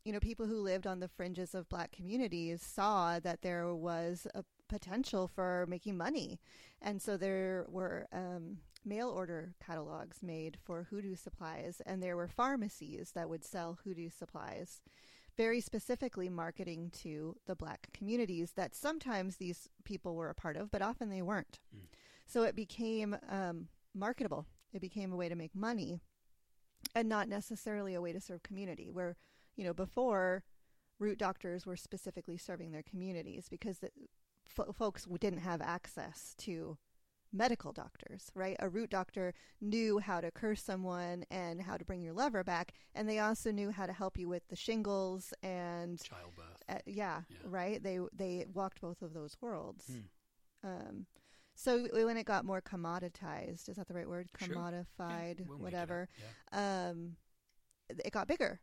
you 0.03 0.11
know 0.11 0.19
people 0.19 0.45
who 0.45 0.61
lived 0.61 0.87
on 0.87 0.99
the 0.99 1.07
fringes 1.07 1.55
of 1.55 1.69
black 1.69 1.91
communities 1.91 2.61
saw 2.61 3.19
that 3.19 3.41
there 3.41 3.73
was 3.73 4.27
a 4.35 4.43
potential 4.67 5.27
for 5.27 5.65
making 5.69 5.97
money. 5.97 6.39
And 6.81 7.01
so 7.01 7.15
there 7.15 7.65
were 7.69 8.07
um, 8.11 8.57
mail 8.85 9.09
order 9.09 9.53
catalogs 9.65 10.17
made 10.21 10.57
for 10.63 10.87
hoodoo 10.89 11.15
supplies 11.15 11.81
and 11.85 12.01
there 12.01 12.17
were 12.17 12.27
pharmacies 12.27 13.11
that 13.11 13.29
would 13.29 13.43
sell 13.43 13.79
hoodoo 13.83 14.09
supplies 14.09 14.81
very 15.37 15.61
specifically 15.61 16.29
marketing 16.29 16.91
to 16.91 17.35
the 17.47 17.55
black 17.55 17.87
communities 17.93 18.51
that 18.55 18.75
sometimes 18.75 19.37
these 19.37 19.69
people 19.83 20.15
were 20.15 20.29
a 20.29 20.35
part 20.35 20.57
of 20.57 20.69
but 20.69 20.81
often 20.81 21.09
they 21.09 21.21
weren't. 21.21 21.59
Mm. 21.75 21.87
so 22.25 22.43
it 22.43 22.55
became 22.55 23.15
um, 23.29 23.67
marketable. 23.95 24.45
It 24.73 24.81
became 24.81 25.13
a 25.13 25.15
way 25.15 25.29
to 25.29 25.35
make 25.35 25.55
money 25.55 26.01
and 26.95 27.07
not 27.07 27.29
necessarily 27.29 27.93
a 27.93 28.01
way 28.01 28.11
to 28.11 28.19
serve 28.19 28.43
community 28.43 28.89
where 28.91 29.15
you 29.55 29.63
know 29.63 29.73
before 29.73 30.43
root 30.99 31.17
doctors 31.17 31.65
were 31.65 31.75
specifically 31.75 32.37
serving 32.37 32.71
their 32.71 32.83
communities 32.83 33.47
because 33.49 33.79
the, 33.79 33.89
fo- 34.47 34.71
folks 34.71 35.05
didn't 35.19 35.39
have 35.39 35.61
access 35.61 36.33
to 36.37 36.77
medical 37.35 37.71
doctors 37.71 38.29
right 38.35 38.55
a 38.59 38.69
root 38.69 38.91
doctor 38.91 39.33
knew 39.59 39.97
how 39.97 40.21
to 40.21 40.29
curse 40.29 40.61
someone 40.61 41.25
and 41.31 41.61
how 41.63 41.75
to 41.77 41.83
bring 41.83 42.01
your 42.03 42.13
lover 42.13 42.43
back 42.43 42.73
and 42.93 43.09
they 43.09 43.17
also 43.19 43.51
knew 43.51 43.71
how 43.71 43.87
to 43.87 43.93
help 43.93 44.17
you 44.19 44.29
with 44.29 44.47
the 44.49 44.55
shingles 44.55 45.33
and 45.41 45.99
Childbirth. 46.03 46.45
uh, 46.69 46.75
yeah, 46.85 47.21
Yeah. 47.29 47.37
right 47.45 47.81
they 47.83 47.99
they 48.15 48.45
walked 48.53 48.81
both 48.81 49.01
of 49.01 49.13
those 49.13 49.35
worlds 49.41 49.87
Hmm. 50.63 50.67
um 50.69 51.05
so 51.55 51.87
when 51.91 52.17
it 52.17 52.25
got 52.25 52.45
more 52.45 52.61
commoditized 52.61 53.67
is 53.69 53.75
that 53.77 53.87
the 53.87 53.93
right 53.95 54.07
word 54.09 54.29
Sure. 54.39 54.55
commodified 54.55 55.39
Yeah, 55.39 55.45
we'll 55.47 55.57
make 55.57 55.59
it 55.59 55.63
whatever. 55.63 56.09
Yeah. 56.51 56.89
um, 56.89 57.15
it 57.89 58.11
got 58.11 58.27
bigger. 58.27 58.59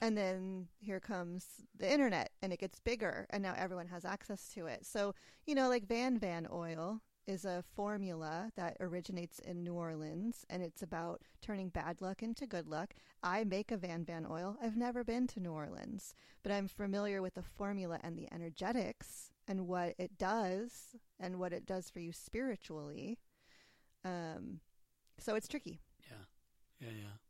And 0.00 0.16
then 0.16 0.68
here 0.78 1.00
comes 1.00 1.46
the 1.76 1.90
internet 1.90 2.30
and 2.42 2.52
it 2.52 2.58
gets 2.60 2.80
bigger 2.80 3.26
and 3.30 3.42
now 3.42 3.54
everyone 3.56 3.88
has 3.88 4.04
access 4.04 4.48
to 4.54 4.66
it. 4.66 4.84
So, 4.84 5.14
you 5.46 5.54
know, 5.54 5.68
like 5.68 5.86
Van 5.86 6.18
Van 6.18 6.46
oil 6.52 7.00
is 7.26 7.44
a 7.44 7.64
formula 7.74 8.50
that 8.56 8.76
originates 8.80 9.38
in 9.38 9.62
New 9.64 9.74
Orleans 9.74 10.44
and 10.50 10.62
it's 10.62 10.82
about 10.82 11.22
turning 11.40 11.68
bad 11.68 12.00
luck 12.02 12.22
into 12.22 12.46
good 12.46 12.66
luck. 12.68 12.94
I 13.22 13.44
make 13.44 13.70
a 13.70 13.76
Van 13.76 14.04
Van 14.04 14.26
oil. 14.30 14.56
I've 14.62 14.76
never 14.76 15.04
been 15.04 15.26
to 15.28 15.40
New 15.40 15.52
Orleans, 15.52 16.14
but 16.42 16.52
I'm 16.52 16.68
familiar 16.68 17.22
with 17.22 17.34
the 17.34 17.42
formula 17.42 17.98
and 18.02 18.18
the 18.18 18.28
energetics 18.32 19.30
and 19.48 19.66
what 19.66 19.94
it 19.98 20.18
does 20.18 20.96
and 21.18 21.38
what 21.38 21.52
it 21.52 21.66
does 21.66 21.88
for 21.90 22.00
you 22.00 22.12
spiritually. 22.12 23.18
Um, 24.04 24.60
so 25.18 25.34
it's 25.34 25.48
tricky. 25.48 25.80
Yeah. 26.10 26.88
Yeah, 26.88 26.94
yeah. 26.94 27.23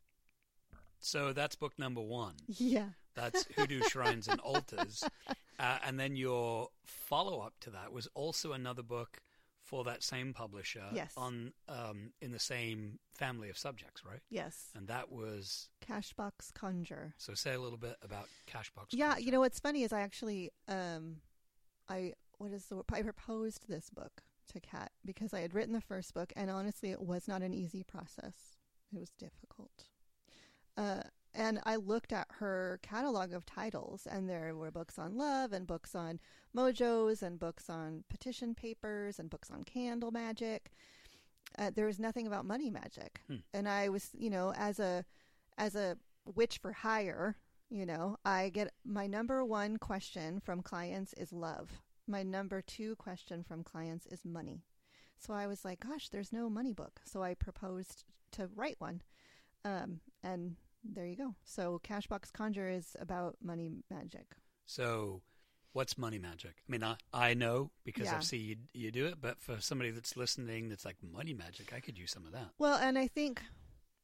So 1.05 1.33
that's 1.33 1.55
book 1.55 1.73
number 1.77 2.01
one. 2.01 2.33
Yeah. 2.47 2.89
That's 3.15 3.45
Hoodoo 3.55 3.81
Shrines 3.89 4.27
and 4.27 4.39
Altars. 4.41 5.03
Uh, 5.57 5.77
and 5.87 5.97
then 5.97 6.17
your 6.17 6.67
follow 6.83 7.39
up 7.39 7.53
to 7.61 7.69
that 7.69 7.89
was 7.93 8.09
also 8.13 8.51
another 8.51 8.83
book 8.83 9.21
for 9.63 9.85
that 9.85 10.03
same 10.03 10.33
publisher 10.33 10.83
Yes. 10.91 11.13
on 11.15 11.53
um, 11.69 12.11
in 12.21 12.33
the 12.33 12.39
same 12.39 12.99
family 13.17 13.49
of 13.49 13.57
subjects, 13.57 14.03
right? 14.03 14.19
Yes. 14.29 14.71
And 14.75 14.85
that 14.89 15.09
was 15.09 15.69
Cashbox 15.89 16.53
Conjure. 16.53 17.13
so 17.17 17.33
say 17.35 17.53
a 17.53 17.59
little 17.61 17.77
bit 17.77 17.95
about 18.03 18.27
Cashbox. 18.51 18.87
Yeah, 18.91 19.11
Conjure. 19.13 19.21
you 19.23 19.31
know 19.31 19.39
what's 19.39 19.59
funny 19.61 19.83
is 19.83 19.93
I 19.93 20.01
actually 20.01 20.51
um 20.67 21.21
I 21.87 22.11
what 22.37 22.51
is 22.51 22.65
the 22.65 22.75
word? 22.75 22.85
I 22.91 23.01
proposed 23.01 23.69
this 23.69 23.89
book 23.89 24.23
to 24.51 24.59
Kat 24.59 24.91
because 25.05 25.33
I 25.33 25.39
had 25.39 25.53
written 25.53 25.71
the 25.73 25.79
first 25.79 26.13
book 26.13 26.33
and 26.35 26.51
honestly 26.51 26.91
it 26.91 27.01
was 27.01 27.29
not 27.29 27.41
an 27.43 27.53
easy 27.53 27.81
process. 27.81 28.57
It 28.93 28.99
was 28.99 29.11
difficult. 29.17 29.85
Uh 30.77 31.01
and 31.37 31.59
I 31.65 31.75
looked 31.75 32.13
at 32.13 32.27
her 32.39 32.79
catalog 32.81 33.33
of 33.33 33.45
titles, 33.45 34.07
and 34.09 34.29
there 34.29 34.55
were 34.55 34.71
books 34.71 34.97
on 34.97 35.17
love, 35.17 35.51
and 35.51 35.67
books 35.67 35.93
on 35.93 36.21
mojos, 36.55 37.21
and 37.21 37.37
books 37.37 37.69
on 37.69 38.05
petition 38.09 38.55
papers, 38.55 39.19
and 39.19 39.29
books 39.29 39.51
on 39.51 39.63
candle 39.65 40.11
magic. 40.11 40.71
Uh, 41.59 41.71
there 41.75 41.85
was 41.87 41.99
nothing 41.99 42.25
about 42.25 42.45
money 42.45 42.69
magic, 42.69 43.19
Hmm. 43.27 43.37
and 43.53 43.67
I 43.67 43.89
was, 43.89 44.11
you 44.13 44.29
know, 44.29 44.53
as 44.55 44.79
a 44.79 45.03
as 45.57 45.75
a 45.75 45.97
witch 46.25 46.57
for 46.57 46.71
hire, 46.71 47.35
you 47.69 47.85
know, 47.85 48.15
I 48.25 48.49
get 48.49 48.73
my 48.85 49.05
number 49.07 49.43
one 49.43 49.75
question 49.77 50.39
from 50.39 50.61
clients 50.61 51.13
is 51.13 51.33
love. 51.33 51.81
My 52.07 52.23
number 52.23 52.61
two 52.61 52.95
question 52.95 53.43
from 53.43 53.63
clients 53.63 54.05
is 54.05 54.23
money. 54.23 54.63
So 55.17 55.33
I 55.33 55.47
was 55.47 55.65
like, 55.65 55.79
gosh, 55.81 56.09
there's 56.09 56.31
no 56.33 56.49
money 56.49 56.71
book. 56.73 57.01
So 57.05 57.23
I 57.23 57.33
proposed 57.33 58.03
to 58.31 58.47
write 58.55 58.79
one. 58.79 59.01
Um, 59.63 59.99
and 60.23 60.55
there 60.93 61.05
you 61.05 61.15
go. 61.15 61.35
So 61.43 61.79
Cashbox 61.83 62.31
Conjure 62.31 62.69
is 62.69 62.95
about 62.99 63.35
money 63.41 63.71
magic. 63.89 64.25
So 64.65 65.21
what's 65.73 65.97
money 65.97 66.19
magic? 66.19 66.55
I 66.67 66.71
mean, 66.71 66.83
I, 66.83 66.95
I 67.13 67.33
know 67.33 67.71
because 67.83 68.05
Yeah. 68.05 68.15
I've 68.17 68.23
seen 68.23 68.41
you, 68.41 68.55
you 68.73 68.91
do 68.91 69.05
it, 69.07 69.15
but 69.21 69.41
for 69.41 69.59
somebody 69.61 69.91
that's 69.91 70.15
listening 70.15 70.69
that's 70.69 70.85
like 70.85 70.97
money 71.03 71.33
magic, 71.33 71.73
I 71.73 71.79
could 71.79 71.97
use 71.97 72.11
some 72.11 72.25
of 72.25 72.31
that. 72.33 72.51
Well, 72.57 72.77
and 72.77 72.97
I 72.97 73.07
think 73.07 73.41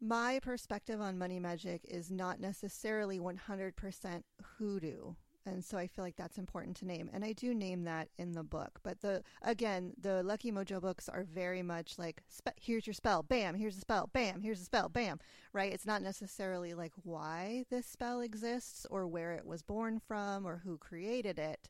my 0.02 0.40
perspective 0.42 1.00
on 1.00 1.18
money 1.18 1.40
magic 1.40 1.82
is 1.88 2.10
not 2.12 2.40
necessarily 2.40 3.20
100% 3.20 4.24
hoodoo. 4.58 5.14
And 5.46 5.64
so 5.66 5.78
I 5.78 5.88
feel 5.88 6.06
like 6.06 6.16
that's 6.16 6.38
important 6.38 6.78
to 6.78 6.86
name. 6.86 7.10
And 7.12 7.26
I 7.26 7.34
do 7.34 7.54
name 7.54 7.84
that 7.86 8.10
in 8.20 8.34
the 8.34 8.44
book. 8.44 8.80
But 8.84 9.02
the 9.02 9.24
again, 9.42 9.94
the 10.00 10.22
Lucky 10.22 10.52
Mojo 10.52 10.80
books 10.80 11.10
are 11.10 11.24
very 11.24 11.64
much 11.64 11.98
like 11.98 12.22
spe- 12.28 12.60
here's 12.60 12.86
your 12.86 12.94
spell, 12.94 13.24
bam, 13.24 13.56
here's 13.56 13.78
a 13.78 13.82
spell, 13.82 14.10
bam, 14.14 14.42
here's 14.42 14.62
a 14.62 14.66
spell, 14.66 14.88
bam, 14.88 15.20
right? 15.52 15.74
It's 15.74 15.86
not 15.86 16.04
necessarily 16.04 16.74
like 16.74 16.94
why 17.04 17.66
this 17.72 17.88
spell 17.88 18.22
exists 18.22 18.86
or 18.90 19.08
where 19.08 19.32
it 19.32 19.46
was 19.46 19.64
born 19.64 20.00
from 20.00 20.46
or 20.46 20.62
who 20.64 20.78
created 20.78 21.40
it. 21.40 21.70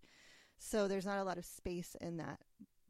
So 0.58 0.88
there's 0.88 1.06
not 1.06 1.20
a 1.20 1.24
lot 1.24 1.38
of 1.38 1.46
space 1.46 1.96
in 2.02 2.18
that 2.18 2.40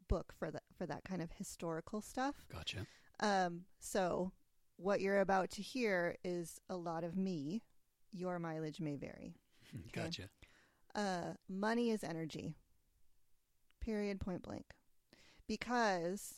book 0.08 0.32
for 0.36 0.50
that 0.50 0.64
for 0.76 0.86
that 0.86 1.04
kind 1.04 1.22
of 1.22 1.30
historical 1.32 2.00
stuff. 2.00 2.44
Gotcha. 2.52 2.86
Um, 3.20 3.62
so 3.78 4.32
what 4.76 5.00
you're 5.00 5.20
about 5.20 5.50
to 5.52 5.62
hear 5.62 6.16
is 6.24 6.60
a 6.68 6.76
lot 6.76 7.04
of 7.04 7.16
me. 7.16 7.62
Your 8.10 8.38
mileage 8.38 8.80
may 8.80 8.96
vary. 8.96 9.36
Gotcha. 9.92 10.28
Uh, 10.94 11.34
money 11.48 11.90
is 11.90 12.04
energy. 12.04 12.54
Period, 13.80 14.20
point 14.20 14.42
blank. 14.42 14.66
Because 15.48 16.34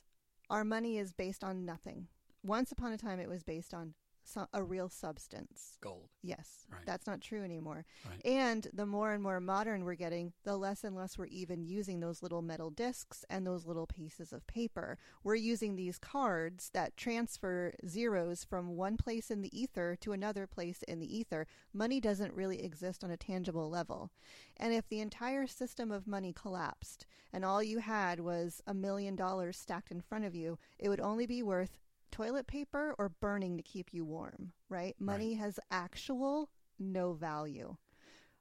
our 0.50 0.64
money 0.64 0.98
is 0.98 1.12
based 1.12 1.44
on 1.44 1.64
nothing. 1.64 2.08
Once 2.42 2.70
upon 2.72 2.92
a 2.92 2.98
time, 2.98 3.20
it 3.20 3.28
was 3.28 3.42
based 3.42 3.74
on 3.74 3.94
so- 4.24 4.48
a 4.52 4.62
real 4.62 4.88
substance. 4.88 5.76
Gold. 5.80 6.08
Yes, 6.22 6.66
Right. 6.70 6.84
that's 6.86 7.06
not 7.06 7.20
true 7.20 7.42
anymore. 7.44 7.84
Right. 8.08 8.24
And 8.24 8.66
the 8.72 8.86
more 8.86 9.12
and 9.12 9.22
more 9.22 9.38
modern 9.40 9.84
we're 9.84 9.94
getting, 9.94 10.32
the 10.42 10.56
less 10.56 10.82
and 10.84 10.96
less 10.96 11.16
we're 11.18 11.26
even 11.26 11.64
using 11.64 12.00
those 12.00 12.22
little 12.22 12.42
metal 12.42 12.70
discs 12.70 13.24
and 13.28 13.46
those 13.46 13.66
little 13.66 13.86
pieces 13.86 14.32
of 14.32 14.46
paper. 14.46 14.98
We're 15.22 15.34
using 15.36 15.76
these 15.76 15.98
cards 15.98 16.70
that 16.72 16.96
transfer 16.96 17.74
zeros 17.86 18.44
from 18.44 18.76
one 18.76 18.96
place 18.96 19.30
in 19.30 19.42
the 19.42 19.56
ether 19.58 19.96
to 20.00 20.12
another 20.12 20.46
place 20.46 20.82
in 20.84 20.98
the 21.00 21.16
ether. 21.16 21.46
Money 21.72 22.00
doesn't 22.00 22.34
really 22.34 22.62
exist 22.62 23.04
on 23.04 23.10
a 23.10 23.16
tangible 23.16 23.68
level. 23.68 24.10
And 24.56 24.72
if 24.72 24.88
the 24.88 25.00
entire 25.00 25.46
system 25.46 25.90
of 25.90 26.06
money 26.06 26.32
collapsed 26.32 27.06
and 27.32 27.44
all 27.44 27.62
you 27.62 27.78
had 27.78 28.20
was 28.20 28.62
a 28.66 28.74
million 28.74 29.16
dollars 29.16 29.56
stacked 29.58 29.90
in 29.90 30.00
front 30.00 30.24
of 30.24 30.34
you, 30.34 30.58
it 30.78 30.88
would 30.88 31.00
only 31.00 31.26
be 31.26 31.42
worth 31.42 31.78
toilet 32.14 32.46
paper 32.46 32.94
or 32.96 33.08
burning 33.08 33.56
to 33.56 33.62
keep 33.62 33.92
you 33.92 34.04
warm, 34.04 34.52
right? 34.68 34.94
Money 35.00 35.34
has 35.34 35.58
actual 35.70 36.48
no 36.78 37.12
value. 37.12 37.76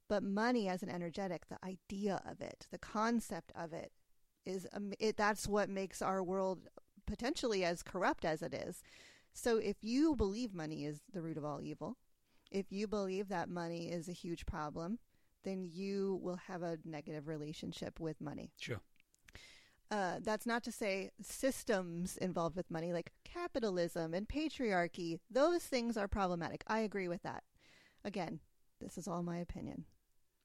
But 0.08 0.22
money 0.22 0.68
as 0.68 0.84
an 0.84 0.90
energetic, 0.90 1.48
the 1.48 1.58
idea 1.66 2.22
of 2.30 2.40
it, 2.40 2.68
the 2.72 2.78
concept 2.78 3.52
of 3.56 3.74
it 3.74 3.92
is 4.46 4.68
it 5.00 5.18
that's 5.18 5.48
what 5.48 5.70
makes 5.70 6.02
our 6.02 6.22
world 6.22 6.68
potentially 7.08 7.64
as 7.64 7.82
corrupt 7.82 8.26
as 8.26 8.44
it 8.44 8.54
is. 8.54 8.84
So 9.34 9.58
if 9.58 9.78
you 9.82 10.16
believe 10.16 10.54
money 10.54 10.86
is 10.86 11.02
the 11.12 11.24
root 11.24 11.38
of 11.38 11.46
all 11.46 11.60
evil, 11.60 11.98
if 12.52 12.72
you 12.72 12.88
believe 12.88 13.30
that 13.30 13.50
money 13.50 13.90
is 13.90 14.08
a 14.08 14.14
huge 14.14 14.46
problem, 14.46 15.00
then 15.44 15.66
you 15.66 16.20
will 16.22 16.40
have 16.48 16.62
a 16.62 16.78
negative 16.86 17.28
relationship 17.28 18.00
with 18.00 18.22
money. 18.22 18.52
Sure. 18.60 18.82
Uh, 19.92 20.20
that's 20.22 20.46
not 20.46 20.64
to 20.64 20.72
say 20.72 21.12
systems 21.22 22.18
involved 22.18 22.56
with 22.56 22.72
money, 22.72 22.92
like 22.92 23.12
capitalism 23.24 24.14
and 24.14 24.28
patriarchy, 24.28 25.20
those 25.30 25.64
things 25.64 25.98
are 25.98 26.08
problematic. 26.08 26.64
I 26.68 26.80
agree 26.80 27.08
with 27.08 27.22
that. 27.24 27.44
Again, 28.04 28.40
this 28.82 28.98
is 28.98 29.08
all 29.08 29.24
my 29.24 29.38
opinion, 29.38 29.86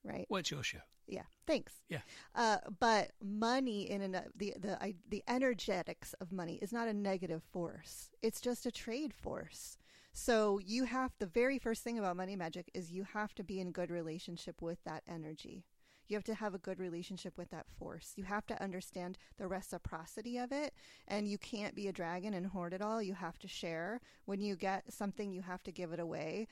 right? 0.03 0.27
Well, 0.29 0.43
your 0.45 0.63
show. 0.63 0.79
Yeah, 1.07 1.23
thanks. 1.47 1.81
Yeah. 1.89 2.01
Uh, 2.35 2.57
but 2.79 3.11
money 3.23 3.89
in 3.89 4.01
an, 4.01 4.11
the 4.35 4.53
the 4.59 4.81
I, 4.81 4.95
the 5.09 5.23
energetics 5.27 6.13
of 6.21 6.31
money 6.31 6.59
is 6.61 6.71
not 6.71 6.87
a 6.87 6.93
negative 6.93 7.41
force. 7.51 8.11
It's 8.21 8.39
just 8.39 8.67
a 8.67 8.71
trade 8.71 9.13
force. 9.13 9.77
So 10.13 10.59
you 10.63 10.83
have 10.85 11.11
the 11.17 11.25
very 11.25 11.57
first 11.57 11.83
thing 11.83 11.97
about 11.97 12.17
money 12.17 12.35
magic 12.35 12.69
is 12.73 12.91
you 12.91 13.05
have 13.13 13.33
to 13.35 13.43
be 13.43 13.59
in 13.59 13.71
good 13.71 13.89
relationship 13.89 14.61
with 14.61 14.83
that 14.83 15.03
energy. 15.07 15.65
You 16.09 16.17
have 16.17 16.23
to 16.25 16.33
have 16.33 16.55
a 16.55 16.59
good 16.59 16.79
relationship 16.79 17.37
with 17.37 17.51
that 17.51 17.67
force. 17.77 18.13
You 18.15 18.23
have 18.25 18.45
to 18.47 18.61
understand 18.61 19.17
the 19.37 19.47
reciprocity 19.47 20.37
of 20.37 20.51
it, 20.51 20.73
and 21.07 21.27
you 21.27 21.37
can't 21.37 21.75
be 21.75 21.87
a 21.87 21.93
dragon 21.93 22.33
and 22.33 22.47
hoard 22.47 22.73
it 22.73 22.81
all. 22.81 23.01
You 23.01 23.13
have 23.13 23.37
to 23.39 23.47
share. 23.47 24.01
When 24.25 24.41
you 24.41 24.55
get 24.55 24.91
something, 24.91 25.31
you 25.31 25.43
have 25.43 25.63
to 25.63 25.71
give 25.71 25.93
it 25.93 25.99
away. 25.99 26.47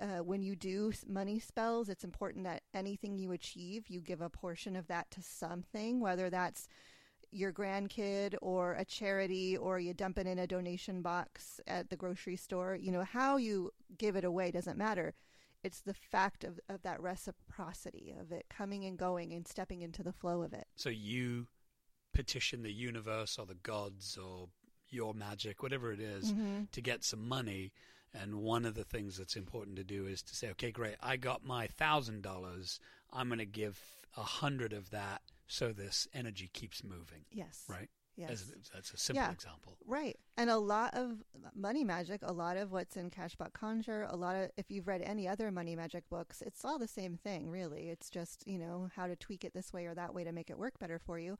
Uh, 0.00 0.24
when 0.24 0.42
you 0.42 0.56
do 0.56 0.92
money 1.06 1.38
spells, 1.38 1.90
it's 1.90 2.04
important 2.04 2.44
that 2.44 2.62
anything 2.72 3.18
you 3.18 3.32
achieve, 3.32 3.88
you 3.88 4.00
give 4.00 4.22
a 4.22 4.30
portion 4.30 4.74
of 4.74 4.86
that 4.86 5.10
to 5.10 5.22
something, 5.22 6.00
whether 6.00 6.30
that's 6.30 6.66
your 7.30 7.52
grandkid 7.52 8.34
or 8.40 8.74
a 8.74 8.84
charity 8.84 9.56
or 9.56 9.78
you 9.78 9.92
dump 9.92 10.18
it 10.18 10.26
in 10.26 10.38
a 10.38 10.46
donation 10.46 11.02
box 11.02 11.60
at 11.66 11.90
the 11.90 11.96
grocery 11.96 12.36
store. 12.36 12.76
You 12.80 12.92
know, 12.92 13.04
how 13.04 13.36
you 13.36 13.72
give 13.98 14.16
it 14.16 14.24
away 14.24 14.50
doesn't 14.50 14.78
matter. 14.78 15.14
It's 15.62 15.80
the 15.80 15.94
fact 15.94 16.44
of, 16.44 16.58
of 16.68 16.82
that 16.82 17.00
reciprocity 17.00 18.14
of 18.18 18.32
it 18.32 18.46
coming 18.50 18.84
and 18.84 18.98
going 18.98 19.32
and 19.32 19.46
stepping 19.46 19.82
into 19.82 20.02
the 20.02 20.12
flow 20.12 20.42
of 20.42 20.52
it. 20.52 20.66
So 20.76 20.88
you 20.88 21.46
petition 22.12 22.62
the 22.62 22.72
universe 22.72 23.38
or 23.38 23.46
the 23.46 23.54
gods 23.54 24.18
or 24.18 24.48
your 24.88 25.14
magic, 25.14 25.62
whatever 25.62 25.92
it 25.92 26.00
is, 26.00 26.32
Mhm. 26.32 26.70
to 26.72 26.80
get 26.80 27.04
some 27.04 27.26
money. 27.26 27.72
And 28.14 28.42
one 28.42 28.66
of 28.66 28.74
the 28.74 28.84
things 28.84 29.16
that's 29.16 29.36
important 29.36 29.76
to 29.76 29.84
do 29.84 30.06
is 30.06 30.22
to 30.24 30.36
say, 30.36 30.50
okay, 30.50 30.70
great, 30.70 30.96
I 31.00 31.16
got 31.16 31.42
my 31.44 31.66
thousand 31.66 32.22
dollars. 32.22 32.78
I'm 33.10 33.28
going 33.28 33.38
to 33.38 33.46
give 33.46 33.80
a 34.16 34.22
hundred 34.22 34.74
of 34.74 34.90
that 34.90 35.22
so 35.46 35.72
this 35.72 36.06
energy 36.12 36.48
keeps 36.52 36.84
moving. 36.84 37.24
Yes. 37.30 37.64
Right. 37.68 37.88
Yes. 38.16 38.30
As, 38.32 38.52
that's 38.72 38.92
a 38.92 38.96
simple 38.98 39.22
Yeah. 39.22 39.30
example. 39.32 39.76
Right. 39.86 40.18
And 40.36 40.50
a 40.50 40.58
lot 40.58 40.94
of 40.94 41.22
money 41.54 41.82
magic, 41.84 42.20
a 42.22 42.32
lot 42.32 42.56
of 42.56 42.70
what's 42.70 42.96
in 42.96 43.10
Cashbox 43.10 43.52
Conjure, 43.54 44.06
a 44.08 44.16
lot 44.16 44.36
of, 44.36 44.50
if 44.56 44.70
you've 44.70 44.86
read 44.86 45.00
any 45.02 45.26
other 45.26 45.50
money 45.50 45.74
magic 45.76 46.08
books, 46.10 46.42
it's 46.42 46.64
all 46.64 46.78
the 46.78 46.86
same 46.88 47.16
thing, 47.16 47.48
really. 47.48 47.88
It's 47.88 48.10
just, 48.10 48.46
you 48.46 48.58
know, 48.58 48.90
how 48.94 49.06
to 49.06 49.16
tweak 49.16 49.44
it 49.44 49.54
this 49.54 49.72
way 49.72 49.86
or 49.86 49.94
that 49.94 50.12
way 50.14 50.24
to 50.24 50.32
make 50.32 50.50
it 50.50 50.58
work 50.58 50.78
better 50.78 50.98
for 50.98 51.18
you. 51.18 51.38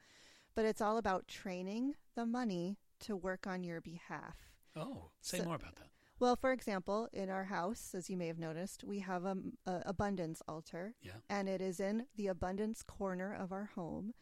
But 0.54 0.64
it's 0.64 0.80
all 0.80 0.96
about 0.98 1.28
training 1.28 1.94
the 2.14 2.26
money 2.26 2.78
to 3.00 3.16
work 3.16 3.46
on 3.46 3.62
your 3.64 3.80
behalf. 3.80 4.36
Oh, 4.74 5.10
say 5.20 5.38
So- 5.38 5.44
more 5.44 5.56
about 5.56 5.76
that. 5.76 5.88
Well, 6.18 6.36
for 6.36 6.52
example, 6.52 7.08
in 7.12 7.30
our 7.30 7.44
house, 7.44 7.94
as 7.96 8.08
you 8.08 8.16
may 8.16 8.28
have 8.28 8.38
noticed, 8.38 8.84
we 8.84 9.00
have 9.00 9.24
a, 9.24 9.36
a 9.66 9.82
abundance 9.86 10.40
altar, 10.46 10.94
Yeah. 11.02 11.14
and 11.28 11.48
it 11.48 11.60
is 11.60 11.80
in 11.80 12.06
the 12.14 12.28
abundance 12.28 12.84
corner 12.84 13.34
of 13.34 13.50
our 13.50 13.64
home. 13.74 14.14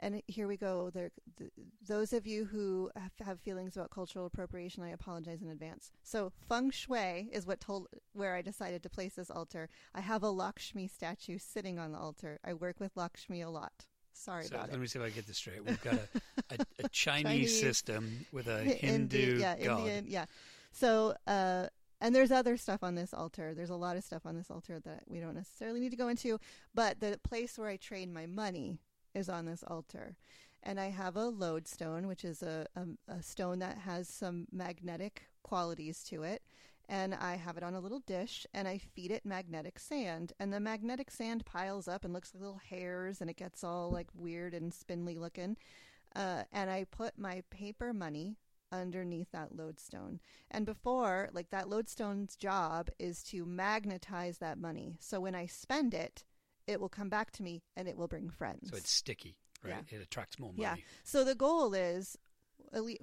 And 0.00 0.22
here 0.26 0.46
we 0.46 0.56
go. 0.56 0.90
There, 0.90 1.10
th- 1.38 1.50
those 1.86 2.12
of 2.12 2.26
you 2.26 2.44
who 2.44 2.90
have, 2.94 3.12
have 3.24 3.40
feelings 3.40 3.76
about 3.76 3.90
cultural 3.90 4.26
appropriation, 4.26 4.82
I 4.82 4.90
apologize 4.90 5.42
in 5.42 5.48
advance. 5.48 5.90
So, 6.02 6.32
feng 6.48 6.70
shui 6.70 7.28
is 7.32 7.46
what 7.46 7.60
told 7.60 7.88
where 8.12 8.34
I 8.34 8.42
decided 8.42 8.82
to 8.84 8.88
place 8.88 9.14
this 9.14 9.30
altar. 9.30 9.68
I 9.94 10.00
have 10.00 10.22
a 10.22 10.30
Lakshmi 10.30 10.86
statue 10.86 11.38
sitting 11.38 11.78
on 11.78 11.92
the 11.92 11.98
altar. 11.98 12.38
I 12.44 12.54
work 12.54 12.78
with 12.78 12.92
Lakshmi 12.96 13.40
a 13.40 13.50
lot. 13.50 13.86
Sorry 14.12 14.44
so 14.44 14.56
about 14.56 14.68
let 14.68 14.76
it. 14.76 14.80
me 14.80 14.86
see 14.86 14.98
if 14.98 15.04
I 15.04 15.10
get 15.10 15.26
this 15.26 15.36
straight. 15.36 15.64
We've 15.64 15.82
got 15.82 15.94
a, 15.94 16.54
a, 16.54 16.84
a 16.84 16.88
Chinese, 16.92 17.24
Chinese, 17.24 17.60
system 17.60 18.26
with 18.32 18.48
a 18.48 18.62
Indi- 18.62 19.18
Hindu 19.18 19.38
yeah, 19.38 19.56
god. 19.56 19.78
Indian, 19.80 20.04
yeah. 20.08 20.24
So, 20.72 21.14
uh, 21.26 21.66
and 22.00 22.14
there's 22.14 22.30
other 22.30 22.56
stuff 22.56 22.82
on 22.82 22.94
this 22.94 23.12
altar. 23.12 23.54
There's 23.54 23.70
a 23.70 23.76
lot 23.76 23.96
of 23.96 24.04
stuff 24.04 24.22
on 24.24 24.36
this 24.36 24.50
altar 24.50 24.80
that 24.84 25.02
we 25.08 25.20
don't 25.20 25.34
necessarily 25.34 25.80
need 25.80 25.90
to 25.90 25.96
go 25.96 26.08
into, 26.08 26.38
but 26.74 27.00
the 27.00 27.18
place 27.22 27.58
where 27.58 27.68
I 27.68 27.76
trade 27.76 28.12
my 28.12 28.26
money 28.26 28.78
is 29.18 29.28
on 29.28 29.44
this 29.44 29.62
altar. 29.66 30.16
And 30.62 30.80
I 30.80 30.90
have 30.90 31.16
a 31.16 31.26
lodestone, 31.26 32.06
which 32.06 32.24
is 32.24 32.42
a, 32.42 32.66
a, 32.74 33.12
a 33.12 33.22
stone 33.22 33.58
that 33.58 33.78
has 33.78 34.08
some 34.08 34.46
magnetic 34.50 35.24
qualities 35.42 36.02
to 36.04 36.22
it. 36.22 36.42
And 36.88 37.14
I 37.14 37.36
have 37.36 37.58
it 37.58 37.62
on 37.62 37.74
a 37.74 37.80
little 37.80 38.00
dish 38.00 38.46
and 38.54 38.66
I 38.66 38.78
feed 38.78 39.10
it 39.10 39.26
magnetic 39.26 39.78
sand. 39.78 40.32
And 40.40 40.52
the 40.52 40.60
magnetic 40.60 41.10
sand 41.10 41.44
piles 41.44 41.86
up 41.86 42.04
and 42.04 42.14
looks 42.14 42.34
like 42.34 42.42
little 42.42 42.60
hairs 42.70 43.20
and 43.20 43.28
it 43.28 43.36
gets 43.36 43.62
all 43.62 43.90
like 43.90 44.08
weird 44.14 44.54
and 44.54 44.72
spindly 44.72 45.16
looking. 45.16 45.56
Uh, 46.16 46.44
and 46.50 46.70
I 46.70 46.84
put 46.84 47.18
my 47.18 47.42
paper 47.50 47.92
money 47.92 48.38
underneath 48.72 49.30
that 49.32 49.54
lodestone. 49.54 50.20
And 50.50 50.64
before, 50.64 51.28
like 51.32 51.50
that 51.50 51.68
lodestone's 51.68 52.36
job 52.36 52.88
is 52.98 53.22
to 53.24 53.44
magnetize 53.44 54.38
that 54.38 54.58
money. 54.58 54.96
So 54.98 55.20
when 55.20 55.34
I 55.34 55.46
spend 55.46 55.94
it, 55.94 56.24
it 56.68 56.80
will 56.80 56.88
come 56.88 57.08
back 57.08 57.32
to 57.32 57.42
me 57.42 57.62
and 57.76 57.88
it 57.88 57.96
will 57.96 58.06
bring 58.08 58.28
friends. 58.30 58.70
So 58.70 58.76
it's 58.76 58.90
sticky, 58.90 59.36
right? 59.64 59.84
It 59.90 60.00
attracts 60.00 60.38
more 60.38 60.52
money. 60.52 60.62
Yeah. 60.62 60.76
So 61.02 61.24
the 61.24 61.34
goal 61.34 61.74
is 61.74 62.16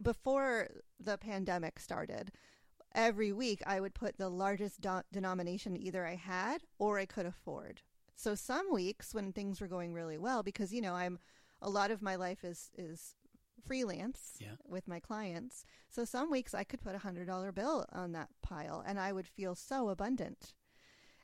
before 0.01 0.69
the 0.99 1.17
pandemic 1.17 1.79
started, 1.79 2.31
every 2.93 3.33
week 3.33 3.61
I 3.65 3.79
would 3.79 3.93
put 3.93 4.17
the 4.17 4.29
largest 4.29 4.81
do- 4.81 5.01
denomination 5.11 5.75
either 5.75 6.05
I 6.05 6.15
had 6.15 6.63
or 6.77 6.99
I 6.99 7.05
could 7.05 7.25
afford. 7.25 7.81
So 8.15 8.35
some 8.35 8.71
weeks 8.71 9.13
when 9.13 9.33
things 9.33 9.59
were 9.59 9.67
going 9.67 9.93
really 9.93 10.17
well 10.17 10.43
because 10.43 10.73
you 10.73 10.81
know 10.81 10.93
I'm 10.93 11.19
a 11.61 11.69
lot 11.69 11.91
of 11.91 12.01
my 12.01 12.15
life 12.15 12.43
is 12.43 12.69
is 12.77 13.15
freelance 13.65 14.35
Yeah. 14.39 14.55
with 14.65 14.87
my 14.87 14.99
clients. 14.99 15.65
So 15.89 16.05
some 16.05 16.29
weeks 16.29 16.53
I 16.53 16.63
could 16.63 16.81
put 16.81 16.95
a 16.95 16.99
$100 16.99 17.53
bill 17.55 17.85
on 17.91 18.11
that 18.11 18.29
pile 18.43 18.83
and 18.85 18.99
I 18.99 19.11
would 19.11 19.27
feel 19.27 19.55
so 19.55 19.89
abundant 19.89 20.53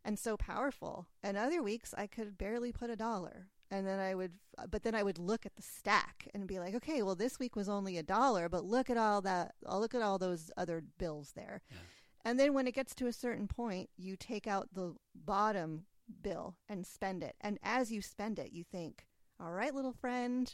and 0.03 0.17
so 0.17 0.37
powerful. 0.37 1.07
And 1.23 1.37
other 1.37 1.61
weeks 1.61 1.93
I 1.97 2.07
could 2.07 2.37
barely 2.37 2.71
put 2.71 2.89
a 2.89 2.95
dollar. 2.95 3.47
And 3.69 3.87
then 3.87 3.99
I 3.99 4.15
would, 4.15 4.33
but 4.69 4.83
then 4.83 4.95
I 4.95 5.03
would 5.03 5.17
look 5.17 5.45
at 5.45 5.55
the 5.55 5.61
stack 5.61 6.27
and 6.33 6.45
be 6.45 6.59
like, 6.59 6.75
okay, 6.75 7.01
well, 7.01 7.15
this 7.15 7.39
week 7.39 7.55
was 7.55 7.69
only 7.69 7.97
a 7.97 8.03
dollar, 8.03 8.49
but 8.49 8.65
look 8.65 8.89
at 8.89 8.97
all 8.97 9.21
that, 9.21 9.53
I'll 9.65 9.79
look 9.79 9.95
at 9.95 10.01
all 10.01 10.17
those 10.17 10.51
other 10.57 10.83
bills 10.97 11.31
there. 11.35 11.61
Yeah. 11.71 11.77
And 12.25 12.39
then 12.39 12.53
when 12.53 12.67
it 12.67 12.75
gets 12.75 12.93
to 12.95 13.07
a 13.07 13.13
certain 13.13 13.47
point, 13.47 13.89
you 13.95 14.17
take 14.17 14.45
out 14.45 14.73
the 14.73 14.95
bottom 15.15 15.85
bill 16.21 16.57
and 16.67 16.85
spend 16.85 17.23
it. 17.23 17.35
And 17.39 17.59
as 17.63 17.91
you 17.91 18.01
spend 18.01 18.39
it, 18.39 18.51
you 18.51 18.65
think, 18.65 19.05
all 19.39 19.51
right, 19.51 19.73
little 19.73 19.93
friend, 19.93 20.53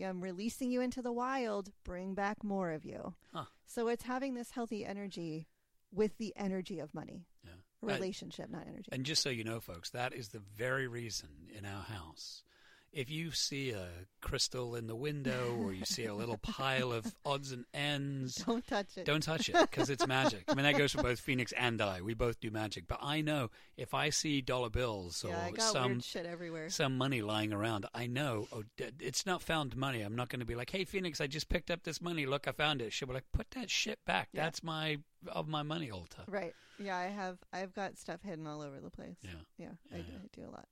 I'm 0.00 0.20
releasing 0.20 0.70
you 0.70 0.80
into 0.80 1.02
the 1.02 1.10
wild, 1.10 1.72
bring 1.84 2.14
back 2.14 2.44
more 2.44 2.70
of 2.70 2.84
you. 2.84 3.14
Huh. 3.32 3.46
So 3.66 3.88
it's 3.88 4.04
having 4.04 4.34
this 4.34 4.52
healthy 4.52 4.84
energy 4.84 5.48
with 5.90 6.18
the 6.18 6.34
energy 6.36 6.78
of 6.78 6.94
money. 6.94 7.26
Yeah. 7.42 7.52
Relationship, 7.82 8.50
not 8.50 8.66
energy. 8.66 8.88
And 8.90 9.04
just 9.04 9.22
so 9.22 9.30
you 9.30 9.44
know, 9.44 9.60
folks, 9.60 9.90
that 9.90 10.12
is 10.14 10.28
the 10.28 10.42
very 10.56 10.88
reason 10.88 11.28
in 11.56 11.64
our 11.64 11.82
house 11.82 12.42
if 12.92 13.10
you 13.10 13.30
see 13.32 13.70
a 13.70 13.88
crystal 14.20 14.74
in 14.74 14.86
the 14.86 14.96
window 14.96 15.56
or 15.60 15.72
you 15.72 15.84
see 15.84 16.06
a 16.06 16.14
little 16.14 16.38
pile 16.38 16.92
of 16.92 17.14
odds 17.24 17.52
and 17.52 17.64
ends, 17.74 18.36
Don't 18.46 18.66
touch 18.66 18.96
it. 18.96 19.04
don't 19.04 19.22
touch 19.22 19.48
it 19.48 19.56
because 19.60 19.90
it's 19.90 20.06
magic. 20.06 20.44
I 20.48 20.54
mean, 20.54 20.64
that 20.64 20.76
goes 20.76 20.92
for 20.92 21.02
both 21.02 21.20
Phoenix 21.20 21.52
and 21.52 21.80
I. 21.80 22.00
We 22.00 22.14
both 22.14 22.40
do 22.40 22.50
magic. 22.50 22.84
But 22.88 22.98
I 23.02 23.20
know 23.20 23.50
if 23.76 23.94
I 23.94 24.10
see 24.10 24.40
dollar 24.40 24.70
bills 24.70 25.24
or 25.24 25.30
yeah, 25.30 25.50
I 25.56 25.58
some 25.58 26.00
shit 26.00 26.26
everywhere. 26.26 26.70
some 26.70 26.96
money 26.96 27.20
lying 27.22 27.52
around, 27.52 27.86
I 27.94 28.06
know 28.06 28.48
oh, 28.52 28.64
it's 29.00 29.26
not 29.26 29.42
found 29.42 29.76
money. 29.76 30.00
I'm 30.00 30.16
not 30.16 30.28
going 30.28 30.40
to 30.40 30.46
be 30.46 30.54
like, 30.54 30.70
"Hey, 30.70 30.84
Phoenix, 30.84 31.20
I 31.20 31.26
just 31.26 31.48
picked 31.48 31.70
up 31.70 31.82
this 31.84 32.00
money. 32.00 32.26
Look, 32.26 32.48
I 32.48 32.52
found 32.52 32.80
it." 32.82 32.92
She'll 32.92 33.08
be 33.08 33.14
like, 33.14 33.30
"Put 33.32 33.50
that 33.52 33.70
shit 33.70 33.98
back. 34.06 34.28
Yeah. 34.32 34.44
That's 34.44 34.62
my 34.62 34.98
of 35.28 35.46
my 35.48 35.62
money 35.62 35.90
altar." 35.90 36.22
Right. 36.26 36.54
Yeah, 36.78 36.96
I 36.96 37.06
have. 37.06 37.38
I've 37.52 37.74
got 37.74 37.98
stuff 37.98 38.20
hidden 38.22 38.46
all 38.46 38.62
over 38.62 38.80
the 38.80 38.90
place. 38.90 39.16
Yeah. 39.22 39.30
Yeah, 39.58 39.66
I, 39.92 39.96
Yeah, 39.96 40.02
do, 40.02 40.12
yeah. 40.12 40.18
I 40.22 40.40
do 40.40 40.48
a 40.48 40.52
lot. 40.52 40.68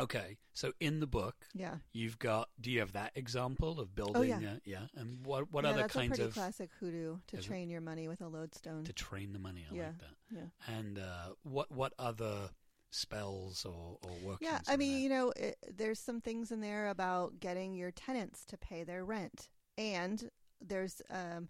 Okay, 0.00 0.38
so 0.54 0.72
in 0.80 1.00
the 1.00 1.06
book, 1.06 1.34
Yeah. 1.52 1.76
you've 1.92 2.18
got. 2.18 2.48
Do 2.60 2.70
you 2.70 2.80
have 2.80 2.92
that 2.92 3.12
example 3.14 3.78
of 3.78 3.94
building? 3.94 4.32
Oh, 4.32 4.40
yeah. 4.40 4.52
uh, 4.52 4.56
yeah. 4.64 4.86
And 4.96 5.24
what 5.26 5.52
what 5.52 5.64
yeah, 5.64 5.70
other 5.70 5.80
that's 5.82 5.92
kinds 5.94 6.06
a 6.12 6.16
pretty 6.16 6.22
of 6.28 6.34
classic 6.34 6.70
hoodoo 6.80 7.18
to 7.26 7.36
Is 7.36 7.44
it? 7.44 7.48
train 7.48 7.68
your 7.68 7.82
money 7.82 8.08
with 8.08 8.22
a 8.22 8.28
lodestone. 8.28 8.84
to 8.84 8.92
train 8.94 9.32
the 9.34 9.38
money? 9.38 9.66
I 9.70 9.74
Yeah. 9.74 9.86
like 9.88 9.98
that. 9.98 10.16
yeah. 10.30 10.74
And 10.74 10.98
uh, 10.98 11.34
what 11.42 11.70
what 11.70 11.92
other 11.98 12.50
spells 12.90 13.64
or 13.66 13.98
or 14.02 14.10
workings? 14.24 14.38
Yeah, 14.40 14.60
I 14.66 14.76
mean, 14.78 14.92
there? 14.92 15.00
you 15.00 15.08
know, 15.10 15.32
it, 15.36 15.56
there's 15.76 15.98
some 15.98 16.20
things 16.22 16.50
in 16.52 16.60
there 16.60 16.88
about 16.88 17.38
getting 17.40 17.74
your 17.74 17.90
tenants 17.90 18.44
to 18.46 18.56
pay 18.56 18.84
their 18.84 19.04
rent, 19.04 19.48
and 19.76 20.30
there's 20.60 21.02
um, 21.10 21.48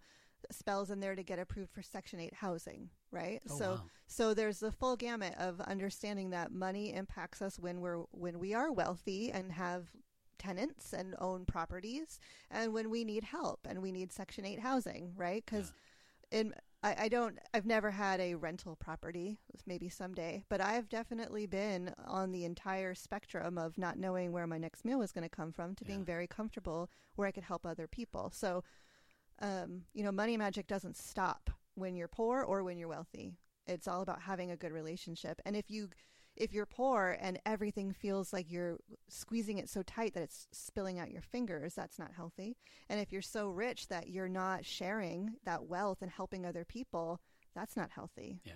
spells 0.51 0.89
in 0.91 0.99
there 0.99 1.15
to 1.15 1.23
get 1.23 1.39
approved 1.39 1.71
for 1.71 1.81
Section 1.81 2.19
Eight 2.19 2.33
housing, 2.33 2.89
right? 3.11 3.41
Oh, 3.49 3.57
so, 3.57 3.69
wow. 3.71 3.81
so 4.07 4.33
there's 4.33 4.59
the 4.59 4.71
full 4.71 4.95
gamut 4.95 5.35
of 5.37 5.61
understanding 5.61 6.31
that 6.31 6.51
money 6.51 6.93
impacts 6.93 7.41
us 7.41 7.59
when 7.59 7.81
we're 7.81 8.03
when 8.11 8.39
we 8.39 8.53
are 8.53 8.71
wealthy 8.71 9.31
and 9.31 9.51
have 9.51 9.87
tenants 10.37 10.93
and 10.93 11.15
own 11.19 11.45
properties, 11.45 12.19
and 12.51 12.73
when 12.73 12.89
we 12.89 13.03
need 13.03 13.23
help 13.23 13.67
and 13.69 13.81
we 13.81 13.91
need 13.91 14.11
Section 14.11 14.45
Eight 14.45 14.59
housing, 14.59 15.13
right? 15.15 15.43
Because 15.45 15.73
in 16.31 16.53
I, 16.83 16.95
I 17.03 17.07
don't 17.07 17.39
I've 17.53 17.65
never 17.65 17.91
had 17.91 18.19
a 18.19 18.35
rental 18.35 18.75
property 18.75 19.37
maybe 19.65 19.87
someday 19.87 20.43
but 20.49 20.59
I've 20.59 20.89
definitely 20.89 21.45
been 21.45 21.93
on 22.05 22.31
the 22.31 22.43
entire 22.43 22.93
spectrum 22.93 23.57
of 23.57 23.77
not 23.77 23.97
knowing 23.97 24.31
where 24.31 24.47
my 24.47 24.57
next 24.57 24.83
meal 24.83 24.99
was 24.99 25.11
going 25.11 25.27
to 25.27 25.33
come 25.33 25.53
from 25.53 25.75
to 25.75 25.85
being 25.85 26.03
very 26.03 26.27
comfortable 26.27 26.89
where 27.15 27.27
I 27.27 27.31
could 27.31 27.43
help 27.43 27.65
other 27.65 27.87
people 27.87 28.31
so 28.33 28.63
um, 29.43 29.83
you 29.93 30.03
know 30.03 30.11
money 30.11 30.37
magic 30.37 30.65
doesn't 30.67 30.97
stop 30.97 31.49
when 31.75 31.95
you're 31.95 32.07
poor 32.07 32.41
or 32.41 32.63
when 32.63 32.77
you're 32.79 32.87
wealthy 32.89 33.37
it's 33.67 33.87
all 33.87 34.01
about 34.01 34.21
having 34.21 34.49
a 34.51 34.57
good 34.57 34.71
relationship 34.71 35.39
and 35.45 35.55
if 35.55 35.69
you 35.69 35.89
if 36.35 36.51
you're 36.51 36.65
poor 36.65 37.15
and 37.21 37.39
everything 37.45 37.93
feels 37.93 38.33
like 38.33 38.49
you're 38.49 38.77
squeezing 39.07 39.59
it 39.59 39.69
so 39.69 39.83
tight 39.83 40.15
that 40.15 40.23
it's 40.23 40.47
spilling 40.51 40.97
out 40.97 41.11
your 41.11 41.21
fingers, 41.21 41.75
that's 41.75 41.99
not 41.99 42.09
healthy. 42.15 42.57
And 42.89 42.99
if 42.99 43.11
you're 43.11 43.21
so 43.21 43.49
rich 43.49 43.87
that 43.89 44.09
you're 44.09 44.27
not 44.27 44.65
sharing 44.65 45.35
that 45.45 45.65
wealth 45.67 45.99
and 46.01 46.09
helping 46.09 46.43
other 46.43 46.65
people, 46.65 47.21
that's 47.53 47.77
not 47.77 47.91
healthy. 47.91 48.41
yeah, 48.43 48.53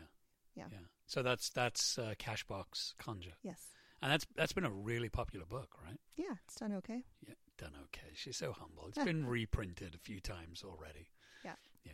Yeah. 0.55 0.63
yeah. 0.71 0.79
So 1.05 1.21
that's 1.21 1.51
that's 1.51 1.99
uh, 1.99 2.15
Cashbox 2.17 2.95
Conjure, 2.97 3.37
Yes. 3.43 3.61
and 4.01 4.11
that's 4.11 4.25
that's 4.35 4.53
been 4.53 4.65
a 4.65 4.71
really 4.71 5.09
popular 5.09 5.45
book, 5.45 5.69
right? 5.85 5.99
Yeah, 6.15 6.33
it's 6.45 6.55
done 6.55 6.73
okay. 6.77 7.03
Yeah, 7.27 7.35
done 7.57 7.73
okay. 7.85 8.11
She's 8.13 8.37
so 8.37 8.53
humble. 8.53 8.87
It's 8.87 8.97
been 9.05 9.25
reprinted 9.25 9.95
a 9.95 9.99
few 9.99 10.19
times 10.19 10.63
already. 10.65 11.09
Yeah. 11.43 11.55
Yeah. 11.85 11.93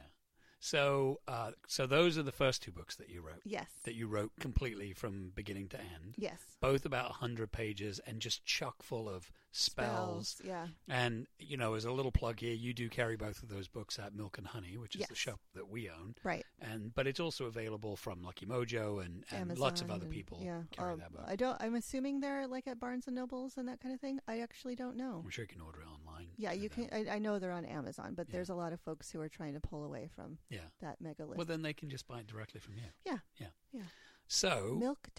So, 0.59 1.19
uh, 1.27 1.51
so 1.67 1.85
those 1.85 2.17
are 2.17 2.23
the 2.23 2.31
first 2.31 2.63
two 2.63 2.71
books 2.71 2.95
that 2.95 3.09
you 3.09 3.21
wrote. 3.21 3.41
Yes. 3.43 3.67
That 3.83 3.95
you 3.95 4.07
wrote 4.07 4.31
completely 4.39 4.93
from 4.93 5.31
beginning 5.35 5.67
to 5.69 5.79
end. 5.79 6.15
Yes. 6.17 6.39
Both 6.61 6.85
about 6.85 7.11
hundred 7.11 7.51
pages 7.51 7.99
and 8.05 8.19
just 8.19 8.45
chock 8.45 8.81
full 8.81 9.09
of 9.09 9.31
spells. 9.53 10.41
Yeah. 10.43 10.67
And 10.89 11.27
you 11.39 11.57
know, 11.57 11.75
as 11.75 11.85
a 11.85 11.91
little 11.91 12.11
plug 12.11 12.39
here, 12.39 12.53
you 12.53 12.73
do 12.73 12.89
carry 12.89 13.15
both 13.15 13.41
of 13.43 13.49
those 13.49 13.67
books 13.67 13.99
at 13.99 14.13
Milk 14.15 14.37
and 14.37 14.47
Honey, 14.47 14.77
which 14.77 14.95
is 14.95 15.07
the 15.07 15.15
shop 15.15 15.39
that 15.55 15.69
we 15.69 15.89
own. 15.89 16.15
Right. 16.23 16.45
And 16.61 16.93
but 16.93 17.07
it's 17.07 17.19
also 17.19 17.45
available 17.45 17.95
from 17.95 18.21
Lucky 18.23 18.45
Mojo 18.45 19.03
and, 19.05 19.23
and 19.31 19.57
lots 19.57 19.81
of 19.81 19.89
other 19.91 20.05
and- 20.05 20.11
people 20.13 20.39
yeah. 20.43 20.61
carry 20.71 20.93
Um, 20.93 20.99
that 20.99 21.11
book. 21.13 21.23
I 21.27 21.35
don't. 21.35 21.57
I'm 21.61 21.75
assuming 21.75 22.19
they're 22.19 22.47
like 22.47 22.67
at 22.67 22.79
Barnes 22.79 23.07
and 23.07 23.15
Nobles 23.15 23.57
and 23.57 23.67
that 23.67 23.79
kind 23.79 23.93
of 23.93 24.01
thing. 24.01 24.19
I 24.27 24.39
actually 24.39 24.75
don't 24.75 24.97
know. 24.97 25.21
I'm 25.23 25.29
sure 25.29 25.43
you 25.43 25.47
can 25.49 25.61
order 25.61 25.79
it 25.81 25.87
online. 25.87 26.27
Yeah, 26.37 26.51
you 26.53 26.69
them. 26.69 26.87
can. 26.89 27.07
I, 27.09 27.15
I 27.15 27.19
know 27.19 27.39
they're 27.39 27.51
on 27.51 27.65
Amazon, 27.65 28.13
but 28.15 28.27
Yeah. 28.27 28.33
there's 28.33 28.49
a 28.49 28.55
lot 28.55 28.73
of 28.73 28.81
folks 28.81 29.11
who 29.11 29.21
are 29.21 29.29
trying 29.29 29.53
to 29.53 29.59
pull 29.59 29.83
away 29.83 30.09
from 30.15 30.37
Yeah. 30.49 30.59
that 30.81 30.99
mega 30.99 31.25
list. 31.25 31.37
Well, 31.37 31.45
then 31.45 31.61
they 31.61 31.73
can 31.73 31.89
just 31.89 32.07
buy 32.07 32.19
it 32.19 32.27
directly 32.27 32.59
from 32.59 32.75
you. 32.75 32.83
Yeah. 33.05 33.17
Yeah. 33.39 33.47
Yeah. 33.71 33.81
So 34.27 34.75
Milk 34.79 35.09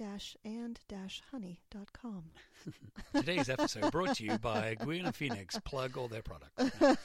and 0.45 0.81
dash 0.89 1.23
honey 1.31 1.61
dot 1.71 1.93
com. 1.93 2.25
today's 3.15 3.49
episode 3.49 3.93
brought 3.93 4.17
to 4.17 4.25
you 4.25 4.39
by 4.39 4.75
Gwion 4.77 5.07
and 5.07 5.15
Phoenix. 5.15 5.59
Plug 5.65 5.97
all 5.97 6.09
their 6.09 6.23
products. 6.23 6.99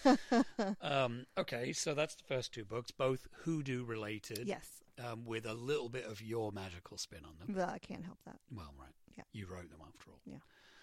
um, 0.81 1.25
okay, 1.37 1.71
so 1.73 1.93
that's 1.93 2.15
the 2.15 2.23
first 2.23 2.51
two 2.53 2.65
books, 2.65 2.91
both 2.91 3.27
hoodoo 3.43 3.83
related. 3.85 4.47
yes. 4.47 4.67
Um, 5.03 5.23
with 5.23 5.45
a 5.45 5.53
little 5.53 5.87
bit 5.87 6.05
of 6.05 6.21
your 6.21 6.51
magical 6.51 6.97
spin 6.97 7.21
on 7.23 7.31
them. 7.39 7.55
Well, 7.55 7.69
I 7.69 7.77
can't 7.79 8.03
help 8.03 8.17
that. 8.25 8.35
Well, 8.51 8.73
right. 8.77 8.91
Yeah. 9.17 9.23
You 9.31 9.45
wrote 9.49 9.69
them 9.69 9.79
after 9.87 10.11
all. 10.11 10.19
Yeah. 10.25 10.39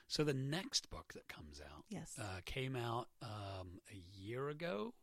So 0.08 0.24
the 0.24 0.32
next 0.32 0.88
book 0.88 1.12
that 1.14 1.28
comes 1.28 1.60
out 1.60 1.84
Yes. 1.90 2.14
uh, 2.18 2.40
came 2.46 2.76
out 2.76 3.08
um, 3.20 3.80
a 3.92 4.02
year 4.18 4.48
ago, 4.48 4.94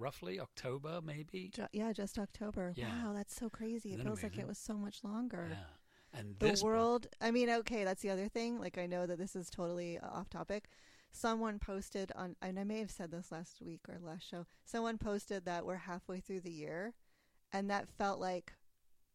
roughly 0.00 0.40
October, 0.40 1.00
maybe. 1.04 1.50
Ju- 1.54 1.66
yeah, 1.72 1.92
just 1.92 2.18
October. 2.18 2.72
Yeah. 2.76 3.04
Wow, 3.04 3.12
that's 3.12 3.34
so 3.36 3.48
crazy. 3.48 3.92
It 3.92 4.02
feels 4.02 4.22
like 4.22 4.38
it 4.38 4.46
was 4.48 4.58
so 4.58 4.74
much 4.74 5.04
longer. 5.04 5.48
Yeah. 5.50 6.18
And 6.18 6.36
The 6.40 6.46
this 6.48 6.60
book- 6.62 6.66
world, 6.70 7.06
I 7.20 7.30
mean, 7.30 7.48
okay, 7.50 7.84
that's 7.84 8.02
the 8.02 8.10
other 8.10 8.28
thing. 8.28 8.58
Like, 8.58 8.78
I 8.78 8.86
know 8.86 9.06
that 9.06 9.18
this 9.18 9.36
is 9.36 9.48
totally 9.50 9.98
uh, 9.98 10.08
off 10.08 10.28
topic. 10.28 10.68
Someone 11.12 11.58
posted 11.58 12.10
on, 12.16 12.34
and 12.42 12.58
I 12.58 12.64
may 12.64 12.78
have 12.80 12.90
said 12.90 13.10
this 13.10 13.30
last 13.30 13.60
week 13.60 13.80
or 13.88 13.98
last 14.00 14.28
show, 14.28 14.46
someone 14.64 14.96
posted 14.98 15.44
that 15.44 15.64
we're 15.66 15.76
halfway 15.76 16.20
through 16.20 16.40
the 16.40 16.52
year, 16.52 16.94
and 17.52 17.68
that 17.70 17.88
felt 17.88 18.18
like 18.20 18.52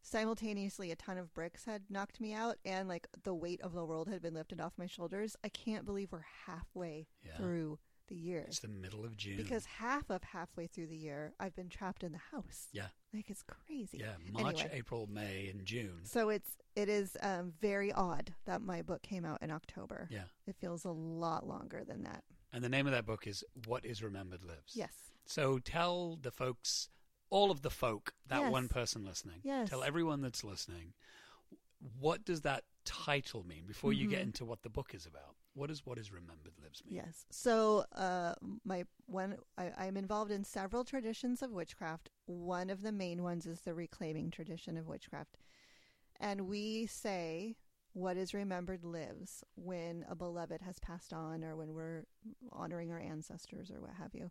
simultaneously 0.02 0.90
a 0.92 0.96
ton 0.96 1.18
of 1.18 1.34
bricks 1.34 1.64
had 1.64 1.82
knocked 1.90 2.20
me 2.20 2.32
out 2.32 2.56
and 2.64 2.86
like 2.88 3.08
the 3.24 3.34
weight 3.34 3.60
of 3.60 3.72
the 3.72 3.84
world 3.84 4.08
had 4.08 4.22
been 4.22 4.34
lifted 4.34 4.60
off 4.60 4.72
my 4.78 4.86
shoulders. 4.86 5.36
I 5.42 5.48
can't 5.48 5.84
believe 5.84 6.12
we're 6.12 6.24
halfway 6.46 7.08
Yeah. 7.24 7.36
through 7.36 7.78
the 8.08 8.14
year. 8.14 8.44
It's 8.48 8.60
the 8.60 8.68
middle 8.68 9.04
of 9.04 9.16
June. 9.16 9.36
Because 9.36 9.64
half 9.66 10.10
of 10.10 10.22
halfway 10.22 10.66
through 10.66 10.86
the 10.88 10.96
year, 10.96 11.32
I've 11.40 11.54
been 11.54 11.68
trapped 11.68 12.02
in 12.02 12.12
the 12.12 12.18
house. 12.32 12.68
Yeah. 12.72 12.88
Like 13.14 13.30
it's 13.30 13.42
crazy. 13.42 13.98
yeah, 13.98 14.14
March, 14.32 14.60
Anyway. 14.60 14.70
April, 14.78 15.06
May, 15.10 15.48
and 15.48 15.64
June. 15.64 16.00
So 16.04 16.28
it's 16.28 16.56
it 16.74 16.88
is 16.88 17.16
um, 17.22 17.52
very 17.60 17.92
odd 17.92 18.34
that 18.44 18.60
my 18.62 18.82
book 18.82 19.02
came 19.02 19.24
out 19.24 19.42
in 19.42 19.50
October. 19.50 20.08
Yeah. 20.10 20.24
It 20.46 20.56
feels 20.60 20.84
a 20.84 20.90
lot 20.90 21.46
longer 21.46 21.82
than 21.86 22.02
that. 22.02 22.24
And 22.52 22.62
the 22.62 22.68
name 22.68 22.86
of 22.86 22.92
that 22.92 23.06
book 23.06 23.26
is 23.26 23.42
What 23.66 23.84
is 23.84 24.02
Remembered 24.02 24.44
Lives. 24.44 24.72
Yes. 24.74 24.92
So 25.24 25.58
tell 25.58 26.16
the 26.20 26.30
folks, 26.30 26.88
all 27.30 27.50
of 27.50 27.62
the 27.62 27.70
folk, 27.70 28.12
that 28.28 28.40
Yes. 28.40 28.52
one 28.52 28.68
person 28.68 29.04
listening, 29.04 29.40
Yes. 29.42 29.68
tell 29.70 29.82
everyone 29.82 30.20
that's 30.20 30.44
listening, 30.44 30.92
what 31.98 32.24
does 32.24 32.42
that 32.42 32.64
title 32.84 33.44
mean 33.44 33.64
before 33.66 33.92
you 33.92 34.08
get 34.08 34.20
Mhm. 34.20 34.26
into 34.28 34.44
what 34.44 34.62
the 34.62 34.70
book 34.70 34.94
is 34.94 35.06
about? 35.06 35.35
What 35.56 35.70
does 35.70 35.86
What 35.86 35.98
is 35.98 36.12
Remembered 36.12 36.52
Lives 36.62 36.82
mean? 36.84 36.96
Yes. 36.96 37.24
So 37.30 37.86
uh, 37.94 38.34
my 38.64 38.84
one 39.06 39.38
I'm 39.56 39.96
involved 39.96 40.30
in 40.30 40.44
several 40.44 40.84
traditions 40.84 41.40
of 41.40 41.50
witchcraft. 41.50 42.10
One 42.26 42.68
of 42.68 42.82
the 42.82 42.92
main 42.92 43.22
ones 43.22 43.46
is 43.46 43.62
the 43.62 43.72
reclaiming 43.72 44.30
tradition 44.30 44.76
of 44.76 44.86
witchcraft. 44.86 45.38
And 46.20 46.42
we 46.42 46.84
say 46.84 47.56
what 47.94 48.18
is 48.18 48.34
remembered 48.34 48.84
lives 48.84 49.42
when 49.54 50.04
a 50.10 50.14
beloved 50.14 50.60
has 50.60 50.78
passed 50.78 51.14
on 51.14 51.42
or 51.42 51.56
when 51.56 51.72
we're 51.72 52.04
honoring 52.52 52.92
our 52.92 53.00
ancestors 53.00 53.70
or 53.70 53.80
what 53.80 53.94
have 53.98 54.14
you. 54.14 54.30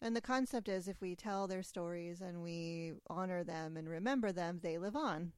And 0.00 0.16
the 0.16 0.22
concept 0.22 0.68
is 0.68 0.88
if 0.88 1.02
we 1.02 1.14
tell 1.14 1.46
their 1.46 1.62
stories 1.62 2.22
and 2.22 2.42
we 2.42 2.94
honor 3.10 3.44
them 3.44 3.76
and 3.76 3.86
remember 3.86 4.32
them, 4.32 4.60
they 4.62 4.78
live 4.78 4.96
on. 4.96 5.32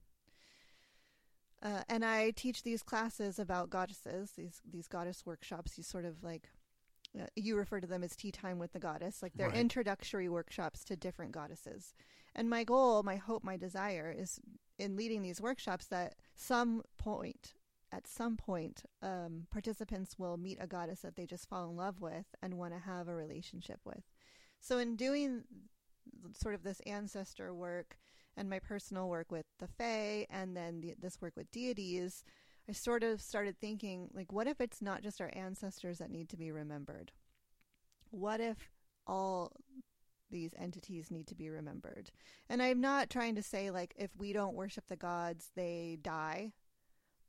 Uh, 1.63 1.83
and 1.89 2.03
I 2.03 2.31
teach 2.31 2.63
these 2.63 2.81
classes 2.83 3.37
about 3.37 3.69
goddesses, 3.69 4.31
these 4.35 4.61
these 4.69 4.87
goddess 4.87 5.25
workshops. 5.25 5.73
These 5.75 5.87
sort 5.87 6.05
of 6.05 6.23
like 6.23 6.49
uh, 7.19 7.25
you 7.35 7.55
refer 7.55 7.79
to 7.79 7.87
them 7.87 8.03
as 8.03 8.15
tea 8.15 8.31
time 8.31 8.57
with 8.57 8.73
the 8.73 8.79
goddess, 8.79 9.21
like 9.21 9.33
they're 9.35 9.49
Right. 9.49 9.57
introductory 9.57 10.29
workshops 10.29 10.83
to 10.85 10.95
different 10.95 11.33
goddesses. 11.33 11.93
And 12.33 12.49
my 12.49 12.63
goal, 12.63 13.03
my 13.03 13.17
hope, 13.17 13.43
my 13.43 13.57
desire 13.57 14.15
is 14.17 14.39
in 14.79 14.95
leading 14.95 15.21
these 15.21 15.41
workshops 15.41 15.87
that 15.87 16.15
some 16.33 16.81
point, 16.97 17.53
at 17.91 18.07
some 18.07 18.37
point, 18.37 18.83
um, 19.01 19.47
participants 19.51 20.17
will 20.17 20.37
meet 20.37 20.57
a 20.61 20.67
goddess 20.67 21.01
that 21.01 21.15
they 21.17 21.25
just 21.25 21.49
fall 21.49 21.69
in 21.69 21.75
love 21.75 21.99
with 21.99 22.25
and 22.41 22.57
want 22.57 22.73
to 22.73 22.79
have 22.79 23.07
a 23.09 23.13
relationship 23.15 23.81
with. 23.83 24.03
So 24.61 24.77
in 24.77 24.95
doing 24.95 25.43
sort 26.33 26.55
of 26.55 26.63
this 26.63 26.79
ancestor 26.81 27.53
work 27.53 27.97
and 28.37 28.49
my 28.49 28.59
personal 28.59 29.09
work 29.09 29.31
with 29.31 29.45
the 29.59 29.67
Fae 29.67 30.25
and 30.29 30.55
then 30.55 30.81
the, 30.81 30.95
this 30.99 31.21
work 31.21 31.33
with 31.35 31.51
deities, 31.51 32.23
I 32.69 32.73
sort 32.73 33.03
of 33.03 33.21
started 33.21 33.59
thinking, 33.59 34.09
like, 34.13 34.31
what 34.31 34.47
if 34.47 34.61
it's 34.61 34.81
not 34.81 35.01
just 35.01 35.19
our 35.21 35.31
ancestors 35.33 35.97
that 35.99 36.11
need 36.11 36.29
to 36.29 36.37
be 36.37 36.51
remembered? 36.51 37.11
What 38.11 38.39
if 38.39 38.69
all 39.07 39.51
these 40.29 40.53
entities 40.57 41.11
need 41.11 41.27
to 41.27 41.35
be 41.35 41.49
remembered? 41.49 42.11
And 42.49 42.61
I'm 42.61 42.79
not 42.79 43.09
trying 43.09 43.35
to 43.35 43.43
say, 43.43 43.71
like, 43.71 43.93
if 43.97 44.11
we 44.17 44.31
don't 44.33 44.55
worship 44.55 44.87
the 44.87 44.95
gods, 44.95 45.51
they 45.55 45.97
die, 46.01 46.53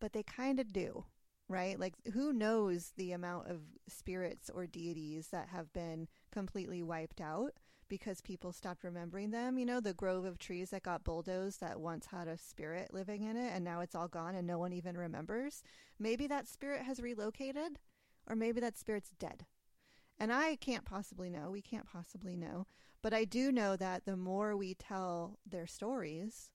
but 0.01 0.12
they 0.12 0.22
kind 0.22 0.61
of 0.61 0.72
do. 0.72 1.05
right? 1.49 1.78
Like, 1.78 1.95
who 2.12 2.33
knows 2.33 2.93
the 2.97 3.12
amount 3.12 3.49
of 3.49 3.61
spirits 3.89 4.51
or 4.53 4.66
deities 4.66 5.28
that 5.28 5.49
have 5.49 5.72
been 5.72 6.09
completely 6.33 6.83
wiped 6.83 7.20
out 7.20 7.53
because 7.93 8.22
people 8.22 8.53
stopped 8.53 8.84
remembering 8.84 9.32
them? 9.32 9.59
You 9.59 9.66
know, 9.66 9.78
the 9.78 9.93
grove 9.93 10.24
of 10.24 10.38
trees 10.38 10.70
that 10.70 10.82
got 10.82 11.05
bulldozed 11.05 11.61
that 11.61 11.78
once 11.78 12.07
had 12.07 12.26
a 12.26 12.38
spirit 12.38 12.95
living 12.95 13.22
in 13.22 13.36
it 13.36 13.53
and 13.55 13.62
now 13.62 13.80
it's 13.80 13.95
all 13.95 14.09
gone 14.09 14.34
and 14.34 14.47
no 14.47 14.59
one 14.59 14.72
even 14.72 14.97
remembers. 14.97 15.62
Maybe 15.99 16.26
that 16.26 16.49
spirit 16.49 16.84
has 16.84 17.01
relocated, 17.01 17.78
or 18.26 18.34
maybe 18.34 18.62
that 18.62 18.78
spirit's 18.78 19.11
dead. 19.18 19.45
And 20.18 20.32
I 20.32 20.57
can't 20.57 20.86
possibly 20.86 21.28
know. 21.28 21.51
We 21.51 21.61
can't 21.61 21.84
possibly 21.84 22.34
know. 22.34 22.66
But 23.03 23.12
I 23.12 23.26
do 23.26 23.53
know 23.53 23.76
that 23.76 24.07
the 24.07 24.16
more 24.16 24.57
we 24.57 24.72
tell 24.72 25.38
their 25.45 25.66
stories, 25.66 26.49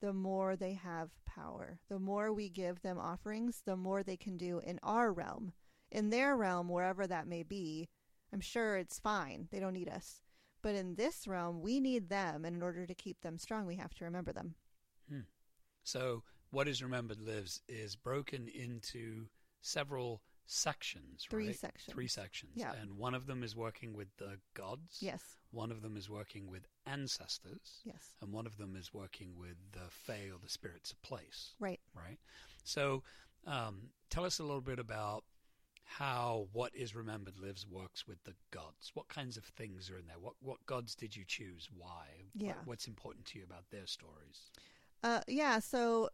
the 0.00 0.14
more 0.14 0.56
they 0.56 0.72
have 0.72 1.10
power. 1.26 1.80
The 1.90 1.98
more 1.98 2.32
we 2.32 2.48
give 2.48 2.80
them 2.80 2.98
offerings, 2.98 3.60
the 3.66 3.76
more 3.76 4.02
they 4.02 4.16
can 4.16 4.38
do 4.38 4.58
in 4.60 4.80
our 4.82 5.12
realm. 5.12 5.52
In 5.90 6.08
their 6.08 6.34
realm, 6.34 6.70
wherever 6.70 7.06
that 7.06 7.26
may 7.26 7.42
be, 7.42 7.90
I'm 8.32 8.40
sure 8.40 8.78
it's 8.78 8.98
fine. 8.98 9.48
They 9.50 9.60
don't 9.60 9.74
need 9.74 9.90
us. 9.90 10.21
But 10.62 10.74
in 10.74 10.94
this 10.94 11.26
realm, 11.26 11.60
we 11.60 11.80
need 11.80 12.08
them. 12.08 12.44
And 12.44 12.56
in 12.56 12.62
order 12.62 12.86
to 12.86 12.94
keep 12.94 13.20
them 13.20 13.38
strong, 13.38 13.66
we 13.66 13.76
have 13.76 13.94
to 13.94 14.04
remember 14.04 14.32
them. 14.32 14.54
Hmm. 15.08 15.20
So, 15.82 16.22
what 16.50 16.68
is 16.68 16.82
Remembered 16.82 17.20
Lives 17.20 17.60
is 17.68 17.96
broken 17.96 18.48
into 18.48 19.26
several 19.60 20.22
sections, 20.46 21.26
Three 21.28 21.48
right? 21.48 21.58
sections. 21.58 21.94
Three 21.94 22.08
sections. 22.08 22.52
Yeah. 22.54 22.72
And 22.80 22.98
one 22.98 23.14
of 23.14 23.26
them 23.26 23.42
is 23.42 23.56
working 23.56 23.94
with 23.94 24.08
the 24.18 24.38
gods. 24.54 24.98
Yes. 25.00 25.22
One 25.50 25.70
of 25.70 25.82
them 25.82 25.96
is 25.96 26.08
working 26.08 26.50
with 26.50 26.66
ancestors. 26.86 27.80
Yes. 27.84 28.10
And 28.20 28.32
one 28.32 28.46
of 28.46 28.58
them 28.58 28.76
is 28.76 28.92
working 28.92 29.36
with 29.36 29.56
the 29.72 29.88
Fae 29.90 30.30
or 30.32 30.38
the 30.42 30.48
spirits 30.48 30.92
of 30.92 31.02
place. 31.02 31.54
Right. 31.58 31.80
Right. 31.94 32.18
So, 32.64 33.02
um, 33.46 33.90
tell 34.10 34.24
us 34.24 34.38
a 34.38 34.44
little 34.44 34.60
bit 34.60 34.78
about 34.78 35.24
how 35.84 36.48
what 36.52 36.74
is 36.74 36.94
remembered 36.94 37.38
lives 37.38 37.66
works 37.66 38.06
with 38.06 38.22
the 38.24 38.34
gods. 38.50 38.90
What 38.94 39.08
kinds 39.08 39.36
of 39.36 39.44
things 39.44 39.90
are 39.90 39.98
in 39.98 40.06
there? 40.06 40.18
What 40.18 40.34
what 40.40 40.64
gods 40.66 40.94
did 40.94 41.14
you 41.16 41.24
choose? 41.26 41.68
Why? 41.76 42.06
Yeah. 42.34 42.48
What, 42.48 42.66
what's 42.66 42.86
important 42.86 43.26
to 43.26 43.38
you 43.38 43.44
about 43.44 43.64
their 43.70 43.86
stories? 43.86 44.50
Uh, 45.02 45.20
yeah. 45.26 45.58
So, 45.58 46.08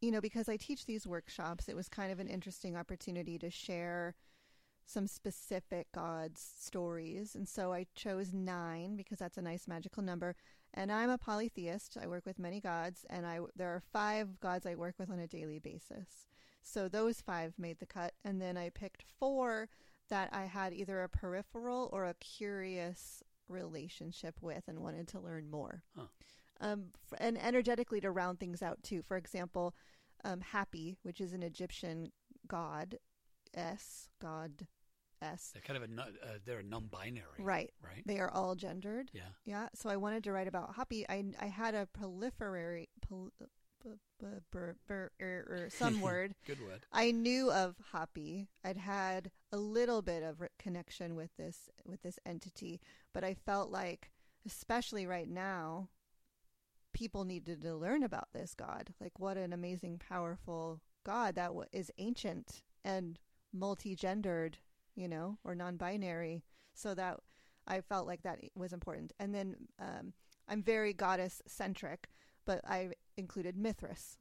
you 0.00 0.10
know, 0.10 0.20
because 0.20 0.48
I 0.48 0.56
teach 0.56 0.86
these 0.86 1.06
workshops, 1.06 1.68
it 1.68 1.76
was 1.76 1.88
kind 1.88 2.10
of 2.10 2.18
an 2.18 2.28
interesting 2.28 2.76
opportunity 2.76 3.38
to 3.38 3.50
share 3.50 4.14
some 4.86 5.06
specific 5.06 5.90
gods' 5.92 6.46
stories. 6.58 7.34
And 7.34 7.48
so 7.48 7.72
I 7.72 7.86
chose 7.94 8.32
nine 8.32 8.96
because 8.96 9.18
that's 9.18 9.38
a 9.38 9.42
nice 9.42 9.66
magical 9.66 10.02
number. 10.02 10.34
And 10.74 10.90
I'm 10.90 11.10
a 11.10 11.18
polytheist. 11.18 11.96
I 12.02 12.06
work 12.06 12.26
with 12.26 12.38
many 12.38 12.60
gods, 12.60 13.06
and 13.08 13.24
I 13.24 13.38
there 13.54 13.68
are 13.68 13.82
five 13.92 14.40
gods 14.40 14.66
I 14.66 14.74
work 14.74 14.96
with 14.98 15.08
on 15.10 15.20
a 15.20 15.26
daily 15.28 15.60
basis. 15.60 16.26
So 16.64 16.88
those 16.88 17.20
five 17.20 17.54
made 17.58 17.78
the 17.78 17.86
cut, 17.86 18.14
and 18.24 18.40
then 18.40 18.56
I 18.56 18.70
picked 18.70 19.04
four 19.18 19.68
that 20.08 20.30
I 20.32 20.44
had 20.46 20.72
either 20.72 21.02
a 21.02 21.08
peripheral 21.08 21.88
or 21.92 22.04
a 22.06 22.14
curious 22.14 23.22
relationship 23.48 24.36
with 24.40 24.64
and 24.66 24.80
wanted 24.80 25.06
to 25.08 25.20
learn 25.20 25.50
more. 25.50 25.82
Huh. 25.96 26.06
Um, 26.60 26.86
and 27.18 27.40
energetically 27.40 28.00
to 28.00 28.10
round 28.10 28.40
things 28.40 28.62
out 28.62 28.82
too. 28.82 29.02
For 29.02 29.16
example, 29.16 29.74
um, 30.24 30.40
Hapi, 30.52 30.96
which 31.02 31.20
is 31.20 31.32
an 31.32 31.42
Egyptian 31.42 32.10
god, 32.48 32.98
S 33.54 34.08
god 34.20 34.66
S. 35.20 35.50
They're 35.52 35.62
kind 35.62 35.82
of 35.82 35.90
a 35.90 36.02
uh, 36.02 36.38
they're 36.44 36.60
a 36.60 36.62
non-binary, 36.64 37.24
Right. 37.38 37.72
Right. 37.82 38.02
They 38.06 38.20
are 38.20 38.30
all 38.30 38.54
gendered. 38.54 39.10
Yeah. 39.12 39.22
Yeah. 39.44 39.68
So 39.74 39.90
I 39.90 39.96
wanted 39.96 40.24
to 40.24 40.32
write 40.32 40.48
about 40.48 40.76
Hapi. 40.76 41.04
I 41.08 41.24
I 41.40 41.46
had 41.46 41.74
a 41.74 41.86
proliferary. 41.86 42.88
Pol- 43.06 43.32
b- 43.84 43.90
b- 44.20 44.26
bur- 44.50 44.76
bur- 44.86 45.12
er- 45.20 45.46
er, 45.50 45.68
some 45.72 46.00
word. 46.00 46.34
Good 46.46 46.60
word. 46.60 46.86
I 46.92 47.10
knew 47.10 47.50
of 47.50 47.76
Hapi. 47.92 48.48
I'd 48.64 48.78
had 48.78 49.30
a 49.52 49.56
little 49.58 50.02
bit 50.02 50.22
of 50.22 50.42
connection 50.58 51.14
with 51.14 51.30
this 51.36 51.68
with 51.84 52.02
this 52.02 52.18
entity, 52.26 52.80
but 53.12 53.24
I 53.24 53.34
felt 53.34 53.70
like, 53.70 54.10
especially 54.46 55.06
right 55.06 55.28
now, 55.28 55.88
people 56.92 57.24
needed 57.24 57.62
to 57.62 57.74
learn 57.76 58.02
about 58.02 58.28
this 58.32 58.54
god. 58.54 58.94
Like, 59.00 59.18
what 59.18 59.36
an 59.36 59.52
amazing, 59.52 59.98
powerful 59.98 60.80
god 61.04 61.34
that 61.34 61.52
is 61.72 61.90
ancient 61.98 62.62
and 62.84 63.18
multi-gendered, 63.52 64.58
you 64.94 65.08
know, 65.08 65.38
or 65.44 65.54
non-binary. 65.54 66.44
So 66.72 66.94
that 66.94 67.20
I 67.66 67.80
felt 67.80 68.06
like 68.06 68.22
that 68.22 68.40
was 68.54 68.72
important. 68.72 69.12
And 69.18 69.34
then 69.34 69.56
um, 69.78 70.12
I'm 70.48 70.62
very 70.62 70.92
goddess 70.92 71.40
centric, 71.46 72.08
but 72.44 72.60
I 72.66 72.90
included 73.16 73.56
Mithras, 73.56 74.18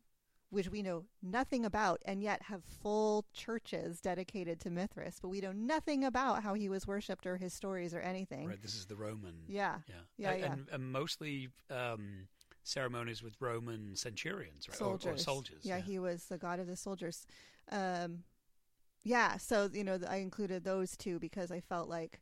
which 0.49 0.69
we 0.69 0.81
know 0.83 1.05
nothing 1.21 1.65
about 1.65 2.01
and 2.05 2.21
yet 2.21 2.43
have 2.43 2.63
full 2.63 3.25
churches 3.33 3.99
dedicated 4.01 4.59
to 4.61 4.69
Mithras, 4.69 5.17
but 5.21 5.29
we 5.29 5.41
know 5.41 5.51
nothing 5.51 6.03
about 6.03 6.43
how 6.43 6.53
he 6.53 6.69
was 6.69 6.85
worshipped 6.85 7.25
or 7.25 7.37
his 7.37 7.53
stories 7.53 7.93
or 7.93 7.99
anything. 7.99 8.47
Right. 8.47 8.61
This 8.61 8.75
is 8.75 8.85
the 8.85 8.95
Roman. 8.95 9.33
Yeah. 9.47 9.77
Yeah. 9.87 9.95
Yeah, 10.17 10.31
A- 10.31 10.37
yeah. 10.39 10.53
And, 10.53 10.67
and 10.71 10.91
mostly 10.91 11.49
um, 11.71 12.27
ceremonies 12.63 13.23
with 13.23 13.33
Roman 13.39 13.95
centurions, 13.95 14.69
right? 14.69 14.77
Soldiers. 14.77 15.21
Or, 15.21 15.23
soldiers. 15.23 15.59
Yeah, 15.63 15.79
he 15.79 15.97
was 15.99 16.25
the 16.25 16.37
god 16.37 16.59
of 16.59 16.67
the 16.67 16.75
soldiers. 16.75 17.25
Um, 17.71 18.23
yeah, 19.03 19.37
so, 19.37 19.69
you 19.73 19.83
know, 19.83 19.99
I 20.07 20.17
included 20.17 20.63
those 20.63 20.95
two 20.95 21.19
because 21.19 21.51
I 21.51 21.59
felt 21.59 21.89
like 21.89 22.21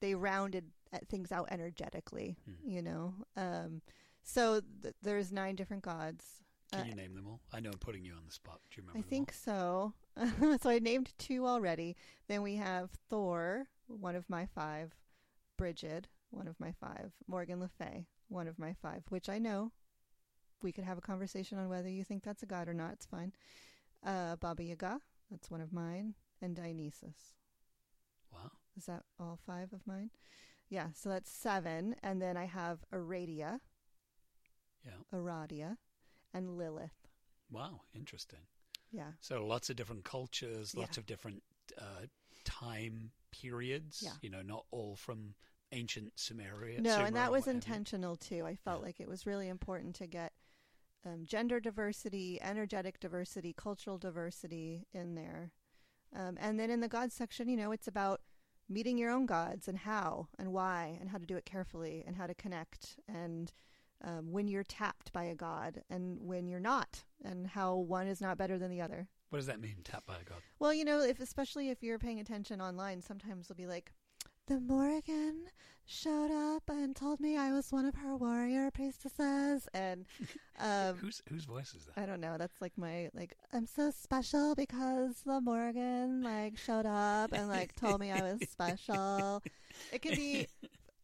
they 0.00 0.14
rounded 0.14 0.66
uh, 0.92 0.98
things 1.08 1.32
out 1.32 1.48
energetically, 1.50 2.36
Mhm. 2.48 2.70
you 2.70 2.82
know. 2.82 3.14
Um, 3.36 3.82
so 4.22 4.60
th- 4.82 4.94
there's 5.02 5.32
nine 5.32 5.56
different 5.56 5.82
gods. 5.82 6.42
Can 6.72 6.80
Uh, 6.82 6.84
you 6.84 6.94
name 6.94 7.14
them 7.14 7.26
all? 7.26 7.40
I 7.52 7.60
know 7.60 7.70
I'm 7.70 7.78
putting 7.78 8.04
you 8.04 8.14
on 8.14 8.24
the 8.24 8.32
spot. 8.32 8.60
Do 8.70 8.80
you 8.80 8.86
remember? 8.88 9.06
I 9.06 9.08
think 9.08 9.32
so. 9.32 9.94
so 10.60 10.70
I 10.70 10.78
named 10.78 11.12
two 11.18 11.46
already. 11.46 11.96
Then 12.28 12.42
we 12.42 12.56
have 12.56 12.90
Thor, 13.08 13.66
one 13.88 14.16
of 14.16 14.28
my 14.30 14.46
five, 14.46 14.94
Bridget, 15.58 16.08
one 16.30 16.48
of 16.48 16.58
my 16.58 16.72
five, 16.72 17.12
Morgan 17.26 17.60
Le 17.60 17.68
Fay, 17.68 18.06
one 18.28 18.48
of 18.48 18.58
my 18.58 18.72
five, 18.72 19.02
which 19.10 19.28
I 19.28 19.38
know 19.38 19.72
we 20.62 20.72
could 20.72 20.84
have 20.84 20.96
a 20.98 21.02
conversation 21.02 21.58
on 21.58 21.68
whether 21.68 21.88
you 21.90 22.04
think 22.04 22.22
that's 22.22 22.42
a 22.42 22.46
god 22.46 22.68
or 22.68 22.74
not. 22.74 22.92
It's 22.92 23.06
fine. 23.06 23.32
Uh, 24.04 24.36
Baba 24.36 24.62
Yaga, 24.62 25.00
that's 25.30 25.50
one 25.50 25.60
of 25.60 25.72
mine, 25.72 26.14
and 26.40 26.56
Dionysus. 26.56 27.34
Wow. 28.32 28.50
Is 28.76 28.86
that 28.86 29.02
all 29.20 29.38
five 29.46 29.72
of 29.72 29.86
mine? 29.86 30.10
Yeah, 30.70 30.88
so 30.94 31.08
that's 31.10 31.30
seven. 31.30 31.96
And 32.02 32.22
then 32.22 32.36
I 32.36 32.46
have 32.46 32.78
Aradia, 32.92 33.60
Yeah. 34.84 34.92
Aradia, 35.12 35.76
and 36.34 36.56
Lilith. 36.56 37.08
Wow. 37.50 37.82
Interesting. 37.94 38.40
Yeah. 38.90 39.12
So 39.20 39.46
lots 39.46 39.70
of 39.70 39.76
different 39.76 40.04
cultures, 40.04 40.74
lots 40.74 40.96
Yeah. 40.96 41.00
of 41.00 41.06
different 41.06 41.42
uh, 41.78 42.06
time 42.44 43.12
periods. 43.30 44.02
Yeah. 44.04 44.12
You 44.20 44.30
know, 44.30 44.42
not 44.42 44.64
all 44.70 44.96
from 44.96 45.34
ancient 45.72 46.16
Sumeria. 46.16 46.80
No, 46.80 46.90
Sumer 46.92 47.06
and 47.06 47.16
that 47.16 47.30
was 47.32 47.46
what 47.46 47.54
have 47.54 47.54
you. 47.54 47.58
intentional 47.74 48.16
too. 48.16 48.44
I 48.46 48.56
felt 48.56 48.80
Yeah. 48.80 48.86
like 48.86 49.00
it 49.00 49.08
was 49.08 49.26
really 49.26 49.48
important 49.48 49.94
to 49.96 50.06
get 50.06 50.32
um, 51.04 51.24
gender 51.24 51.58
diversity, 51.60 52.40
energetic 52.40 53.00
diversity, 53.00 53.52
cultural 53.52 53.98
diversity 53.98 54.86
in 54.92 55.14
there. 55.14 55.52
Um, 56.14 56.36
and 56.40 56.60
then 56.60 56.70
in 56.70 56.80
the 56.80 56.88
God 56.88 57.10
section, 57.10 57.48
you 57.48 57.56
know, 57.56 57.72
it's 57.72 57.88
about 57.88 58.20
meeting 58.68 58.98
your 58.98 59.10
own 59.10 59.26
gods 59.26 59.66
and 59.66 59.78
how 59.78 60.28
and 60.38 60.52
why 60.52 60.96
and 61.00 61.10
how 61.10 61.18
to 61.18 61.26
do 61.26 61.36
it 61.36 61.44
carefully 61.44 62.04
and 62.06 62.16
how 62.16 62.26
to 62.26 62.34
connect 62.34 62.98
and 63.08 63.52
um, 64.02 64.32
when 64.32 64.48
you're 64.48 64.64
tapped 64.64 65.12
by 65.12 65.24
a 65.24 65.34
god 65.34 65.82
and 65.90 66.18
when 66.20 66.48
you're 66.48 66.60
not 66.60 67.04
and 67.24 67.46
how 67.46 67.76
one 67.76 68.06
is 68.06 68.20
not 68.20 68.38
better 68.38 68.58
than 68.58 68.70
the 68.70 68.80
other. 68.80 69.08
What 69.30 69.38
does 69.38 69.46
that 69.46 69.60
mean? 69.60 69.76
tapped 69.84 70.06
by 70.06 70.16
a 70.16 70.24
god. 70.24 70.38
Well, 70.58 70.74
you 70.74 70.84
know, 70.84 71.00
if 71.00 71.20
especially 71.20 71.70
if 71.70 71.82
you're 71.82 71.98
paying 71.98 72.20
attention 72.20 72.60
online, 72.60 73.00
sometimes 73.00 73.48
they'll 73.48 73.56
be 73.56 73.66
like, 73.66 73.92
"The 74.46 74.60
Morrigan 74.60 75.46
showed 75.86 76.30
up 76.30 76.64
and 76.68 76.94
told 76.94 77.18
me 77.18 77.36
I 77.36 77.52
was 77.52 77.72
one 77.72 77.86
of 77.86 77.94
her 77.94 78.14
warrior 78.14 78.70
priestesses," 78.70 79.68
and 79.72 80.04
um, 80.58 80.96
whose 80.96 81.22
whose 81.30 81.44
voice 81.44 81.74
is 81.74 81.86
that? 81.86 82.02
I 82.02 82.04
don't 82.04 82.20
know. 82.20 82.36
That's 82.38 82.60
like 82.60 82.76
my 82.76 83.08
like 83.14 83.34
I'm 83.54 83.66
so 83.66 83.90
special 83.90 84.54
because 84.54 85.22
the 85.24 85.40
Morrigan 85.40 86.22
like 86.22 86.58
showed 86.58 86.86
up 86.86 87.32
and 87.32 87.48
like 87.48 87.74
told 87.76 88.00
me 88.00 88.10
I 88.10 88.20
was 88.20 88.46
special. 88.50 89.42
It 89.90 90.02
can 90.02 90.14
be, 90.14 90.46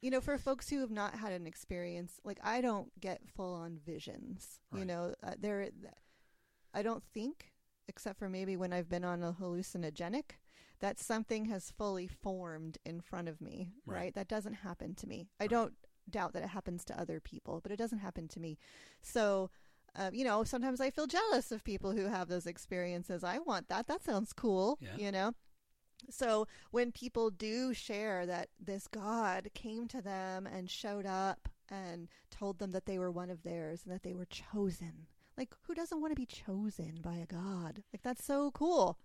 you 0.01 0.11
know, 0.11 0.21
for 0.21 0.39
folks 0.39 0.69
who 0.69 0.81
have 0.81 0.91
not 0.91 1.15
had 1.17 1.33
an 1.33 1.47
experience. 1.47 2.21
Like 2.25 2.39
I 2.43 2.61
don't 2.61 2.89
get 3.01 3.29
full 3.29 3.55
on 3.55 3.79
visions. 3.85 4.61
You 4.75 4.85
know, 4.85 5.15
uh, 5.23 5.33
there. 5.39 5.69
I 6.75 6.83
don't 6.83 7.03
think, 7.15 7.53
except 7.89 8.19
for 8.19 8.29
maybe 8.29 8.57
when 8.57 8.73
I've 8.73 8.89
been 8.89 9.05
on 9.05 9.23
a 9.23 9.33
hallucinogenic, 9.33 10.33
that 10.81 10.99
something 11.01 11.47
has 11.47 11.71
fully 11.71 12.07
formed 12.07 12.79
in 12.85 13.01
front 13.01 13.29
of 13.29 13.41
me. 13.41 13.73
Right. 13.87 13.97
Right. 13.97 14.15
That 14.15 14.29
doesn't 14.29 14.55
happen 14.55 14.95
to 14.97 15.07
me. 15.07 15.29
I 15.41 15.45
Right. 15.45 15.51
don't 15.51 15.75
doubt 16.09 16.33
that 16.35 16.43
it 16.43 16.49
happens 16.51 16.85
to 16.87 17.01
other 17.01 17.21
people, 17.21 17.61
but 17.63 17.73
it 17.73 17.77
doesn't 17.77 17.99
happen 17.99 18.29
to 18.29 18.41
me. 18.41 18.59
So 19.03 19.51
uh, 19.97 20.11
you 20.13 20.23
know, 20.23 20.45
sometimes 20.45 20.81
I 20.81 20.91
feel 20.91 21.07
jealous 21.07 21.51
of 21.51 21.65
people 21.65 21.93
who 21.93 22.07
have 22.07 22.29
those 22.29 22.47
experiences. 22.47 23.25
I 23.25 23.39
want 23.39 23.69
that. 23.69 23.87
That 23.89 24.05
sounds 24.05 24.33
cool. 24.33 24.79
Yeah. 24.81 24.97
You 24.97 25.11
know? 25.11 25.33
So 26.11 26.47
when 26.71 26.93
people 26.93 27.31
do 27.31 27.75
share 27.75 28.27
that 28.27 28.49
this 28.59 28.87
God 28.87 29.51
came 29.55 29.89
to 29.89 30.01
them 30.01 30.47
and 30.47 30.71
showed 30.71 31.07
up 31.07 31.49
and 31.69 32.09
told 32.31 32.59
them 32.59 32.71
that 32.71 32.87
they 32.87 32.99
were 32.99 33.11
one 33.11 33.31
of 33.31 33.43
theirs 33.43 33.83
and 33.85 33.93
that 33.93 34.03
they 34.03 34.15
were 34.15 34.27
chosen, 34.27 35.07
like 35.37 35.55
who 35.63 35.75
doesn't 35.75 36.01
want 36.01 36.13
to 36.13 36.21
be 36.21 36.27
chosen 36.27 37.01
by 37.03 37.17
a 37.17 37.27
God? 37.27 37.83
Like 37.93 38.03
that's 38.03 38.25
so 38.25 38.51
cool. 38.53 38.99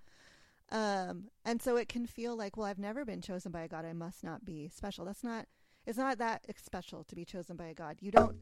Um, 0.71 1.25
and 1.45 1.61
so 1.61 1.75
it 1.75 1.89
can 1.89 2.05
feel 2.05 2.35
like, 2.35 2.57
well, 2.57 2.65
I've 2.65 2.79
never 2.79 3.05
been 3.05 3.21
chosen 3.21 3.51
by 3.51 3.61
a 3.61 3.67
God. 3.67 3.85
I 3.85 3.93
must 3.93 4.23
not 4.23 4.45
be 4.45 4.69
special. 4.69 5.05
That's 5.05 5.23
not. 5.23 5.45
It's 5.85 5.97
not 5.97 6.17
that 6.19 6.45
special 6.63 7.03
to 7.03 7.15
be 7.15 7.25
chosen 7.25 7.57
by 7.57 7.65
a 7.65 7.73
God. 7.73 7.97
You 7.99 8.11
don't. 8.11 8.37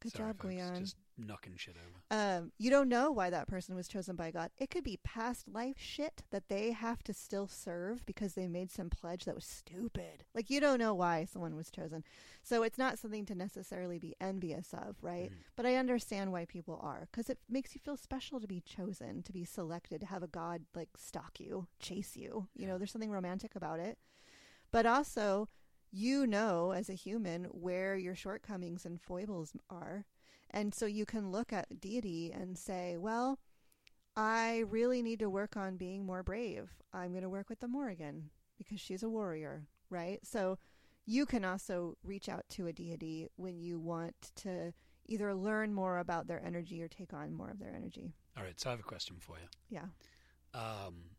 Good 0.00 0.12
Sorry, 0.12 0.28
job, 0.28 0.42
folks, 0.42 0.54
Gwion. 0.54 0.78
Just 0.80 0.96
knocking 1.18 1.56
shit 1.56 1.76
over. 1.76 2.02
Um, 2.10 2.52
you 2.58 2.70
don't 2.70 2.88
know 2.88 3.10
why 3.10 3.30
that 3.30 3.48
person 3.48 3.74
was 3.74 3.88
chosen 3.88 4.16
by 4.16 4.30
God. 4.30 4.50
It 4.58 4.70
could 4.70 4.84
be 4.84 4.98
past 5.02 5.48
life 5.48 5.76
shit 5.78 6.22
that 6.30 6.48
they 6.48 6.72
have 6.72 7.02
to 7.04 7.14
still 7.14 7.48
serve 7.48 8.04
because 8.06 8.34
they 8.34 8.48
made 8.48 8.70
some 8.70 8.90
pledge 8.90 9.24
that 9.24 9.34
was 9.34 9.44
stupid. 9.44 10.24
Like 10.34 10.50
you 10.50 10.60
don't 10.60 10.78
know 10.78 10.94
why 10.94 11.24
someone 11.24 11.56
was 11.56 11.70
chosen. 11.70 12.04
So 12.42 12.62
it's 12.62 12.78
not 12.78 12.98
something 12.98 13.24
to 13.26 13.34
necessarily 13.34 13.98
be 13.98 14.14
envious 14.20 14.72
of, 14.72 14.96
right? 15.02 15.30
Mhm. 15.30 15.36
But 15.56 15.66
I 15.66 15.76
understand 15.76 16.32
why 16.32 16.44
people 16.44 16.78
are 16.82 17.08
because 17.10 17.30
it 17.30 17.38
makes 17.48 17.74
you 17.74 17.80
feel 17.80 17.96
special 17.96 18.40
to 18.40 18.46
be 18.46 18.60
chosen, 18.60 19.22
to 19.22 19.32
be 19.32 19.44
selected, 19.44 20.00
to 20.00 20.06
have 20.06 20.22
a 20.22 20.28
God 20.28 20.66
like 20.74 20.90
stalk 20.96 21.40
you, 21.40 21.66
chase 21.78 22.16
you. 22.16 22.48
You 22.54 22.66
know, 22.66 22.78
there's 22.78 22.92
something 22.92 23.10
romantic 23.10 23.56
about 23.56 23.80
it. 23.80 23.98
But 24.70 24.86
also, 24.86 25.48
you 25.92 26.26
know 26.26 26.72
as 26.72 26.90
a 26.90 26.94
human 26.94 27.44
where 27.44 27.96
your 27.96 28.14
shortcomings 28.14 28.84
and 28.84 29.00
foibles 29.00 29.52
are. 29.70 30.04
And 30.50 30.74
so 30.74 30.86
you 30.86 31.04
can 31.06 31.30
look 31.30 31.52
at 31.52 31.80
deity 31.80 32.32
and 32.32 32.56
say, 32.56 32.96
well, 32.96 33.38
I 34.16 34.64
really 34.68 35.02
need 35.02 35.18
to 35.18 35.28
work 35.28 35.56
on 35.56 35.76
being 35.76 36.06
more 36.06 36.22
brave. 36.22 36.70
I'm 36.92 37.10
going 37.10 37.22
to 37.22 37.28
work 37.28 37.48
with 37.50 37.60
the 37.60 37.68
Morrigan 37.68 38.30
because 38.56 38.80
she's 38.80 39.02
a 39.02 39.08
warrior, 39.08 39.66
right? 39.90 40.18
So 40.24 40.58
you 41.04 41.26
can 41.26 41.44
also 41.44 41.96
reach 42.02 42.28
out 42.28 42.44
to 42.50 42.66
a 42.66 42.72
deity 42.72 43.28
when 43.36 43.60
you 43.60 43.78
want 43.78 44.14
to 44.36 44.72
either 45.06 45.34
learn 45.34 45.72
more 45.72 45.98
about 45.98 46.26
their 46.26 46.42
energy 46.44 46.82
or 46.82 46.88
take 46.88 47.12
on 47.12 47.32
more 47.32 47.50
of 47.50 47.58
their 47.58 47.74
energy. 47.74 48.14
All 48.36 48.42
right, 48.42 48.58
so 48.58 48.70
I 48.70 48.72
have 48.72 48.80
a 48.80 48.84
question 48.84 49.16
for 49.20 49.36
you. 49.38 49.48
Yeah. 49.70 49.86
Um, 50.54 51.10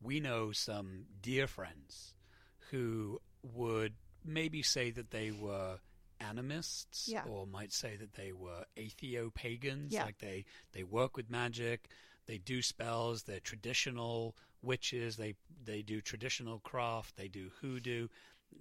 we 0.00 0.20
know 0.20 0.52
some 0.52 1.06
dear 1.20 1.46
friends 1.46 2.14
who 2.70 3.20
would 3.42 3.94
maybe 4.24 4.62
say 4.62 4.90
that 4.90 5.10
they 5.10 5.30
were 5.30 5.78
animists 6.22 7.08
Yeah. 7.08 7.24
or 7.24 7.46
might 7.46 7.72
say 7.72 7.96
that 7.96 8.14
they 8.14 8.32
were 8.32 8.64
atheo-pagans 8.76 9.92
Yeah. 9.92 10.04
like 10.04 10.18
they 10.18 10.44
they 10.72 10.84
work 10.84 11.16
with 11.16 11.30
magic 11.30 11.88
they 12.26 12.38
do 12.38 12.62
spells 12.62 13.24
they're 13.24 13.40
traditional 13.40 14.36
witches 14.62 15.16
they 15.16 15.34
they 15.64 15.82
do 15.82 16.00
traditional 16.00 16.58
craft 16.60 17.16
they 17.16 17.28
do 17.28 17.50
hoodoo 17.60 18.08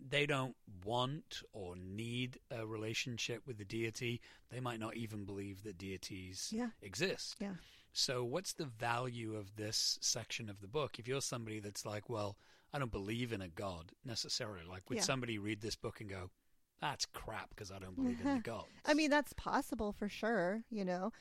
they 0.09 0.25
don't 0.25 0.55
want 0.85 1.43
or 1.51 1.75
need 1.75 2.39
a 2.49 2.65
relationship 2.65 3.45
with 3.45 3.57
the 3.57 3.65
deity 3.65 4.21
they 4.49 4.59
might 4.59 4.79
not 4.79 4.95
even 4.95 5.25
believe 5.25 5.63
that 5.63 5.77
deities 5.77 6.49
Yeah. 6.51 6.69
exist 6.81 7.35
Yeah. 7.39 7.55
so, 7.93 8.23
what's 8.23 8.53
the 8.53 8.65
value 8.65 9.35
of 9.35 9.57
this 9.57 9.99
section 10.01 10.49
of 10.49 10.61
the 10.61 10.67
book? 10.67 10.97
If 10.97 11.09
you're 11.09 11.19
somebody 11.21 11.59
that's 11.59 11.85
like, 11.85 12.07
well, 12.09 12.37
I 12.71 12.79
don't 12.79 12.89
believe 12.91 13.33
in 13.33 13.41
a 13.41 13.49
God 13.49 13.91
necessarily, 14.05 14.63
like, 14.65 14.87
would 14.89 14.99
Yeah. 14.99 15.03
somebody 15.03 15.37
read 15.37 15.59
this 15.59 15.75
book 15.75 15.99
and 15.99 16.09
go, 16.09 16.31
that's 16.81 17.05
crap 17.05 17.49
because 17.49 17.71
I 17.71 17.79
don't 17.79 17.95
believe 17.95 18.19
in 18.21 18.35
the 18.35 18.39
God? 18.43 18.65
I 18.85 18.93
mean, 18.93 19.09
that's 19.09 19.33
possible 19.33 19.91
for 19.93 20.09
sure, 20.09 20.63
you 20.69 20.83
know. 20.83 21.11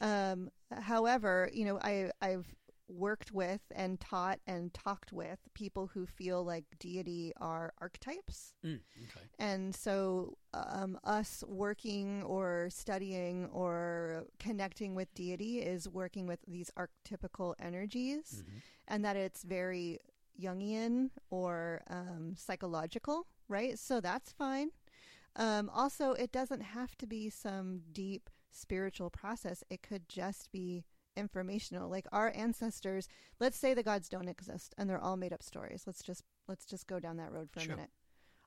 Um, 0.00 0.50
however, 0.72 1.50
you 1.52 1.64
know, 1.64 1.78
I 1.82 2.10
I've 2.20 2.46
worked 2.90 3.32
with 3.32 3.60
and 3.74 4.00
taught 4.00 4.38
and 4.46 4.72
talked 4.72 5.12
with 5.12 5.38
people 5.52 5.88
who 5.92 6.06
feel 6.06 6.42
like 6.42 6.64
deity 6.78 7.32
are 7.38 7.74
archetypes. 7.78 8.54
Mm, 8.64 8.80
okay. 9.04 9.26
And 9.38 9.74
so, 9.74 10.38
um, 10.54 10.98
us 11.04 11.44
working 11.46 12.22
or 12.22 12.68
studying 12.70 13.46
or 13.52 14.24
connecting 14.38 14.94
with 14.94 15.12
deity 15.14 15.58
is 15.58 15.86
working 15.88 16.26
with 16.26 16.38
these 16.46 16.70
archetypical 16.78 17.54
energies, 17.60 18.42
Mhm. 18.46 18.62
and 18.86 19.04
that 19.04 19.16
it's 19.16 19.42
very 19.42 19.98
Jungian 20.40 21.10
or 21.30 21.82
um, 21.88 22.36
psychological, 22.36 23.26
right? 23.48 23.78
So 23.78 24.00
that's 24.00 24.32
fine. 24.32 24.70
Um, 25.38 25.70
also, 25.72 26.12
it 26.12 26.32
doesn't 26.32 26.60
have 26.60 26.96
to 26.98 27.06
be 27.06 27.30
some 27.30 27.82
deep 27.92 28.28
spiritual 28.50 29.08
process, 29.10 29.62
it 29.70 29.82
could 29.82 30.08
just 30.08 30.50
be 30.52 30.84
informational. 31.16 31.88
Like 31.90 32.06
our 32.12 32.32
ancestors 32.34 33.08
let's 33.40 33.56
say 33.58 33.74
the 33.74 33.82
gods 33.82 34.08
don't 34.08 34.28
exist 34.28 34.74
and 34.78 34.88
they're 34.88 35.00
all 35.02 35.16
made 35.16 35.32
up 35.32 35.42
stories. 35.42 35.82
Let's 35.86 36.02
just 36.02 36.22
let's 36.46 36.64
just 36.64 36.86
go 36.86 37.00
down 37.00 37.16
that 37.16 37.32
road 37.32 37.50
for 37.50 37.60
Sure. 37.60 37.74
a 37.74 37.76
minute. 37.76 37.90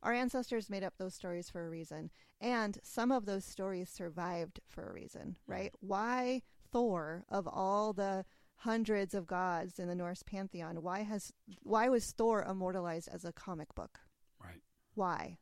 Our 0.03 0.13
ancestors 0.13 0.69
made 0.69 0.83
up 0.83 0.95
those 0.97 1.13
stories 1.13 1.49
for 1.49 1.65
a 1.65 1.69
reason 1.69 2.09
and 2.39 2.77
some 2.83 3.11
of 3.11 3.25
those 3.25 3.45
stories 3.45 3.89
survived 3.89 4.59
for 4.67 4.87
a 4.89 4.93
reason 4.93 5.37
right? 5.47 5.71
Why 5.81 6.41
thor 6.71 7.25
of 7.29 7.47
all 7.47 7.93
the 7.93 8.25
hundreds 8.55 9.13
of 9.13 9.27
gods 9.27 9.77
in 9.79 9.87
the 9.87 9.95
norse 9.95 10.23
pantheon 10.23 10.81
why 10.81 11.01
has 11.03 11.33
why 11.63 11.89
was 11.89 12.11
thor 12.11 12.43
immortalized 12.43 13.09
as 13.11 13.25
a 13.25 13.33
comic 13.33 13.75
book? 13.75 13.99
Right. 14.43 14.61
why? 14.95 15.37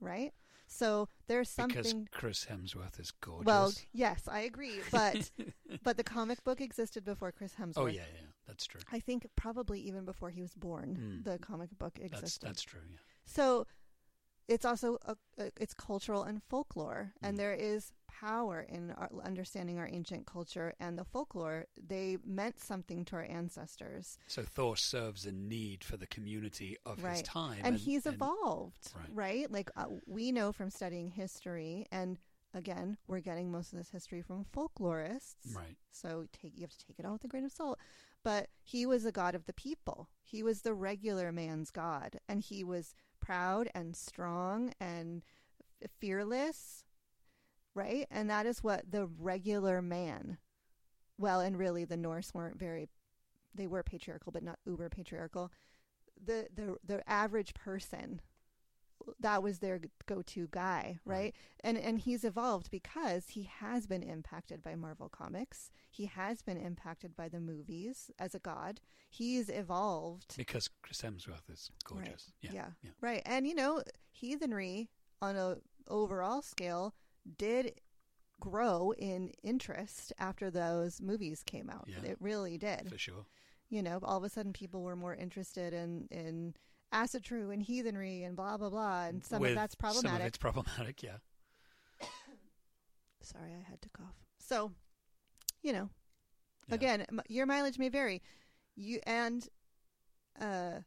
Right 0.00 0.32
so 0.74 1.08
there's 1.28 1.50
Because 1.54 1.72
something 1.90 2.08
Chris 2.10 2.46
Hemsworth 2.50 2.98
is 2.98 3.10
gorgeous. 3.12 3.46
well 3.46 3.72
yes 3.92 4.22
i 4.28 4.40
agree 4.40 4.80
but 4.90 5.30
but 5.84 5.96
the 5.96 6.04
comic 6.04 6.42
book 6.44 6.60
existed 6.60 7.04
before 7.04 7.30
chris 7.32 7.54
hemsworth 7.60 7.74
oh, 7.84 7.86
yeah, 7.86 8.02
yeah, 8.14 8.26
that's 8.46 8.66
true. 8.66 8.80
i 8.92 8.98
think 8.98 9.26
probably 9.36 9.78
even 9.80 10.04
before 10.04 10.30
he 10.30 10.42
was 10.42 10.54
born 10.54 10.88
Mm. 11.00 11.24
the 11.24 11.38
comic 11.38 11.70
book 11.78 11.94
That's, 12.00 12.12
existed 12.12 12.46
that's 12.48 12.62
true, 12.62 12.80
yeah. 12.90 12.98
so 13.24 13.66
it's 14.48 14.64
also 14.66 14.98
a, 15.06 15.16
a, 15.38 15.50
it's 15.58 15.72
cultural 15.72 16.22
and 16.22 16.42
folklore, 16.50 17.14
and 17.22 17.34
Mm. 17.34 17.38
there 17.38 17.54
is 17.54 17.92
power 18.20 18.64
in 18.68 18.90
our, 18.92 19.10
understanding 19.24 19.78
our 19.78 19.88
ancient 19.92 20.26
culture 20.26 20.72
and 20.80 20.98
the 20.98 21.04
folklore. 21.04 21.66
They 21.76 22.18
meant 22.24 22.60
something 22.60 23.04
to 23.06 23.16
our 23.16 23.24
ancestors, 23.24 24.18
So 24.26 24.42
Thor 24.42 24.76
serves 24.76 25.26
a 25.26 25.32
need 25.32 25.82
for 25.84 25.96
the 25.96 26.06
community 26.06 26.76
of 26.86 26.96
his 26.96 27.04
Right. 27.04 27.24
time. 27.24 27.60
and, 27.64 27.76
he's 27.76 28.06
evolved, 28.06 28.92
Right. 28.94 29.08
right? 29.10 29.50
Like 29.50 29.70
uh, 29.76 29.86
we 30.06 30.32
know 30.32 30.52
from 30.52 30.70
studying 30.70 31.08
history, 31.08 31.86
and 31.90 32.18
again, 32.54 32.96
we're 33.08 33.20
getting 33.20 33.50
most 33.50 33.72
of 33.72 33.78
this 33.78 33.90
history 33.90 34.22
from 34.22 34.44
folklorists. 34.54 35.54
Right. 35.54 35.76
So 35.90 36.26
take 36.32 36.52
you 36.56 36.62
have 36.62 36.70
to 36.70 36.86
take 36.86 36.98
it 36.98 37.04
all 37.04 37.12
with 37.14 37.24
a 37.24 37.28
grain 37.28 37.44
of 37.44 37.52
salt. 37.52 37.78
But 38.22 38.48
he 38.62 38.86
was 38.86 39.04
a 39.04 39.12
god 39.12 39.34
of 39.34 39.44
the 39.46 39.52
people. 39.52 40.08
He 40.22 40.42
was 40.42 40.62
the 40.62 40.72
regular 40.72 41.32
man's 41.32 41.70
god, 41.70 42.20
and 42.28 42.40
he 42.40 42.62
was 42.64 42.94
proud 43.20 43.68
and 43.74 43.94
strong 43.96 44.72
and 44.80 45.22
fearless, 46.00 46.83
right? 47.74 48.06
And 48.10 48.30
that 48.30 48.46
is 48.46 48.62
what 48.62 48.90
the 48.90 49.06
regular 49.18 49.82
man. 49.82 50.38
Well, 51.18 51.40
and 51.40 51.58
really, 51.58 51.84
the 51.84 51.96
Norse 51.96 52.32
weren't 52.34 52.58
very. 52.58 52.88
They 53.54 53.66
were 53.66 53.82
patriarchal, 53.82 54.32
but 54.32 54.42
not 54.42 54.58
uber 54.66 54.88
patriarchal. 54.88 55.52
The 56.24 56.48
the 56.54 56.76
the 56.84 57.08
average 57.08 57.54
person. 57.54 58.20
That 59.20 59.42
was 59.42 59.58
their 59.58 59.80
go-to 60.06 60.48
guy, 60.50 60.98
right? 61.04 61.16
Right. 61.16 61.34
And 61.62 61.76
and 61.76 61.98
he's 61.98 62.24
evolved 62.24 62.70
because 62.70 63.28
he 63.28 63.42
has 63.42 63.86
been 63.86 64.02
impacted 64.02 64.62
by 64.62 64.76
Marvel 64.76 65.10
Comics. 65.10 65.70
He 65.90 66.06
has 66.06 66.40
been 66.40 66.56
impacted 66.56 67.14
by 67.14 67.28
the 67.28 67.40
movies 67.40 68.10
as 68.18 68.34
a 68.34 68.38
god. 68.38 68.80
He's 69.10 69.50
evolved. 69.50 70.34
Because 70.38 70.70
Chris 70.82 71.02
Hemsworth 71.02 71.50
is 71.52 71.70
gorgeous. 71.84 72.32
Yeah. 72.40 72.52
Yeah. 72.54 72.66
yeah. 72.82 72.90
Right. 73.02 73.22
And 73.26 73.46
you 73.46 73.54
know, 73.54 73.82
heathenry 74.10 74.88
on 75.20 75.36
a 75.36 75.58
overall 75.88 76.40
scale 76.40 76.94
did 77.38 77.80
grow 78.40 78.92
in 78.98 79.30
interest 79.42 80.12
after 80.18 80.50
those 80.50 81.00
movies 81.00 81.42
came 81.44 81.70
out. 81.70 81.86
Yeah. 81.86 82.10
It 82.10 82.16
really 82.20 82.58
did. 82.58 82.88
For 82.90 82.98
sure. 82.98 83.24
You 83.70 83.82
know, 83.82 83.98
all 84.02 84.18
of 84.18 84.24
a 84.24 84.28
sudden 84.28 84.52
people 84.52 84.82
were 84.82 84.96
more 84.96 85.14
interested 85.14 85.72
in 85.72 86.06
in 86.10 86.54
Asatru 86.92 87.52
and 87.52 87.62
heathenry 87.62 88.22
and 88.22 88.36
blah 88.36 88.56
blah 88.56 88.70
blah 88.70 89.04
and 89.06 89.24
some 89.24 89.40
With 89.40 89.50
of 89.52 89.56
that's 89.56 89.74
problematic. 89.74 90.10
Some 90.12 90.20
of 90.22 90.26
it's 90.28 90.38
problematic, 90.38 91.02
yeah. 91.02 91.16
Sorry, 93.20 93.52
I 93.54 93.68
had 93.68 93.80
to 93.82 93.88
cough. 93.88 94.14
So, 94.38 94.72
you 95.62 95.72
know, 95.72 95.88
Yeah. 96.68 96.74
again, 96.74 97.06
your 97.28 97.46
mileage 97.46 97.78
may 97.78 97.88
vary. 97.88 98.22
You 98.76 99.00
and 99.06 99.48
uh, 100.40 100.80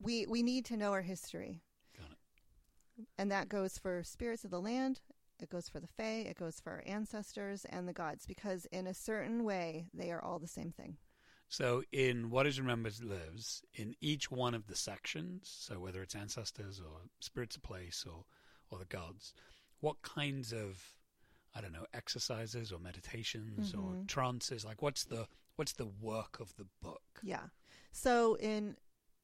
we 0.00 0.26
we 0.26 0.42
need 0.42 0.64
to 0.66 0.76
know 0.76 0.92
our 0.92 1.02
history, 1.02 1.62
Got 1.96 2.10
it. 2.10 3.06
and 3.18 3.30
that 3.30 3.48
goes 3.48 3.78
for 3.78 4.02
spirits 4.02 4.44
of 4.44 4.50
the 4.50 4.60
land. 4.60 5.00
It 5.40 5.50
goes 5.50 5.68
for 5.68 5.80
the 5.80 5.86
Fae. 5.86 6.24
It 6.28 6.38
goes 6.38 6.60
for 6.60 6.72
our 6.72 6.82
ancestors 6.86 7.64
and 7.66 7.86
the 7.86 7.92
gods, 7.92 8.26
because 8.26 8.64
in 8.66 8.86
a 8.86 8.94
certain 8.94 9.44
way, 9.44 9.88
they 9.92 10.10
are 10.10 10.22
all 10.22 10.38
the 10.38 10.46
same 10.46 10.72
thing. 10.72 10.96
So, 11.48 11.82
in 11.92 12.30
What 12.30 12.46
is 12.46 12.58
Remembered 12.58 13.02
Lives, 13.04 13.62
in 13.74 13.94
each 14.00 14.30
one 14.30 14.54
of 14.54 14.66
the 14.66 14.74
sections, 14.74 15.48
so 15.48 15.78
whether 15.78 16.02
it's 16.02 16.14
ancestors 16.14 16.80
or 16.80 17.02
spirits 17.20 17.56
of 17.56 17.62
place 17.62 18.04
or, 18.10 18.24
or 18.70 18.78
the 18.78 18.84
gods, 18.86 19.32
what 19.80 20.02
kinds 20.02 20.52
of, 20.52 20.82
I 21.54 21.60
don't 21.60 21.72
know, 21.72 21.86
exercises 21.94 22.72
or 22.72 22.80
meditations 22.80 23.74
or 23.74 23.94
Mhm. 23.94 24.08
trances, 24.08 24.64
like 24.64 24.82
what's 24.82 25.04
the 25.04 25.28
what's 25.56 25.72
the 25.72 25.86
work 25.86 26.40
of 26.40 26.54
the 26.56 26.66
book? 26.82 27.20
Yeah. 27.22 27.48
So 27.92 28.36
in 28.36 28.76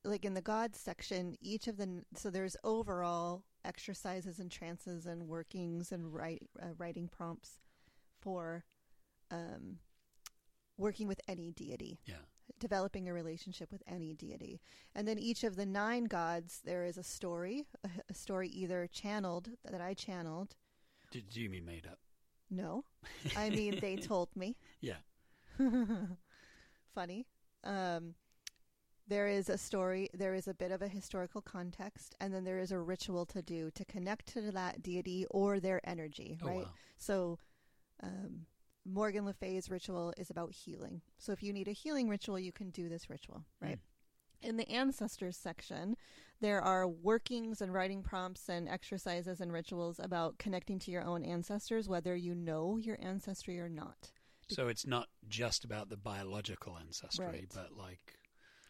like 0.05 0.25
in 0.25 0.35
the 0.35 0.43
gods 0.43 0.79
section, 0.79 1.37
each 1.41 1.67
of 1.69 1.77
the 1.77 2.05
so 2.15 2.31
there's 2.31 2.57
overall 2.63 3.45
exercises 3.65 4.39
and 4.39 4.51
trances 4.51 5.07
and 5.07 5.29
workings 5.29 5.93
and 5.93 6.13
write, 6.13 6.49
uh, 6.61 6.67
writing 6.79 7.09
prompts 7.09 7.61
for 8.21 8.65
um, 9.31 9.79
working 10.79 11.09
with 11.09 11.21
any 11.29 11.51
deity. 11.53 12.01
Yeah. 12.07 12.17
developing 12.59 13.09
a 13.09 13.13
relationship 13.13 13.73
with 13.73 13.83
any 13.87 14.13
deity. 14.15 14.61
And 14.95 15.09
then 15.09 15.19
each 15.19 15.43
of 15.43 15.57
the 15.57 15.67
nine 15.67 16.05
gods, 16.05 16.61
there 16.65 16.85
is 16.85 16.97
a 16.99 17.03
story, 17.03 17.67
a, 18.11 18.15
story 18.15 18.49
either 18.49 18.87
channeled 18.87 19.49
that 19.71 19.81
I 19.81 19.95
channeled. 19.95 20.55
Did 21.11 21.35
you 21.35 21.49
mean 21.49 21.65
made 21.65 21.87
up? 21.87 21.99
No, 22.51 22.85
I 23.37 23.51
mean 23.51 23.79
they 23.81 23.97
told 23.97 24.29
me. 24.37 24.57
Yeah. 24.81 24.99
Funny. 26.95 27.27
Um, 27.65 28.15
there 29.13 29.29
is 29.29 29.51
a 29.51 29.59
story, 29.59 30.09
there 30.15 30.33
is 30.33 30.49
a 30.49 30.55
bit 30.55 30.73
of 30.73 30.81
a 30.81 30.89
historical 30.89 31.43
context, 31.43 32.15
and 32.19 32.33
then 32.33 32.45
there 32.45 32.59
is 32.59 32.73
a 32.73 32.79
ritual 32.79 33.27
to 33.27 33.43
do 33.43 33.71
to 33.73 33.85
connect 33.85 34.27
to 34.33 34.51
that 34.53 34.83
deity 34.83 35.27
or 35.31 35.61
their 35.61 35.87
energy, 35.87 36.39
Oh, 36.43 36.47
right? 36.47 36.65
wow. 36.65 36.71
So, 36.97 37.39
um, 38.03 38.47
Morgan 38.87 39.27
Le 39.27 39.35
Fay's 39.35 39.71
ritual 39.71 40.15
is 40.17 40.31
about 40.31 40.53
healing. 40.53 41.03
So, 41.19 41.31
if 41.33 41.43
you 41.43 41.53
need 41.53 41.69
a 41.69 41.73
healing 41.73 42.09
ritual, 42.09 42.39
you 42.39 42.53
can 42.53 42.71
do 42.71 42.89
this 42.89 43.11
ritual, 43.11 43.45
right? 43.61 43.79
In 44.41 44.57
the 44.57 44.69
ancestors 44.71 45.37
section, 45.37 45.95
there 46.41 46.63
are 46.63 46.89
workings 46.89 47.61
and 47.61 47.71
writing 47.73 48.03
prompts 48.03 48.49
and 48.49 48.67
exercises 48.67 49.43
and 49.43 49.53
rituals 49.53 50.01
about 50.01 50.39
connecting 50.39 50.79
to 50.81 50.91
your 50.91 51.05
own 51.05 51.23
ancestors, 51.23 51.87
whether 51.87 52.17
you 52.17 52.35
know 52.35 52.79
your 52.79 52.97
ancestry 53.01 53.61
or 53.61 53.69
not. 53.69 54.11
So 54.49 54.69
it's 54.69 54.87
not 54.87 55.09
just 55.29 55.65
about 55.65 55.91
the 55.91 55.97
biological 55.99 56.79
ancestry, 56.79 57.27
Right. 57.27 57.53
but 57.55 57.77
like 57.77 58.17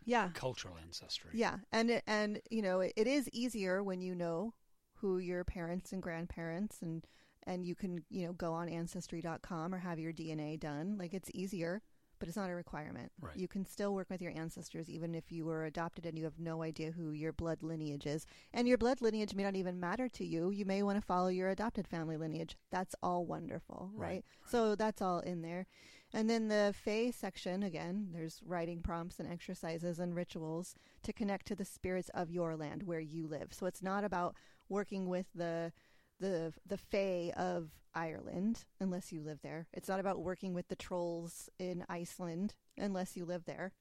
Yeah. 0.04 0.28
cultural 0.34 0.76
ancestry. 0.82 1.30
Yeah, 1.34 1.56
and 1.72 1.90
it, 1.90 2.04
and 2.06 2.40
you 2.50 2.62
know 2.62 2.80
it, 2.80 2.92
it 2.96 3.06
is 3.06 3.28
easier 3.32 3.82
when 3.82 4.00
you 4.00 4.14
know 4.14 4.54
who 4.96 5.18
your 5.18 5.44
parents 5.44 5.92
and 5.92 6.02
grandparents 6.02 6.80
and 6.82 7.04
and 7.44 7.66
you 7.66 7.74
can 7.74 8.04
you 8.08 8.26
know 8.26 8.32
go 8.32 8.52
on 8.52 8.68
ancestry.com 8.68 9.74
or 9.74 9.78
have 9.78 9.98
your 9.98 10.12
DNA 10.12 10.58
done. 10.58 10.96
Like 10.98 11.12
it's 11.12 11.30
easier, 11.34 11.82
but 12.20 12.28
it's 12.28 12.36
not 12.36 12.50
a 12.50 12.54
requirement. 12.54 13.10
Right. 13.20 13.36
You 13.36 13.48
can 13.48 13.64
still 13.66 13.94
work 13.94 14.08
with 14.10 14.22
your 14.22 14.30
ancestors 14.36 14.88
even 14.88 15.14
if 15.14 15.32
you 15.32 15.44
were 15.44 15.64
adopted 15.64 16.06
and 16.06 16.16
you 16.16 16.22
have 16.24 16.38
no 16.38 16.62
idea 16.62 16.92
who 16.92 17.10
your 17.10 17.32
blood 17.32 17.62
lineage 17.62 18.06
is. 18.06 18.26
And 18.52 18.68
your 18.68 18.78
blood 18.78 19.00
lineage 19.00 19.34
may 19.34 19.42
not 19.42 19.56
even 19.56 19.80
matter 19.80 20.08
to 20.10 20.24
you. 20.24 20.50
You 20.50 20.64
may 20.64 20.84
want 20.84 21.00
to 21.00 21.04
follow 21.06 21.28
your 21.28 21.48
adopted 21.50 21.88
family 21.88 22.16
lineage. 22.16 22.56
That's 22.70 22.94
all 23.02 23.26
wonderful, 23.26 23.90
Right, 23.94 24.06
right? 24.06 24.14
right. 24.14 24.50
So 24.50 24.76
that's 24.76 25.02
all 25.02 25.18
in 25.18 25.42
there. 25.42 25.66
And 26.14 26.28
then 26.28 26.48
the 26.48 26.74
Fae 26.76 27.10
section, 27.10 27.62
again, 27.62 28.08
there's 28.12 28.40
writing 28.44 28.82
prompts 28.82 29.18
and 29.18 29.30
exercises 29.30 29.98
and 29.98 30.14
rituals 30.14 30.74
to 31.04 31.12
connect 31.12 31.46
to 31.46 31.54
the 31.54 31.64
spirits 31.64 32.10
of 32.12 32.30
your 32.30 32.54
land 32.54 32.82
where 32.82 33.00
you 33.00 33.26
live. 33.26 33.48
So 33.52 33.66
it's 33.66 33.82
not 33.82 34.04
about 34.04 34.36
working 34.68 35.08
with 35.08 35.26
the 35.34 35.72
the 36.20 36.52
the 36.66 36.76
Fae 36.76 37.32
of 37.36 37.70
Ireland 37.94 38.64
unless 38.78 39.10
you 39.10 39.22
live 39.22 39.40
there. 39.42 39.66
It's 39.72 39.88
not 39.88 40.00
about 40.00 40.20
working 40.20 40.54
with 40.54 40.68
the 40.68 40.76
trolls 40.76 41.48
in 41.58 41.84
Iceland 41.88 42.54
unless 42.76 43.16
you 43.16 43.24
live 43.24 43.44
there. 43.44 43.72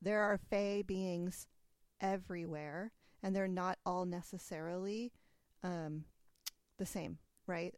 There 0.00 0.22
are 0.22 0.38
Fae 0.38 0.82
beings 0.86 1.46
everywhere, 2.00 2.92
and 3.22 3.34
they're 3.34 3.48
not 3.48 3.78
all 3.84 4.04
necessarily 4.04 5.12
um, 5.62 6.04
the 6.78 6.86
same, 6.86 7.18
right? 7.46 7.74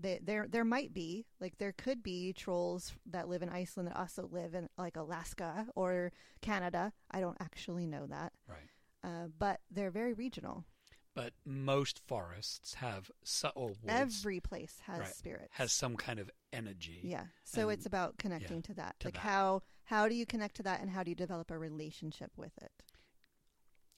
They, 0.00 0.18
there 0.22 0.46
there 0.48 0.64
might 0.64 0.94
be 0.94 1.26
like 1.40 1.58
there 1.58 1.72
could 1.72 2.02
be 2.02 2.32
trolls 2.32 2.92
that 3.06 3.28
live 3.28 3.42
in 3.42 3.48
Iceland 3.50 3.88
that 3.88 3.96
also 3.98 4.28
live 4.32 4.54
in 4.54 4.68
like 4.78 4.96
Alaska 4.96 5.66
or 5.74 6.12
Canada. 6.40 6.92
I 7.10 7.20
don't 7.20 7.36
actually 7.40 7.86
know 7.86 8.06
that, 8.06 8.32
Right. 8.48 8.70
uh, 9.04 9.26
but 9.38 9.60
they're 9.70 9.90
very 9.90 10.14
regional. 10.14 10.64
But 11.12 11.32
most 11.44 11.98
forests 12.06 12.74
have 12.74 13.10
or 13.54 13.68
woods 13.68 13.78
Every 13.88 14.40
place 14.40 14.78
has 14.86 15.00
Right. 15.00 15.08
spirits. 15.14 15.48
has 15.54 15.72
some 15.72 15.96
kind 15.96 16.18
of 16.20 16.30
energy. 16.52 17.00
yeah. 17.02 17.26
So 17.44 17.68
and- 17.68 17.72
it's 17.78 17.84
about 17.86 18.16
connecting 18.16 18.62
to 18.62 18.74
that. 18.74 18.98
to 19.00 19.08
like 19.08 19.14
that. 19.14 19.20
how 19.20 19.62
how 19.84 20.08
do 20.08 20.14
you 20.14 20.24
connect 20.24 20.54
to 20.56 20.62
that, 20.62 20.80
and 20.80 20.88
how 20.90 21.02
do 21.02 21.10
you 21.10 21.16
develop 21.16 21.50
a 21.50 21.58
relationship 21.58 22.30
with 22.38 22.56
it? 22.62 22.70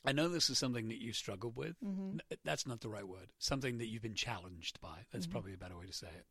I 0.04 0.12
know 0.12 0.28
this 0.28 0.50
is 0.50 0.58
something 0.58 0.88
that 0.88 1.00
you 1.00 1.12
struggled 1.12 1.56
with. 1.56 1.76
hmm 1.78 2.18
N- 2.30 2.38
That's 2.44 2.66
not 2.66 2.80
the 2.80 2.88
right 2.88 3.06
word. 3.06 3.28
Something 3.38 3.78
that 3.78 3.86
you've 3.86 4.02
been 4.02 4.14
challenged 4.14 4.80
by. 4.80 5.06
That's 5.12 5.26
Mhm. 5.26 5.30
probably 5.30 5.54
a 5.54 5.58
better 5.58 5.76
way 5.78 5.86
to 5.86 5.92
say 5.92 6.08
it. 6.08 6.26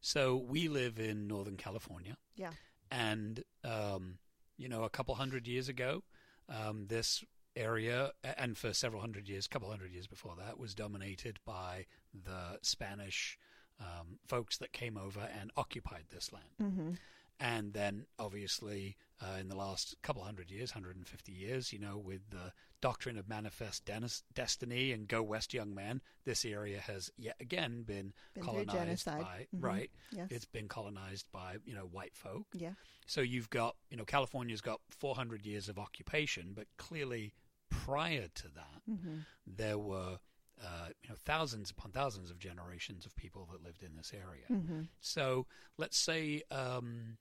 So 0.00 0.36
we 0.36 0.68
live 0.68 0.98
in 0.98 1.26
Northern 1.26 1.56
California. 1.56 2.16
Yeah. 2.36 2.52
And, 2.90 3.42
um, 3.64 4.18
you 4.56 4.68
know, 4.68 4.84
a 4.84 4.90
couple 4.90 5.14
hundred 5.14 5.46
years 5.48 5.68
ago, 5.68 6.04
um, 6.48 6.86
this 6.88 7.24
area, 7.56 8.12
and 8.22 8.56
for 8.56 8.72
several 8.74 9.00
hundred 9.00 9.28
years, 9.28 9.46
a 9.46 9.48
couple 9.48 9.70
hundred 9.70 9.90
years 9.92 10.06
before 10.06 10.36
that, 10.36 10.58
was 10.58 10.74
dominated 10.74 11.38
by 11.44 11.86
the 12.12 12.58
Spanish 12.62 13.38
um, 13.80 14.18
folks 14.26 14.56
that 14.58 14.72
came 14.72 14.96
over 14.96 15.20
and 15.20 15.50
occupied 15.56 16.04
this 16.10 16.32
land. 16.32 16.48
hmm 16.58 16.94
And 17.38 17.74
then, 17.74 18.06
obviously, 18.18 18.96
uh, 19.20 19.36
in 19.40 19.48
the 19.48 19.56
last 19.56 19.94
couple 20.02 20.22
hundred 20.22 20.50
years, 20.50 20.70
150 20.74 21.32
years, 21.32 21.72
you 21.72 21.78
know, 21.78 21.98
with 21.98 22.30
the 22.30 22.52
doctrine 22.80 23.18
of 23.18 23.28
manifest 23.28 23.84
denis- 23.84 24.22
destiny 24.32 24.92
and 24.92 25.06
go 25.08 25.22
west, 25.22 25.52
young 25.52 25.74
man, 25.74 26.00
this 26.24 26.44
area 26.44 26.80
has 26.80 27.10
yet 27.16 27.36
again 27.40 27.82
been, 27.82 28.12
Been 28.34 28.44
colonized 28.44 29.04
by 29.06 29.48
Mhm. 29.54 29.62
right. 29.62 29.90
Yes. 30.12 30.30
It's 30.30 30.44
been 30.46 30.68
colonized 30.68 31.30
by 31.32 31.58
you 31.64 31.74
know 31.74 31.86
white 31.86 32.14
folk. 32.16 32.46
yeah. 32.54 32.74
So 33.06 33.20
you've 33.20 33.50
got 33.50 33.76
you 33.90 33.96
know 33.96 34.04
California's 34.04 34.60
got 34.60 34.80
400 34.90 35.44
years 35.46 35.68
of 35.68 35.78
occupation, 35.78 36.52
but 36.54 36.68
clearly 36.78 37.34
prior 37.70 38.28
to 38.28 38.48
that, 38.48 38.82
hmm 38.86 39.20
there 39.46 39.78
were 39.78 40.18
uh, 40.62 40.88
you 41.02 41.08
know 41.10 41.16
thousands 41.24 41.70
upon 41.70 41.92
thousands 41.92 42.30
of 42.30 42.38
generations 42.38 43.04
of 43.06 43.14
people 43.14 43.46
that 43.52 43.62
lived 43.62 43.82
in 43.82 43.94
this 43.96 44.12
area. 44.14 44.46
hmm 44.48 44.82
So 45.00 45.46
let's 45.76 45.98
say, 45.98 46.42
um, 46.50 47.18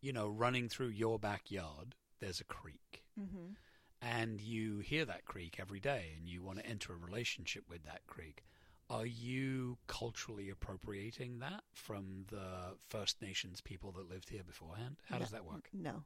you 0.00 0.12
know, 0.12 0.28
running 0.28 0.68
through 0.68 0.88
your 0.88 1.18
backyard, 1.18 1.94
there's 2.20 2.40
a 2.40 2.44
creek, 2.44 3.02
hmm 3.18 3.52
and 4.02 4.40
you 4.40 4.78
hear 4.78 5.04
that 5.04 5.26
creek 5.26 5.58
every 5.60 5.78
day, 5.78 6.14
and 6.16 6.26
you 6.26 6.42
want 6.42 6.58
to 6.58 6.66
enter 6.66 6.94
a 6.94 6.96
relationship 6.96 7.64
with 7.68 7.84
that 7.84 8.06
creek. 8.06 8.42
Are 8.88 9.06
you 9.06 9.76
culturally 9.86 10.48
appropriating 10.50 11.38
that 11.40 11.62
from 11.74 12.24
the 12.28 12.76
First 12.88 13.20
Nations 13.22 13.60
people 13.60 13.92
that 13.92 14.08
lived 14.08 14.30
here 14.30 14.42
beforehand? 14.42 14.96
How 15.08 15.18
does 15.18 15.30
that 15.30 15.44
work? 15.44 15.68
No. 15.72 16.02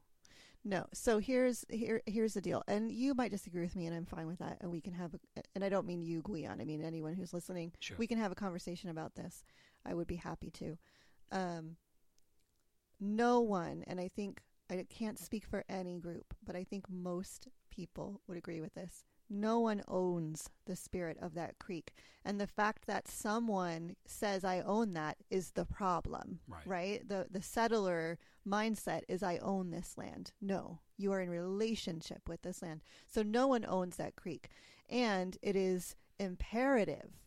No. 0.64 0.86
So 0.92 1.18
here's 1.18 1.64
here 1.70 2.03
here's 2.05 2.34
the 2.34 2.40
deal. 2.42 2.62
And 2.68 2.90
you 2.90 3.14
might 3.14 3.30
disagree 3.30 3.62
with 3.62 3.76
me 3.76 3.86
and 3.86 3.95
I'm 3.95 4.05
fine 4.07 4.26
with 4.26 4.38
that 4.40 4.59
and 4.61 4.70
we 4.70 4.80
can 4.80 4.92
have 4.92 5.14
a, 5.14 5.42
and 5.55 5.64
I 5.64 5.68
don't 5.68 5.86
mean 5.86 6.03
you 6.03 6.20
Gwion, 6.22 6.61
I 6.61 6.64
mean 6.64 6.82
anyone 6.82 7.14
who's 7.14 7.32
listening. 7.32 7.72
Sure. 7.80 7.97
We 7.99 8.07
can 8.07 8.18
have 8.18 8.32
a 8.32 8.34
conversation 8.34 8.90
about 8.90 9.14
this. 9.14 9.45
I 9.86 9.95
would 9.95 10.07
be 10.07 10.16
happy 10.16 10.51
to. 10.51 10.78
Um 11.32 11.76
no 13.01 13.40
one 13.40 13.84
and 13.86 14.01
I 14.01 14.09
think 14.09 14.40
I 14.70 14.84
can't 14.88 15.18
speak 15.18 15.45
for 15.47 15.64
any 15.68 15.99
group, 15.99 16.34
but 16.45 16.57
I 16.57 16.64
think 16.64 16.88
most 16.88 17.49
people 17.70 18.20
would 18.26 18.38
agree 18.38 18.61
with 18.61 18.74
this. 18.74 19.05
No 19.28 19.59
one 19.61 19.82
owns 19.88 20.49
the 20.66 20.76
spirit 20.76 21.18
of 21.20 21.34
that 21.34 21.59
creek. 21.59 21.92
And 22.24 22.40
the 22.40 22.47
fact 22.47 22.86
that 22.86 23.09
someone 23.09 23.97
says 24.07 24.45
I 24.45 24.61
own 24.61 24.92
that 24.95 25.16
is 25.30 25.51
the 25.51 25.64
problem 25.64 26.40
Right. 26.49 26.66
right? 26.66 27.09
The 27.09 27.26
the 27.30 27.42
settler 27.42 28.18
mindset 28.47 29.03
is 29.09 29.22
I 29.22 29.38
own 29.38 29.70
this 29.70 29.97
land. 29.99 30.32
No, 30.40 30.80
you 30.97 31.12
are 31.12 31.20
in 31.20 31.30
relationship 31.30 32.28
with 32.28 32.42
this 32.42 32.62
land. 32.62 32.82
So 33.07 33.22
no 33.22 33.47
one 33.47 33.64
owns 33.66 33.97
that 33.97 34.16
creek. 34.16 34.49
And 34.88 35.36
it 35.42 35.57
is 35.57 35.97
imperative 36.18 37.24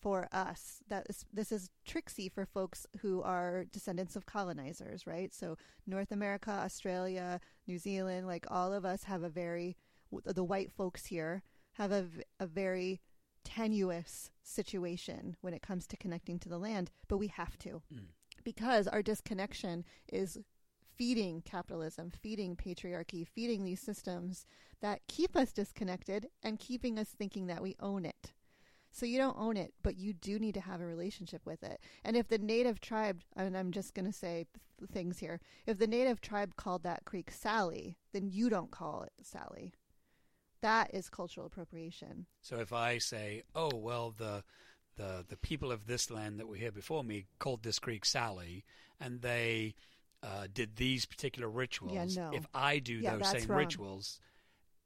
for 0.00 0.28
us 0.32 0.78
that 0.88 1.06
this, 1.06 1.24
this 1.32 1.52
is 1.52 1.70
tricksy 1.84 2.28
for 2.28 2.46
folks 2.46 2.86
who 3.00 3.22
are 3.22 3.64
descendants 3.72 4.16
of 4.16 4.26
colonizers, 4.26 5.06
right? 5.06 5.34
So 5.34 5.56
North 5.86 6.12
America, 6.12 6.50
Australia, 6.50 7.40
New 7.66 7.78
Zealand, 7.78 8.26
like 8.26 8.46
all 8.50 8.72
of 8.72 8.84
us 8.84 9.04
have 9.04 9.22
a 9.22 9.28
very 9.28 9.76
the 10.24 10.44
white 10.44 10.72
folks 10.72 11.06
here 11.06 11.42
have 11.72 11.92
a, 11.92 12.06
a 12.40 12.46
very 12.46 13.00
tenuous 13.44 14.30
situation 14.42 15.36
when 15.40 15.54
it 15.54 15.62
comes 15.62 15.86
to 15.86 15.96
connecting 15.96 16.38
to 16.38 16.48
the 16.48 16.58
land, 16.58 16.90
but 17.08 17.18
we 17.18 17.28
have 17.28 17.58
to 17.58 17.82
Mm. 17.92 18.06
because 18.44 18.86
our 18.88 19.02
disconnection 19.02 19.84
is 20.12 20.38
feeding 20.96 21.42
capitalism, 21.42 22.10
feeding 22.10 22.56
patriarchy, 22.56 23.26
feeding 23.26 23.64
these 23.64 23.80
systems 23.80 24.46
that 24.80 25.06
keep 25.08 25.36
us 25.36 25.52
disconnected 25.52 26.28
and 26.42 26.58
keeping 26.58 26.98
us 26.98 27.08
thinking 27.10 27.46
that 27.46 27.62
we 27.62 27.76
own 27.80 28.04
it. 28.04 28.32
So 28.90 29.06
you 29.06 29.18
don't 29.18 29.38
own 29.38 29.56
it, 29.56 29.74
but 29.82 29.98
you 29.98 30.12
do 30.12 30.38
need 30.38 30.54
to 30.54 30.60
have 30.60 30.80
a 30.80 30.86
relationship 30.86 31.42
with 31.44 31.62
it. 31.62 31.80
And 32.04 32.16
if 32.16 32.28
the 32.28 32.38
native 32.38 32.80
tribe, 32.80 33.20
and 33.36 33.56
I'm 33.56 33.70
just 33.70 33.94
going 33.94 34.06
to 34.06 34.12
say 34.12 34.46
th- 34.80 34.90
things 34.90 35.18
here, 35.18 35.40
if 35.66 35.78
the 35.78 35.86
native 35.86 36.20
tribe 36.20 36.56
called 36.56 36.82
that 36.84 37.04
creek 37.04 37.30
Sally, 37.30 37.96
then 38.12 38.28
you 38.28 38.48
don't 38.48 38.70
call 38.70 39.02
it 39.02 39.12
Sally. 39.22 39.72
That 40.60 40.92
is 40.92 41.08
cultural 41.08 41.46
appropriation. 41.46 42.26
So 42.40 42.56
if 42.56 42.72
I 42.72 42.98
say, 42.98 43.42
"Oh 43.54 43.70
well, 43.74 44.10
the 44.16 44.42
the 44.96 45.24
the 45.28 45.36
people 45.36 45.70
of 45.70 45.86
this 45.86 46.10
land 46.10 46.40
that 46.40 46.48
were 46.48 46.56
here 46.56 46.72
before 46.72 47.04
me 47.04 47.26
called 47.38 47.62
this 47.62 47.78
creek 47.78 48.04
Sally, 48.04 48.64
and 48.98 49.22
they 49.22 49.74
uh, 50.22 50.48
did 50.52 50.74
these 50.76 51.06
particular 51.06 51.48
rituals," 51.48 52.16
yeah, 52.16 52.22
no. 52.30 52.36
if 52.36 52.46
I 52.52 52.80
do 52.80 53.00
Yeah, 53.00 53.16
those 53.16 53.28
same 53.28 53.48
wrong. 53.48 53.58
rituals, 53.58 54.20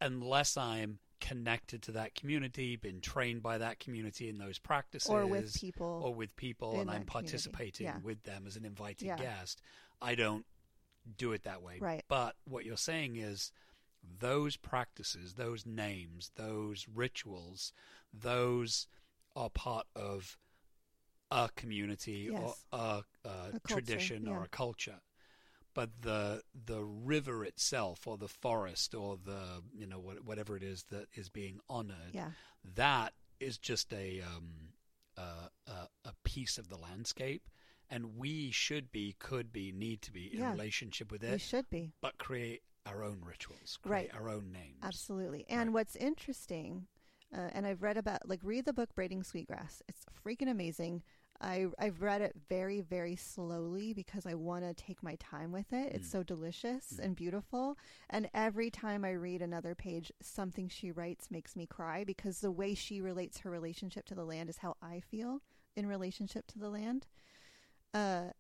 unless 0.01 0.57
I'm 0.59 0.99
connected 1.23 1.81
to 1.83 1.93
that 1.93 2.15
community, 2.15 2.77
been 2.77 3.01
trained 3.01 3.43
by 3.43 3.57
that 3.59 3.79
community 3.79 4.29
in 4.29 4.37
those 4.39 4.59
practices, 4.59 5.09
or 5.09 5.25
with 5.25 5.55
people. 5.55 6.03
or 6.05 6.13
with 6.15 6.35
people, 6.37 6.81
and 6.81 6.91
I'm 6.91 7.07
participating 7.07 7.87
Yeah. 7.87 7.99
with 8.03 8.25
them 8.25 8.47
as 8.47 8.57
an 8.57 8.65
invited 8.67 9.07
Yeah. 9.07 9.17
guest, 9.17 9.63
I 10.03 10.17
don't 10.17 10.45
do 11.17 11.33
it 11.33 11.45
that 11.45 11.63
way. 11.63 11.79
Right. 11.79 12.05
But 12.09 12.37
what 12.45 12.65
you're 12.65 12.77
saying 12.77 13.17
is 13.17 13.53
those 14.03 14.57
practices, 14.57 15.35
those 15.35 15.65
names, 15.65 16.33
those 16.35 16.89
rituals, 16.89 17.73
those 18.13 18.89
are 19.37 19.49
part 19.49 19.87
of 19.95 20.37
a 21.31 21.49
community 21.55 22.29
Yes. 22.31 22.41
or 22.73 22.79
a, 22.79 23.05
a, 23.25 23.51
culture, 23.53 23.61
tradition 23.67 24.29
or 24.29 24.43
a 24.43 24.49
culture. 24.49 25.01
But 25.75 25.91
the 26.03 26.43
the 26.67 26.83
river 26.85 27.45
itself, 27.45 28.07
or 28.07 28.17
the 28.19 28.29
forest, 28.29 28.95
or 28.95 29.17
the 29.17 29.63
you 29.75 29.87
know 29.87 29.99
what, 29.99 30.25
whatever 30.25 30.57
it 30.57 30.63
is 30.63 30.85
that 30.91 31.07
is 31.15 31.29
being 31.31 31.61
honored, 31.69 32.13
Yeah. 32.13 32.31
that 32.77 33.15
is 33.41 33.59
just 33.59 33.93
a 33.93 34.21
um, 34.21 34.75
a, 35.17 35.51
a 35.67 35.89
a 36.05 36.13
piece 36.25 36.59
of 36.59 36.69
the 36.69 36.77
landscape, 36.77 37.49
and 37.91 38.17
we 38.19 38.51
should 38.51 38.93
be, 38.93 39.15
could 39.19 39.53
be, 39.53 39.73
need 39.73 40.03
to 40.03 40.13
be 40.13 40.33
in 40.33 40.41
Yeah. 40.41 40.53
relationship 40.53 41.11
with 41.11 41.23
it. 41.25 41.33
We 41.33 41.39
should 41.39 41.69
be. 41.71 41.93
but 42.01 42.19
create 42.19 42.63
our 42.85 43.03
own 43.05 43.23
rituals, 43.25 43.79
create 43.83 44.13
Right. 44.13 44.15
our 44.15 44.29
own 44.29 44.53
names. 44.53 44.79
Absolutely. 44.83 45.45
And 45.49 45.71
Right. 45.71 45.75
what's 45.75 45.97
interesting, 45.97 46.87
uh, 47.33 47.49
and 47.53 47.67
I've 47.67 47.83
read 47.83 47.97
about, 47.97 48.29
like, 48.29 48.41
read 48.43 48.65
the 48.65 48.73
book 48.73 48.95
Braiding 48.95 49.23
Sweetgrass. 49.23 49.83
It's 49.89 50.05
freaking 50.25 50.51
amazing. 50.51 51.03
I, 51.41 51.67
I've 51.79 52.03
read 52.03 52.21
it 52.21 52.37
very, 52.49 52.81
very 52.81 53.17
slowly 53.17 53.93
because 53.93 54.27
I 54.27 54.35
want 54.35 54.65
to 54.65 54.75
take 54.75 55.03
my 55.03 55.17
time 55.17 55.51
with 55.51 55.73
it. 55.73 55.93
It's 55.93 56.07
Mm. 56.09 56.13
so 56.13 56.23
delicious 56.23 56.95
Mm. 56.95 57.05
and 57.05 57.17
beautiful. 57.17 57.77
And 58.09 58.31
every 58.33 58.71
time 58.71 59.05
I 59.05 59.13
read 59.13 59.43
another 59.43 59.75
page, 59.75 60.13
something 60.21 60.69
she 60.69 60.93
writes 60.93 61.31
makes 61.31 61.57
me 61.57 61.67
cry 61.67 62.05
because 62.05 62.41
the 62.41 62.53
way 62.53 62.75
she 62.75 63.01
relates 63.01 63.39
her 63.39 63.51
relationship 63.51 64.05
to 64.07 64.15
the 64.15 64.25
land 64.25 64.51
is 64.51 64.59
how 64.59 64.77
I 64.81 65.01
feel 65.01 65.43
in 65.75 65.87
relationship 65.87 66.47
to 66.49 66.59
the 66.61 66.71
land. 66.71 67.07
Uh, 67.93 68.31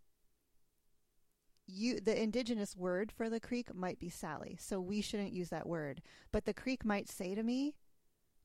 you 1.66 2.00
the 2.00 2.20
indigenous 2.20 2.76
word 2.76 3.10
for 3.12 3.30
the 3.30 3.40
creek 3.40 3.74
might 3.74 3.98
be 3.98 4.08
Sally, 4.10 4.56
so 4.60 4.80
we 4.80 5.00
shouldn't 5.00 5.32
use 5.32 5.48
that 5.50 5.66
word. 5.66 6.02
But 6.30 6.44
the 6.44 6.54
creek 6.54 6.84
might 6.84 7.08
say 7.08 7.34
to 7.34 7.42
me, 7.42 7.74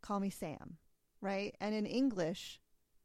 "Call 0.02 0.20
me 0.20 0.30
Sam," 0.30 0.78
right? 1.20 1.56
And 1.60 1.74
in 1.76 1.86
English, 1.86 2.60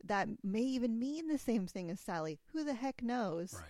that 0.05 0.29
may 0.43 0.63
even 0.63 0.99
mean 0.99 1.29
the 1.29 1.39
same 1.39 1.67
thing 1.67 1.91
as 1.91 2.01
Sally. 2.01 2.39
Who 2.53 2.65
the 2.65 2.75
heck 2.75 3.03
knows? 3.03 3.55
Right. 3.55 3.65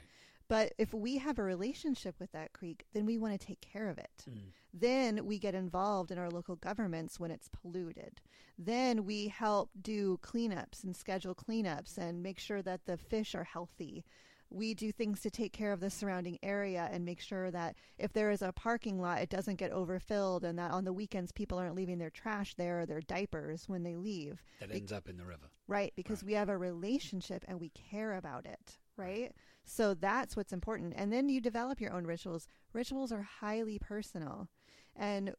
But 0.49 0.75
if 0.77 0.93
we 0.93 1.17
have 1.19 1.39
a 1.39 1.43
relationship 1.43 2.17
with 2.21 2.33
that 2.33 2.53
creek, 2.53 2.85
then 2.93 3.07
we 3.07 3.17
want 3.17 3.39
to 3.39 3.47
take 3.47 3.61
care 3.61 3.89
of 3.89 3.97
it. 3.97 4.25
Mm. 4.31 4.39
Then 4.75 5.27
we 5.27 5.39
get 5.39 5.55
involved 5.55 6.11
in 6.11 6.19
our 6.19 6.31
local 6.31 6.57
governments 6.57 7.19
when 7.19 7.31
it's 7.31 7.49
polluted. 7.49 8.21
Then 8.59 9.05
we 9.05 9.29
help 9.29 9.71
do 9.81 10.19
cleanups 10.23 10.85
and 10.85 10.95
schedule 10.95 11.35
cleanups 11.35 11.97
and 11.97 12.23
make 12.23 12.39
sure 12.39 12.61
that 12.63 12.85
the 12.85 12.97
fish 12.97 13.35
are 13.35 13.45
healthy. 13.45 14.05
We 14.53 14.75
do 14.75 14.93
things 14.93 15.21
to 15.23 15.31
take 15.31 15.53
care 15.53 15.73
of 15.73 15.81
the 15.81 15.91
surrounding 15.91 16.39
area 16.43 16.89
and 16.93 17.05
make 17.05 17.21
sure 17.21 17.51
that 17.51 17.75
if 17.99 18.13
there 18.13 18.31
is 18.31 18.43
a 18.43 18.53
parking 18.53 19.01
lot, 19.01 19.21
it 19.21 19.31
doesn't 19.31 19.57
get 19.57 19.73
overfilled 19.73 20.45
and 20.45 20.59
that 20.59 20.71
on 20.73 20.85
the 20.85 20.93
weekends 20.93 21.33
people 21.33 21.59
aren't 21.59 21.75
leaving 21.75 21.99
their 21.99 22.11
trash 22.11 22.55
there 22.55 22.81
or 22.81 22.87
their 22.87 23.01
diapers 23.01 23.69
when 23.69 23.83
they 23.83 23.97
leave. 23.97 24.43
That 24.61 24.69
Be- 24.71 24.77
ends 24.77 24.93
up 24.93 25.09
in 25.09 25.17
the 25.17 25.25
river. 25.25 25.51
Right, 25.67 25.93
because 25.97 26.23
Right. 26.23 26.27
we 26.27 26.33
have 26.35 26.49
a 26.49 26.59
relationship 26.59 27.45
and 27.49 27.59
we 27.61 27.71
care 27.71 28.15
about 28.15 28.45
it, 28.47 28.79
right? 28.97 29.33
So 29.65 29.95
that's 29.95 30.37
what's 30.37 30.53
important. 30.53 30.95
And 30.97 31.13
then 31.13 31.29
you 31.29 31.41
develop 31.41 31.81
your 31.81 31.93
own 31.93 32.05
rituals. 32.07 32.47
Rituals 32.73 33.11
are 33.13 33.23
highly 33.23 33.79
personal. 33.79 34.49
And 34.95 35.35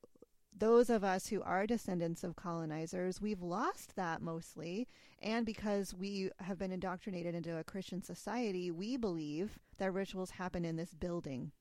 those 0.56 0.90
of 0.90 1.04
us 1.04 1.28
who 1.28 1.42
are 1.42 1.66
descendants 1.66 2.24
of 2.24 2.36
colonizers, 2.36 3.22
we've 3.22 3.42
lost 3.42 3.96
that 3.96 4.22
mostly. 4.22 4.88
And 5.22 5.46
because 5.46 5.94
we 5.94 6.30
have 6.40 6.60
been 6.60 6.72
indoctrinated 6.72 7.36
into 7.36 7.58
a 7.58 7.64
Christian 7.64 8.02
society, 8.02 8.72
we 8.72 8.98
believe 8.98 9.60
that 9.78 9.94
rituals 9.94 10.32
happen 10.32 10.66
in 10.66 10.76
this 10.76 10.94
building. 10.94 11.52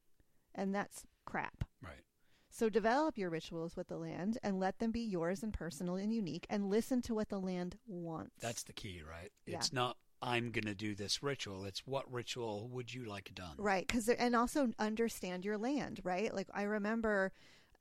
And 0.54 0.74
that's 0.74 1.06
crap. 1.24 1.64
Right. 1.82 2.02
So 2.50 2.68
develop 2.68 3.16
your 3.16 3.30
rituals 3.30 3.76
with 3.76 3.88
the 3.88 3.96
land 3.96 4.36
and 4.42 4.60
let 4.60 4.78
them 4.78 4.90
be 4.90 5.00
yours 5.00 5.42
and 5.42 5.54
personal 5.54 5.96
and 5.96 6.12
unique 6.12 6.46
and 6.50 6.68
listen 6.68 7.00
to 7.02 7.14
what 7.14 7.30
the 7.30 7.40
land 7.40 7.78
wants. 7.86 8.40
That's 8.40 8.62
the 8.62 8.74
key, 8.74 9.00
right? 9.08 9.30
Yeah. 9.46 9.56
It's 9.56 9.72
not 9.72 9.96
I'm 10.22 10.52
going 10.52 10.66
to 10.66 10.74
do 10.74 10.94
this 10.94 11.22
ritual. 11.22 11.64
It's 11.64 11.84
what 11.84 12.10
ritual 12.12 12.68
would 12.68 12.94
you 12.94 13.04
like 13.04 13.34
done? 13.34 13.54
Right, 13.58 13.84
because 13.86 14.08
and 14.08 14.36
also 14.36 14.70
understand 14.78 15.44
your 15.44 15.58
land, 15.58 16.00
right? 16.04 16.32
Like 16.32 16.46
I 16.54 16.62
remember, 16.62 17.32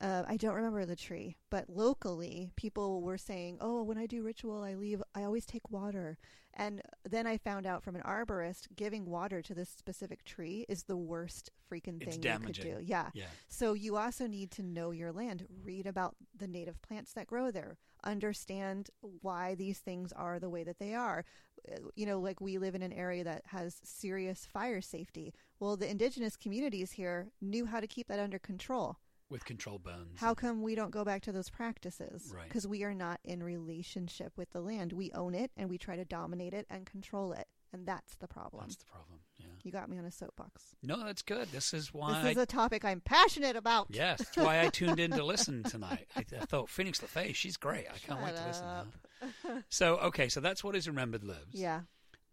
uh, 0.02 0.24
I 0.28 0.36
don't 0.36 0.54
remember 0.54 0.84
the 0.84 0.96
tree, 0.96 1.36
but 1.50 1.70
locally 1.70 2.50
people 2.56 3.00
were 3.02 3.16
saying, 3.18 3.58
"Oh, 3.60 3.82
when 3.84 3.96
I 3.98 4.06
do 4.06 4.22
ritual, 4.22 4.62
I 4.62 4.74
leave. 4.74 5.02
I 5.14 5.22
always 5.24 5.46
take 5.46 5.70
water." 5.70 6.18
And 6.54 6.82
then 7.08 7.26
I 7.26 7.38
found 7.38 7.64
out 7.66 7.82
from 7.82 7.96
an 7.96 8.02
arborist, 8.02 8.66
giving 8.76 9.06
water 9.06 9.40
to 9.40 9.54
this 9.54 9.70
specific 9.70 10.22
tree 10.24 10.66
is 10.68 10.82
the 10.82 10.98
worst 10.98 11.50
freaking 11.70 12.02
It's 12.02 12.16
thing 12.16 12.20
damaging. 12.20 12.66
you 12.66 12.72
could 12.74 12.80
do. 12.80 12.84
Yeah. 12.86 13.08
Yeah. 13.14 13.24
So 13.48 13.72
you 13.72 13.96
also 13.96 14.26
need 14.26 14.50
to 14.52 14.62
know 14.62 14.90
your 14.90 15.12
land, 15.12 15.46
read 15.62 15.86
about 15.86 16.14
the 16.36 16.46
native 16.46 16.82
plants 16.82 17.14
that 17.14 17.26
grow 17.26 17.50
there, 17.50 17.78
understand 18.04 18.90
why 19.00 19.54
these 19.54 19.78
things 19.78 20.12
are 20.12 20.38
the 20.38 20.50
way 20.50 20.62
that 20.64 20.78
they 20.78 20.94
are. 20.94 21.24
Uh, 21.70 21.76
You 21.94 22.04
know, 22.04 22.20
like 22.20 22.40
we 22.42 22.58
live 22.58 22.74
in 22.74 22.82
an 22.82 22.92
area 22.92 23.24
that 23.24 23.46
has 23.46 23.80
serious 23.82 24.44
fire 24.44 24.82
safety. 24.82 25.32
Well, 25.58 25.78
the 25.78 25.88
indigenous 25.90 26.36
communities 26.36 26.92
here 26.92 27.30
knew 27.40 27.64
how 27.66 27.80
to 27.80 27.86
keep 27.86 28.08
that 28.08 28.18
under 28.20 28.38
control. 28.38 28.98
With 29.32 29.44
control 29.46 29.78
burns. 29.78 30.20
How 30.20 30.34
come 30.34 30.60
we 30.62 30.74
don't 30.74 30.90
go 30.90 31.04
back 31.04 31.22
to 31.22 31.32
those 31.32 31.48
practices? 31.48 32.30
Right. 32.34 32.44
Because 32.44 32.66
we 32.66 32.84
are 32.84 32.92
not 32.94 33.18
in 33.24 33.42
relationship 33.42 34.32
with 34.36 34.50
the 34.50 34.60
land. 34.60 34.92
We 34.92 35.10
own 35.12 35.34
it 35.34 35.50
and 35.56 35.70
we 35.70 35.78
try 35.78 35.96
to 35.96 36.04
dominate 36.04 36.52
it 36.52 36.66
and 36.68 36.84
control 36.84 37.32
it. 37.32 37.46
And 37.72 37.86
that's 37.86 38.14
the 38.16 38.28
problem. 38.28 38.64
That's 38.64 38.76
the 38.76 38.84
problem. 38.84 39.20
Yeah. 39.38 39.46
you 39.62 39.72
got 39.72 39.88
me 39.88 39.96
on 39.98 40.04
a 40.04 40.10
soapbox. 40.10 40.76
No, 40.82 41.02
that's 41.04 41.22
good. 41.22 41.48
This 41.50 41.72
is 41.72 41.94
why. 41.94 42.22
This 42.22 42.32
is 42.32 42.38
I, 42.38 42.42
a 42.42 42.46
topic 42.46 42.84
I'm 42.84 43.00
passionate 43.00 43.56
about. 43.56 43.86
yes, 43.88 44.18
that's 44.18 44.36
why 44.36 44.60
I 44.60 44.68
tuned 44.68 45.00
in 45.00 45.10
to 45.12 45.24
listen 45.24 45.62
tonight. 45.62 46.06
I, 46.14 46.20
I 46.38 46.44
thought 46.44 46.68
Phoenix 46.68 47.00
LeFae, 47.00 47.34
she's 47.34 47.56
great. 47.56 47.86
I 47.88 47.96
can't 48.06 48.20
wait 48.20 48.34
Shut 48.34 48.36
to 48.36 48.46
listen 48.46 48.64
to 48.64 48.70
up. 48.70 48.86
her. 49.42 49.64
So, 49.70 49.96
okay, 49.98 50.28
so 50.28 50.40
that's 50.40 50.62
what 50.62 50.76
is 50.76 50.86
remembered 50.86 51.24
lives. 51.24 51.46
Yeah. 51.52 51.80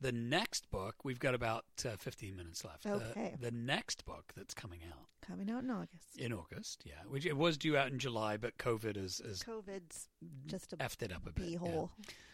The 0.02 0.12
next 0.14 0.72
book, 0.72 0.95
we've 1.04 1.20
got 1.20 1.36
about 1.36 1.66
uh, 1.86 1.97
15 1.97 2.36
minutes 2.36 2.64
left. 2.64 2.84
The- 2.84 2.93
Okay. 2.93 3.36
The, 3.39 3.52
next 3.52 4.06
book 4.06 4.32
that's 4.36 4.54
coming 4.54 4.80
out 4.89 5.08
Coming 5.28 5.52
out 5.52 5.64
in 5.64 5.70
August. 5.70 6.18
in 6.18 6.34
August, 6.34 6.84
yeah, 6.86 6.93
which 7.08 7.26
it 7.26 7.36
was 7.38 7.58
due 7.58 7.76
out 7.78 7.91
in 7.91 8.00
July, 8.00 8.38
but 8.38 8.58
COVID 8.58 8.95
has, 8.95 9.22
has 9.26 9.43
COVID's 9.43 10.08
just 10.47 10.74
a 10.74 10.78
effed 10.78 11.02
it 11.04 11.12
up 11.12 11.28
a 11.28 11.32
bit. 11.34 11.50
yeah. 11.50 11.86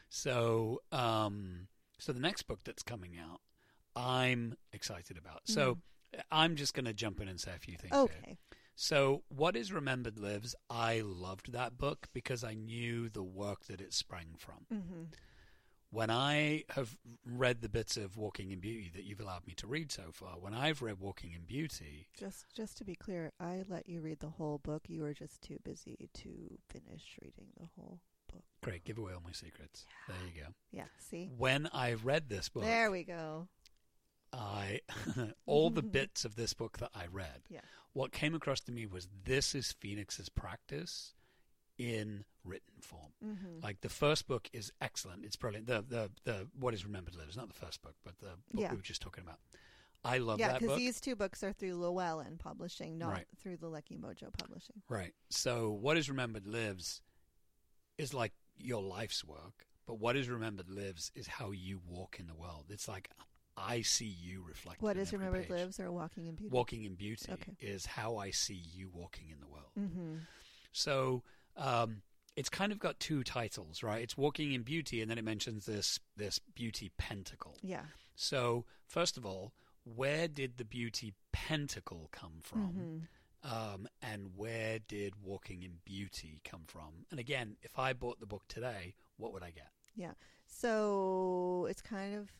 So, 0.09 0.81
um, 0.91 1.67
so 1.97 2.13
the 2.13 2.19
next 2.19 2.43
book 2.43 2.59
that's 2.63 2.83
coming 2.83 3.17
out, 3.17 3.41
I'm 3.95 4.55
excited 4.71 5.17
about. 5.17 5.41
So, 5.45 5.79
I'm 6.31 6.55
just 6.55 6.73
going 6.73 6.85
to 6.85 6.93
jump 6.93 7.19
in 7.19 7.27
and 7.27 7.39
say 7.39 7.51
a 7.55 7.59
few 7.59 7.75
things. 7.75 7.93
here. 7.93 8.01
Mm. 8.01 8.03
Okay. 8.05 8.37
So, 8.75 9.23
What 9.29 9.55
is 9.55 9.71
Remembered 9.73 10.19
Lives, 10.19 10.53
I 10.69 11.01
loved 11.03 11.51
that 11.53 11.77
book 11.77 12.07
because 12.13 12.43
I 12.43 12.53
knew 12.53 13.09
the 13.09 13.23
work 13.23 13.65
that 13.65 13.81
it 13.81 13.93
sprang 13.93 14.35
from. 14.37 14.65
hmm 14.69 15.03
When 15.91 16.09
I 16.09 16.63
have 16.69 16.97
read 17.25 17.61
the 17.61 17.69
bits 17.69 17.95
of 17.95 18.17
Walking 18.17 18.51
in 18.51 18.59
Beauty 18.59 18.91
that 18.95 19.05
you've 19.05 19.21
allowed 19.21 19.47
me 19.47 19.53
to 19.55 19.67
read 19.67 19.91
so 19.91 20.11
far, 20.11 20.33
when 20.39 20.53
I've 20.53 20.81
read 20.81 20.99
Walking 20.99 21.31
in 21.31 21.43
Beauty, 21.43 22.07
Just 22.17 22.45
just 22.53 22.77
to 22.79 22.83
be 22.83 22.95
clear, 22.95 23.31
I 23.39 23.63
let 23.69 23.87
you 23.87 24.01
read 24.01 24.19
the 24.19 24.29
whole 24.29 24.57
book. 24.57 24.83
You 24.89 25.03
were 25.03 25.13
just 25.13 25.41
too 25.41 25.57
busy 25.63 26.09
to 26.15 26.57
finish 26.69 27.17
reading 27.21 27.47
the 27.57 27.67
whole 27.75 27.99
book. 28.31 28.43
great, 28.61 28.83
give 28.83 28.97
away 28.97 29.13
all 29.13 29.21
my 29.23 29.31
secrets. 29.31 29.85
There 30.07 30.17
you 30.35 30.41
go. 30.41 30.49
Yeah. 30.71 30.85
See. 30.97 31.29
When 31.37 31.69
I 31.71 31.93
read 31.93 32.27
this 32.29 32.49
book, 32.49 32.63
There 32.63 32.91
we 32.91 33.03
go. 33.03 33.47
I 34.33 34.81
all 35.45 35.69
the 35.69 35.81
bits 35.99 36.25
of 36.25 36.35
this 36.35 36.53
book 36.53 36.79
that 36.79 36.89
I 36.93 37.05
read, 37.09 37.43
Yeah. 37.49 37.61
what 37.93 38.11
came 38.11 38.35
across 38.35 38.59
to 38.61 38.71
me 38.73 38.85
was 38.85 39.07
this 39.23 39.55
is 39.55 39.71
Phoenix's 39.79 40.27
practice 40.27 41.13
in 41.77 42.23
written 42.43 42.75
form. 42.81 43.11
hmm 43.21 43.59
Like 43.63 43.81
the 43.81 43.89
first 43.89 44.27
book 44.27 44.49
is 44.53 44.71
excellent. 44.81 45.25
It's 45.25 45.35
brilliant. 45.35 45.67
The 45.67 45.83
the 45.87 46.11
the 46.23 46.47
what 46.59 46.73
is 46.73 46.85
remembered 46.85 47.15
lives, 47.15 47.35
not 47.35 47.47
the 47.47 47.53
first 47.65 47.81
book, 47.81 47.95
but 48.03 48.17
the 48.19 48.27
book 48.51 48.61
Yeah. 48.61 48.71
we 48.71 48.77
were 48.77 48.81
just 48.83 49.01
talking 49.01 49.23
about. 49.23 49.39
I 50.03 50.19
love 50.19 50.39
Yeah, 50.39 50.49
that 50.53 50.61
because 50.61 50.77
these 50.77 51.01
two 51.01 51.15
books 51.15 51.43
are 51.43 51.51
through 51.51 51.75
Llewellyn 51.75 52.37
Publishing, 52.37 52.97
not 52.99 53.09
Right. 53.11 53.27
through 53.39 53.57
the 53.57 53.67
Lucky 53.67 53.97
Mojo 53.97 54.31
Publishing. 54.37 54.83
Right. 54.87 55.13
So 55.29 55.71
what 55.71 55.97
is 55.97 56.09
remembered 56.09 56.45
lives 56.45 57.01
is 57.97 58.13
like 58.13 58.33
your 58.57 58.83
life's 58.83 59.23
work, 59.25 59.65
but 59.87 59.95
what 59.95 60.15
is 60.15 60.29
remembered 60.29 60.69
lives 60.69 61.11
is 61.15 61.25
how 61.27 61.51
you 61.51 61.79
walk 61.87 62.19
in 62.19 62.27
the 62.27 62.35
world. 62.35 62.65
It's 62.69 62.87
like 62.87 63.09
I 63.57 63.81
see 63.81 64.05
you 64.05 64.43
reflected. 64.43 64.83
What 64.83 64.97
is 64.97 65.13
Remembered 65.13 65.43
page. 65.43 65.49
Lives 65.49 65.79
or 65.79 65.89
Walking 65.91 66.25
in 66.27 66.35
Beauty? 66.35 66.51
Walking 66.53 66.83
in 66.83 66.95
beauty 66.95 67.31
Okay. 67.31 67.53
is 67.59 67.85
how 67.85 68.17
I 68.17 68.29
see 68.31 68.53
you 68.53 68.89
walking 68.89 69.29
in 69.29 69.39
the 69.39 69.47
world. 69.47 69.71
Mm-hmm. 69.79 70.17
So 70.73 71.23
um, 71.57 72.01
it's 72.35 72.49
kind 72.49 72.71
of 72.71 72.79
got 72.79 72.99
two 72.99 73.23
titles, 73.23 73.81
right? 73.83 74.01
It's 74.01 74.17
Walking 74.17 74.51
in 74.53 74.63
Beauty, 74.63 75.01
and 75.01 75.09
then 75.09 75.17
it 75.17 75.23
mentions 75.23 75.65
this 75.65 75.99
this 76.17 76.39
beauty 76.39 76.91
pentacle. 76.97 77.57
Yeah. 77.61 77.83
So 78.15 78.65
first 78.87 79.17
of 79.17 79.25
all, 79.25 79.53
where 79.83 80.27
did 80.27 80.57
the 80.57 80.65
beauty 80.65 81.13
pentacle 81.31 82.09
come 82.11 82.39
from? 82.41 83.07
Mhm. 83.43 83.49
Um, 83.49 83.87
and 84.01 84.35
where 84.35 84.79
did 84.79 85.21
Walking 85.21 85.61
in 85.61 85.79
Beauty 85.85 86.41
come 86.43 86.63
from? 86.65 87.05
And 87.11 87.19
again, 87.19 87.57
if 87.61 87.77
I 87.77 87.93
bought 87.93 88.19
the 88.19 88.25
book 88.25 88.43
today, 88.47 88.95
what 89.17 89.33
would 89.33 89.43
I 89.43 89.51
get? 89.51 89.69
Yeah. 89.95 90.13
So 90.47 91.67
it's 91.69 91.81
kind 91.81 92.15
of 92.15 92.31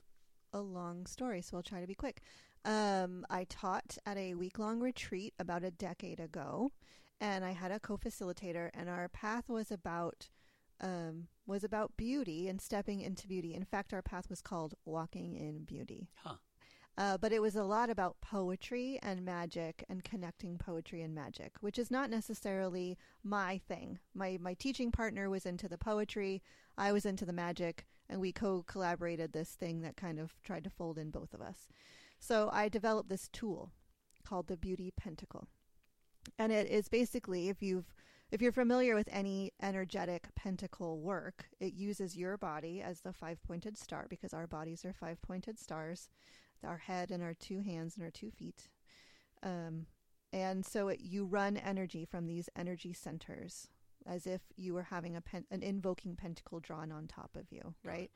a 0.51 0.61
long 0.61 1.05
story, 1.05 1.41
so 1.41 1.57
I'll 1.57 1.63
try 1.63 1.82
to 1.82 1.88
be 1.88 1.95
quick. 1.95 2.22
Um, 2.63 3.26
I 3.30 3.43
taught 3.43 3.97
at 4.05 4.18
a 4.18 4.34
week 4.34 4.57
long 4.57 4.80
retreat 4.80 5.36
about 5.38 5.63
a 5.63 5.70
decade 5.70 6.20
ago, 6.20 6.72
and 7.20 7.43
I 7.45 7.51
had 7.51 7.72
a 7.72 7.80
co 7.80 7.97
facilitator, 7.97 8.70
and 8.74 8.89
our 8.89 9.07
path 9.09 9.49
was 9.49 9.72
about 9.72 10.30
um, 10.82 11.28
was 11.45 11.63
about 11.63 11.95
beauty 11.97 12.47
and 12.47 12.59
stepping 12.59 13.01
into 13.01 13.28
beauty. 13.28 13.53
In 13.53 13.63
fact, 13.63 13.93
our 13.93 14.01
path 14.01 14.30
was 14.30 14.41
called 14.41 14.76
Walking 14.86 15.36
in 15.36 15.63
Beauty. 15.63 16.09
Huh. 16.24 16.36
Uh, 16.97 17.18
but 17.18 17.34
it 17.34 17.41
was 17.41 17.55
a 17.55 17.63
lot 17.63 17.89
about 17.89 18.22
poetry 18.22 18.97
and 19.03 19.26
magic 19.26 19.84
and 19.89 20.03
connecting 20.03 20.57
poetry 20.57 21.01
and 21.01 21.13
magic, 21.13 21.51
which 21.59 21.78
is 21.78 21.91
not 21.91 22.09
necessarily 22.09 22.97
my 23.24 23.57
thing. 23.68 23.99
My 24.13 24.38
my 24.39 24.53
teaching 24.53 24.91
partner 24.91 25.30
was 25.30 25.45
into 25.45 25.68
the 25.68 25.78
poetry, 25.78 26.41
I 26.78 26.91
was 26.91 27.05
into 27.05 27.26
the 27.26 27.34
magic, 27.34 27.86
and 28.09 28.22
we 28.22 28.32
co 28.32 28.63
collaborated 28.63 29.34
this 29.34 29.51
thing 29.51 29.82
that 29.82 29.97
kind 29.97 30.20
of 30.20 30.41
tried 30.41 30.63
to 30.63 30.70
fold 30.70 30.97
in 30.97 31.09
both 31.09 31.34
of 31.34 31.41
us. 31.41 31.68
So 32.20 32.49
I 32.53 32.70
developed 32.70 33.09
this 33.09 33.28
tool 33.28 33.72
called 34.24 34.47
the 34.47 34.57
Beauty 34.57 34.91
Pentacle, 34.95 35.47
and 36.38 36.51
it 36.51 36.67
is 36.67 36.89
basically 36.89 37.49
if 37.49 37.61
you've 37.61 37.93
if 38.32 38.41
you're 38.41 38.51
familiar 38.51 38.95
with 38.95 39.07
any 39.11 39.51
energetic 39.61 40.28
pentacle 40.36 40.99
work, 40.99 41.45
it 41.59 41.73
uses 41.73 42.17
your 42.17 42.38
body 42.38 42.82
as 42.82 43.01
the 43.01 43.13
five 43.13 43.41
pointed 43.43 43.78
star 43.78 44.07
because 44.09 44.34
our 44.34 44.47
bodies 44.47 44.84
are 44.84 44.93
five 44.93 45.21
pointed 45.21 45.59
stars 45.59 46.09
our 46.65 46.78
head 46.78 47.11
and 47.11 47.23
our 47.23 47.34
two 47.34 47.59
hands 47.59 47.95
and 47.95 48.03
our 48.03 48.11
two 48.11 48.32
feet. 48.32 48.69
Um, 49.43 49.86
and 50.34 50.65
so 50.65 50.89
it, 50.89 50.99
you 51.01 51.26
run 51.26 51.57
energy 51.57 52.05
from 52.05 52.26
these 52.28 52.49
energy 52.55 52.93
centers 52.93 53.67
as 54.05 54.28
if 54.28 54.41
you 54.55 54.73
were 54.73 54.84
having 54.84 55.15
a 55.15 55.21
pen, 55.21 55.45
an 55.51 55.63
invoking 55.63 56.15
pentacle 56.15 56.59
drawn 56.59 56.91
on 56.91 57.07
top 57.07 57.32
of 57.36 57.51
you, 57.51 57.73
right? 57.84 58.11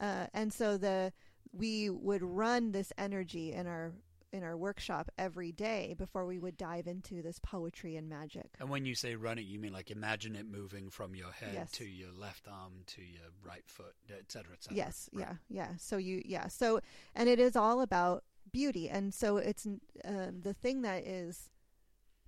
Uh, 0.00 0.26
and 0.34 0.52
so 0.52 0.76
the 0.76 1.12
we 1.52 1.90
would 1.90 2.22
run 2.22 2.72
this 2.72 2.92
energy 2.98 3.52
in 3.52 3.66
our 3.66 3.92
in 4.32 4.42
our 4.42 4.56
workshop 4.56 5.10
every 5.18 5.52
day 5.52 5.94
before 5.98 6.24
we 6.26 6.38
would 6.38 6.56
dive 6.56 6.86
into 6.86 7.22
this 7.22 7.38
poetry 7.40 7.96
and 7.96 8.08
magic. 8.08 8.50
And 8.58 8.68
when 8.70 8.84
you 8.86 8.94
say 8.94 9.14
run 9.14 9.38
it, 9.38 9.42
you 9.44 9.58
mean 9.58 9.72
like 9.72 9.90
imagine 9.90 10.34
it 10.36 10.46
moving 10.46 10.88
from 10.90 11.14
your 11.14 11.30
head 11.32 11.50
Yes. 11.54 11.70
to 11.72 11.84
your 11.84 12.12
left 12.12 12.48
arm 12.48 12.72
to 12.86 13.02
your 13.02 13.28
right 13.46 13.64
foot, 13.66 13.94
et 14.10 14.30
cetera, 14.32 14.54
et 14.54 14.62
cetera. 14.64 14.76
Yes, 14.76 15.10
Right. 15.12 15.26
yeah, 15.28 15.34
yeah. 15.48 15.76
So 15.78 15.96
you, 15.98 16.22
yeah. 16.24 16.48
So, 16.48 16.80
and 17.14 17.28
it 17.28 17.38
is 17.38 17.56
all 17.56 17.80
about 17.82 18.24
beauty, 18.50 18.88
and 18.88 19.12
so 19.14 19.36
it's 19.36 19.66
um, 19.66 20.40
the 20.42 20.54
thing 20.54 20.82
that 20.82 21.06
is 21.06 21.50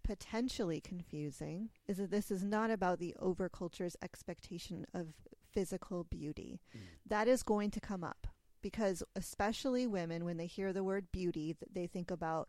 potentially 0.03 0.81
confusing 0.81 1.71
is 1.89 1.97
that 1.97 2.11
this 2.11 2.31
is 2.31 2.45
not 2.45 2.71
about 2.71 2.99
the 2.99 3.15
overculture's 3.21 3.97
expectation 4.03 4.87
of 4.93 5.15
physical 5.51 6.05
beauty. 6.05 6.61
Mm. 6.77 6.81
That 7.07 7.29
is 7.29 7.43
going 7.43 7.71
to 7.71 7.81
come 7.81 8.05
up 8.05 8.27
because, 8.65 9.03
especially 9.15 9.87
women, 9.87 10.25
when 10.25 10.39
they 10.39 10.47
hear 10.47 10.73
the 10.73 10.83
word 10.83 11.07
beauty, 11.13 11.55
they 11.73 11.87
think 11.87 12.11
about 12.11 12.49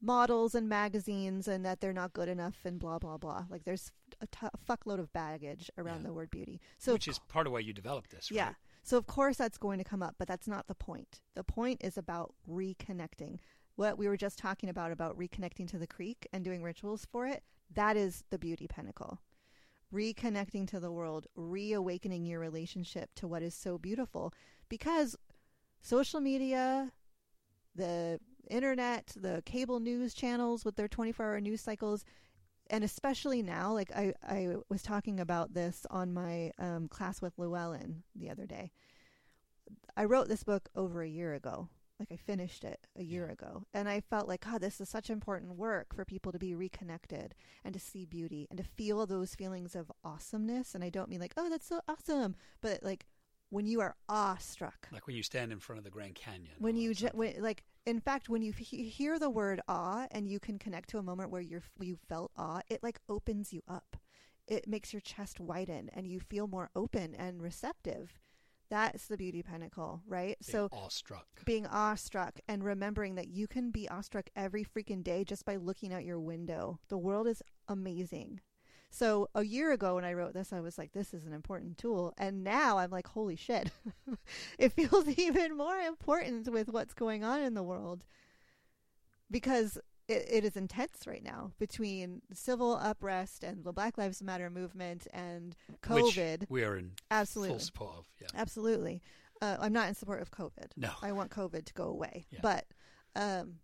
models 0.00 0.54
and 0.54 0.66
magazines 0.70 1.46
and 1.46 1.64
that 1.66 1.80
they're 1.82 1.92
not 1.92 2.14
good 2.14 2.28
enough 2.30 2.56
and 2.64 2.78
blah 2.80 2.98
blah 2.98 3.18
blah. 3.18 3.44
Like 3.50 3.64
there's 3.64 3.92
a 4.22 4.26
t- 4.26 4.46
a 4.52 4.58
fuckload 4.58 4.98
of 4.98 5.12
baggage 5.12 5.70
around 5.76 6.00
Yeah. 6.00 6.06
the 6.08 6.12
word 6.14 6.30
beauty. 6.30 6.60
So 6.78 6.94
Which 6.94 7.06
is 7.08 7.18
part 7.28 7.46
of 7.46 7.52
why 7.52 7.58
you 7.58 7.74
developed 7.74 8.10
this, 8.10 8.30
right? 8.30 8.36
yeah. 8.36 8.52
So 8.82 8.96
of 8.96 9.06
course 9.06 9.36
that's 9.36 9.58
going 9.58 9.76
to 9.78 9.84
come 9.84 10.02
up, 10.02 10.14
but 10.18 10.26
that's 10.26 10.48
not 10.48 10.66
the 10.68 10.74
point. 10.74 11.20
The 11.34 11.44
point 11.44 11.82
is 11.84 11.98
about 11.98 12.34
reconnecting. 12.48 13.38
What 13.76 13.98
we 13.98 14.08
were 14.08 14.16
just 14.16 14.38
talking 14.38 14.70
about 14.70 14.90
about 14.90 15.18
reconnecting 15.18 15.68
to 15.68 15.78
the 15.78 15.86
creek 15.86 16.26
and 16.32 16.42
doing 16.42 16.62
rituals 16.62 17.06
for 17.12 17.26
it, 17.26 17.42
that 17.74 17.94
is 17.98 18.24
the 18.30 18.38
beauty 18.38 18.66
pentacle. 18.66 19.20
Reconnecting 19.92 20.66
to 20.68 20.80
the 20.80 20.92
world, 20.92 21.26
reawakening 21.34 22.24
your 22.24 22.40
relationship 22.40 23.10
to 23.16 23.28
what 23.28 23.42
is 23.42 23.54
so 23.54 23.76
beautiful 23.76 24.32
because 24.68 25.16
social 25.82 26.20
media, 26.20 26.92
the 27.74 28.20
internet, 28.48 29.12
the 29.16 29.42
cable 29.46 29.80
news 29.80 30.14
channels 30.14 30.64
with 30.64 30.76
their 30.76 30.88
24-hour 30.88 31.40
news 31.40 31.60
cycles, 31.60 32.04
and 32.70 32.84
especially 32.84 33.42
now, 33.42 33.72
like 33.72 33.90
I, 33.94 34.14
I 34.26 34.54
was 34.68 34.82
talking 34.82 35.18
about 35.20 35.54
this 35.54 35.86
on 35.90 36.12
my 36.12 36.52
um, 36.58 36.88
class 36.88 37.20
with 37.20 37.36
Llewellyn 37.36 38.02
the 38.14 38.30
other 38.30 38.46
day. 38.46 38.70
I 39.96 40.04
wrote 40.04 40.28
this 40.28 40.44
book 40.44 40.68
over 40.76 41.02
a 41.02 41.08
year 41.08 41.34
ago. 41.34 41.68
Like 41.98 42.12
I 42.12 42.16
finished 42.16 42.64
it 42.64 42.86
a 42.96 43.02
year 43.02 43.28
ago. 43.28 43.66
And 43.74 43.86
I 43.86 44.00
felt 44.00 44.26
like, 44.26 44.46
God, 44.46 44.62
this 44.62 44.80
is 44.80 44.88
such 44.88 45.10
important 45.10 45.56
work 45.56 45.94
for 45.94 46.06
people 46.06 46.32
to 46.32 46.38
be 46.38 46.54
reconnected 46.54 47.34
and 47.62 47.74
to 47.74 47.80
see 47.80 48.06
beauty 48.06 48.46
and 48.48 48.56
to 48.56 48.64
feel 48.64 49.04
those 49.04 49.34
feelings 49.34 49.76
of 49.76 49.92
awesomeness. 50.02 50.74
And 50.74 50.82
I 50.82 50.88
don't 50.88 51.10
mean 51.10 51.20
like, 51.20 51.34
oh, 51.36 51.50
that's 51.50 51.66
so 51.66 51.82
awesome, 51.86 52.36
but 52.62 52.82
like 52.82 53.04
when 53.50 53.66
you 53.66 53.80
are 53.80 53.94
awestruck. 54.08 54.88
Like 54.92 55.06
when 55.06 55.16
you 55.16 55.22
stand 55.22 55.52
in 55.52 55.58
front 55.58 55.78
of 55.78 55.84
the 55.84 55.90
Grand 55.90 56.14
Canyon. 56.14 56.54
when 56.58 56.76
you 56.76 56.94
ju- 56.94 57.10
when, 57.12 57.40
like 57.42 57.64
in 57.86 58.00
fact 58.00 58.28
when 58.28 58.42
you 58.42 58.52
he- 58.52 58.88
hear 58.88 59.18
the 59.18 59.30
word 59.30 59.60
awe 59.68 60.06
and 60.10 60.28
you 60.28 60.38
can 60.40 60.58
connect 60.58 60.88
to 60.90 60.98
a 60.98 61.02
moment 61.02 61.30
where 61.30 61.40
you're 61.40 61.62
you 61.80 61.96
felt 62.08 62.30
awe 62.36 62.60
it 62.68 62.82
like 62.82 63.00
opens 63.08 63.52
you 63.52 63.62
up. 63.68 63.96
It 64.46 64.66
makes 64.66 64.92
your 64.92 65.00
chest 65.00 65.38
widen 65.40 65.90
and 65.92 66.06
you 66.06 66.18
feel 66.20 66.46
more 66.48 66.70
open 66.74 67.14
and 67.14 67.40
receptive. 67.42 68.18
That's 68.68 69.08
the 69.08 69.16
beauty 69.16 69.42
pentacle 69.42 70.02
right? 70.06 70.36
Being 70.46 70.52
so 70.52 70.68
awestruck. 70.72 71.26
being 71.44 71.66
awestruck 71.66 72.38
and 72.46 72.62
remembering 72.62 73.16
that 73.16 73.28
you 73.28 73.48
can 73.48 73.70
be 73.72 73.88
awestruck 73.88 74.30
every 74.36 74.64
freaking 74.64 75.02
day 75.02 75.24
just 75.24 75.44
by 75.44 75.56
looking 75.56 75.92
out 75.92 76.04
your 76.04 76.20
window. 76.20 76.78
The 76.88 76.98
world 76.98 77.26
is 77.26 77.42
amazing 77.66 78.40
so 78.90 79.28
a 79.34 79.44
year 79.44 79.72
ago 79.72 79.94
when 79.94 80.04
I 80.04 80.14
wrote 80.14 80.34
this, 80.34 80.52
I 80.52 80.60
was 80.60 80.76
like, 80.76 80.92
this 80.92 81.14
is 81.14 81.24
an 81.24 81.32
important 81.32 81.78
tool. 81.78 82.12
And 82.18 82.42
now 82.42 82.78
I'm 82.78 82.90
like, 82.90 83.06
holy 83.06 83.36
shit. 83.36 83.70
it 84.58 84.72
feels 84.72 85.08
even 85.18 85.56
more 85.56 85.78
important 85.78 86.48
with 86.48 86.68
what's 86.68 86.92
going 86.92 87.22
on 87.22 87.40
in 87.40 87.54
the 87.54 87.62
world 87.62 88.04
because 89.30 89.78
it, 90.08 90.26
it 90.28 90.44
is 90.44 90.56
intense 90.56 91.06
right 91.06 91.22
now 91.22 91.52
between 91.58 92.20
civil 92.32 92.76
unrest 92.76 93.44
and 93.44 93.64
the 93.64 93.72
Black 93.72 93.96
Lives 93.96 94.22
Matter 94.22 94.50
movement 94.50 95.06
and 95.12 95.54
COVID. 95.82 96.40
Which 96.40 96.50
we 96.50 96.64
are 96.64 96.76
in 96.76 96.92
Absolutely. 97.12 97.54
full 97.54 97.60
support 97.60 97.94
of. 97.98 98.06
Yeah. 98.20 98.28
Absolutely. 98.34 99.02
Uh, 99.40 99.56
I'm 99.60 99.72
not 99.72 99.88
in 99.88 99.94
support 99.94 100.20
of 100.20 100.32
COVID. 100.32 100.72
No. 100.76 100.90
I 101.00 101.12
want 101.12 101.30
COVID 101.30 101.64
to 101.64 101.74
go 101.74 101.84
away. 101.84 102.26
Yeah. 102.30 102.40
But 102.42 102.66
um, 103.14 103.54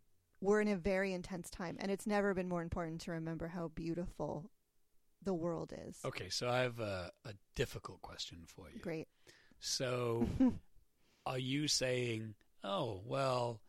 we're 0.40 0.60
in 0.60 0.68
a 0.68 0.76
very 0.76 1.12
intense 1.12 1.50
time, 1.50 1.76
and 1.80 1.90
it's 1.90 2.06
never 2.06 2.32
been 2.32 2.48
more 2.48 2.62
important 2.62 3.00
to 3.02 3.10
remember 3.10 3.48
how 3.48 3.68
beautiful 3.74 4.50
the 5.26 5.34
world 5.34 5.74
is. 5.86 5.98
Okay, 6.04 6.30
so 6.30 6.48
I 6.48 6.60
have 6.60 6.80
a, 6.80 7.10
a 7.26 7.34
difficult 7.54 8.00
question 8.00 8.38
for 8.46 8.66
you. 8.72 8.80
Great. 8.80 9.08
So, 9.60 10.26
are 11.26 11.38
you 11.38 11.68
saying, 11.68 12.34
oh, 12.64 13.02
well, 13.04 13.60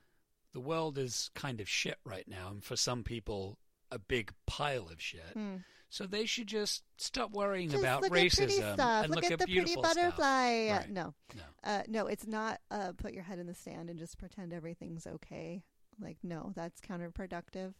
the 0.53 0.61
world 0.61 0.97
is 0.97 1.29
kind 1.35 1.59
of 1.59 1.67
shit 1.67 1.97
right 2.05 2.27
now, 2.27 2.47
and 2.49 2.63
for 2.63 2.77
some 2.77 3.03
people, 3.03 3.57
a 3.91 3.99
big 3.99 4.31
pile 4.45 4.87
of 4.87 5.01
shit. 5.01 5.33
Hmm. 5.33 5.57
So 5.89 6.05
they 6.05 6.25
should 6.25 6.47
just 6.47 6.83
stop 6.97 7.31
worrying 7.31 7.69
Just 7.69 7.81
about 7.81 8.03
at 8.03 8.11
racism 8.11 8.73
stuff. 8.73 9.05
and 9.05 9.15
look, 9.15 9.23
look, 9.23 9.31
at, 9.31 9.39
the 9.39 9.45
pretty 9.45 9.75
butterfly. 9.75 10.69
Right. 10.69 10.89
No, 10.89 11.13
No. 11.33 11.43
uh, 11.63 11.83
no, 11.87 12.07
it's 12.07 12.27
not. 12.27 12.59
Uh, 12.69 12.91
put 12.97 13.13
your 13.13 13.23
head 13.23 13.39
in 13.39 13.47
the 13.47 13.53
sand 13.53 13.89
and 13.89 13.97
just 13.97 14.17
pretend 14.17 14.53
everything's 14.53 15.07
okay. 15.07 15.63
Like, 15.99 16.17
no, 16.23 16.51
that's 16.55 16.81
counterproductive. 16.81 17.73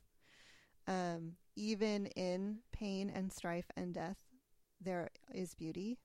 Um, 0.88 1.34
even 1.58 2.05
in 2.08 2.60
pain 2.72 3.10
and 3.14 3.34
strife 3.34 3.66
and 3.76 3.93
death, 3.93 4.18
there 4.80 5.10
is 5.34 5.55
beauty, 5.55 5.97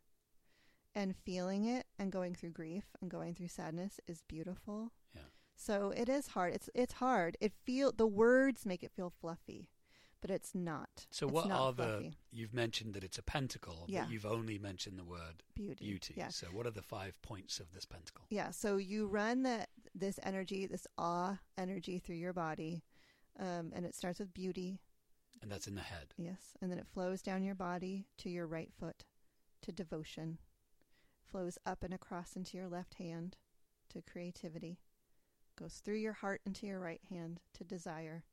and 0.94 1.14
feeling 1.24 1.64
it 1.66 1.86
and 1.98 2.10
going 2.10 2.34
through 2.34 2.50
grief 2.50 2.84
and 3.00 3.10
going 3.10 3.34
through 3.34 3.48
sadness 3.48 4.00
is 4.06 4.22
beautiful. 4.28 4.92
Yeah. 5.14 5.22
So 5.54 5.92
it 5.96 6.08
is 6.08 6.28
hard. 6.28 6.54
It's 6.54 6.70
it's 6.74 6.94
hard. 6.94 7.36
It 7.40 7.52
feel 7.64 7.92
the 7.92 8.06
words 8.06 8.64
make 8.66 8.82
it 8.82 8.92
feel 8.96 9.10
fluffy, 9.20 9.68
but 10.20 10.30
it's 10.30 10.54
not. 10.54 11.06
So 11.10 11.26
It's 11.26 11.34
what 11.34 11.48
not 11.48 11.60
are 11.60 11.72
fluffy. 11.74 12.08
the? 12.30 12.36
You've 12.36 12.54
mentioned 12.54 12.94
that 12.94 13.04
it's 13.04 13.18
a 13.18 13.22
pentacle, 13.22 13.84
Yeah. 13.88 14.02
but 14.04 14.10
you've 14.10 14.26
only 14.26 14.58
mentioned 14.58 14.98
the 14.98 15.04
word 15.04 15.42
beauty? 15.54 15.84
beauty. 15.84 16.14
Yeah. 16.16 16.28
So 16.28 16.46
what 16.48 16.66
are 16.66 16.70
the 16.70 16.82
five 16.82 17.20
points 17.22 17.60
of 17.60 17.72
this 17.72 17.84
pentacle? 17.84 18.24
Yeah, 18.30 18.50
so 18.50 18.76
you 18.78 19.06
run 19.06 19.42
that 19.44 19.68
this 19.94 20.18
energy, 20.22 20.66
this 20.66 20.86
awe 20.96 21.38
energy 21.58 21.98
through 21.98 22.16
your 22.16 22.32
body, 22.32 22.82
um, 23.38 23.72
and 23.74 23.84
it 23.86 23.94
starts 23.94 24.18
with 24.18 24.32
beauty, 24.34 24.80
And 25.42 25.50
that's 25.50 25.66
in 25.66 25.74
the 25.74 25.80
head. 25.80 26.14
yes, 26.16 26.54
and 26.60 26.70
then 26.70 26.78
it 26.78 26.86
flows 26.86 27.20
down 27.20 27.42
your 27.42 27.56
body 27.56 28.06
to 28.18 28.30
your 28.30 28.46
right 28.46 28.70
foot, 28.78 29.04
to 29.62 29.72
devotion, 29.72 30.38
flows 31.28 31.58
up 31.66 31.82
and 31.82 31.92
across 31.92 32.36
into 32.36 32.56
your 32.56 32.68
left 32.68 32.94
hand, 32.94 33.36
to 33.90 34.02
creativity, 34.02 34.78
goes 35.58 35.82
through 35.84 35.96
your 35.96 36.12
heart 36.12 36.40
into 36.46 36.66
your 36.66 36.78
right 36.78 37.00
hand 37.10 37.40
to 37.54 37.64
desire, 37.64 38.24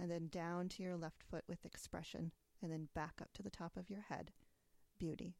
and 0.00 0.08
then 0.10 0.28
down 0.28 0.68
to 0.68 0.82
your 0.84 0.96
left 0.96 1.24
foot 1.28 1.44
with 1.48 1.64
expression, 1.64 2.30
and 2.62 2.70
then 2.70 2.88
back 2.94 3.14
up 3.20 3.32
to 3.34 3.42
the 3.42 3.50
top 3.50 3.76
of 3.76 3.90
your 3.90 4.02
head, 4.08 4.30
beauty. 4.98 5.34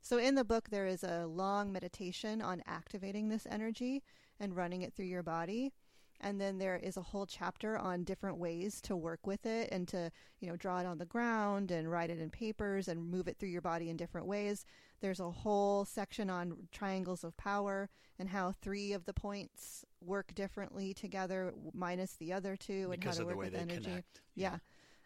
So 0.00 0.18
in 0.18 0.34
the 0.34 0.44
book, 0.44 0.68
there 0.70 0.86
is 0.86 1.02
a 1.02 1.26
long 1.26 1.72
meditation 1.72 2.40
on 2.40 2.62
activating 2.66 3.28
this 3.28 3.46
energy 3.50 4.02
and 4.38 4.54
running 4.54 4.82
it 4.82 4.94
through 4.94 5.06
your 5.06 5.22
body. 5.22 5.72
And 6.20 6.40
then 6.40 6.58
there 6.58 6.76
is 6.76 6.96
a 6.96 7.02
whole 7.02 7.26
chapter 7.26 7.76
on 7.76 8.04
different 8.04 8.38
ways 8.38 8.80
to 8.80 8.96
work 8.96 9.26
with 9.26 9.44
it 9.46 9.68
and 9.72 9.88
to 9.88 10.10
you 10.40 10.48
know 10.48 10.56
draw 10.56 10.78
it 10.78 10.86
on 10.86 10.98
the 10.98 11.04
ground 11.04 11.70
and 11.70 11.90
write 11.90 12.10
it 12.10 12.20
in 12.20 12.30
papers 12.30 12.88
and 12.88 13.10
move 13.10 13.28
it 13.28 13.38
through 13.38 13.48
your 13.48 13.60
body 13.60 13.90
in 13.90 13.96
different 13.96 14.26
ways 14.26 14.64
there's 15.00 15.20
a 15.20 15.30
whole 15.30 15.84
section 15.84 16.30
on 16.30 16.56
triangles 16.72 17.24
of 17.24 17.36
power 17.36 17.90
and 18.18 18.28
how 18.28 18.52
three 18.62 18.92
of 18.92 19.04
the 19.04 19.12
points 19.12 19.84
work 20.00 20.34
differently 20.34 20.94
together 20.94 21.52
minus 21.72 22.14
the 22.14 22.32
other 22.32 22.56
two 22.56 22.90
and 22.90 23.00
because 23.00 23.18
how 23.18 23.24
to 23.24 23.28
work 23.28 23.36
with 23.38 23.54
energy 23.54 23.82
connect. 23.82 24.20
yeah. 24.34 24.58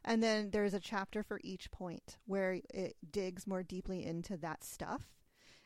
And 0.04 0.22
then 0.22 0.50
there's 0.50 0.74
a 0.74 0.80
chapter 0.80 1.22
for 1.22 1.40
each 1.42 1.70
point 1.70 2.16
where 2.26 2.60
it 2.72 2.96
digs 3.10 3.46
more 3.46 3.62
deeply 3.62 4.06
into 4.06 4.36
that 4.38 4.64
stuff. 4.64 5.02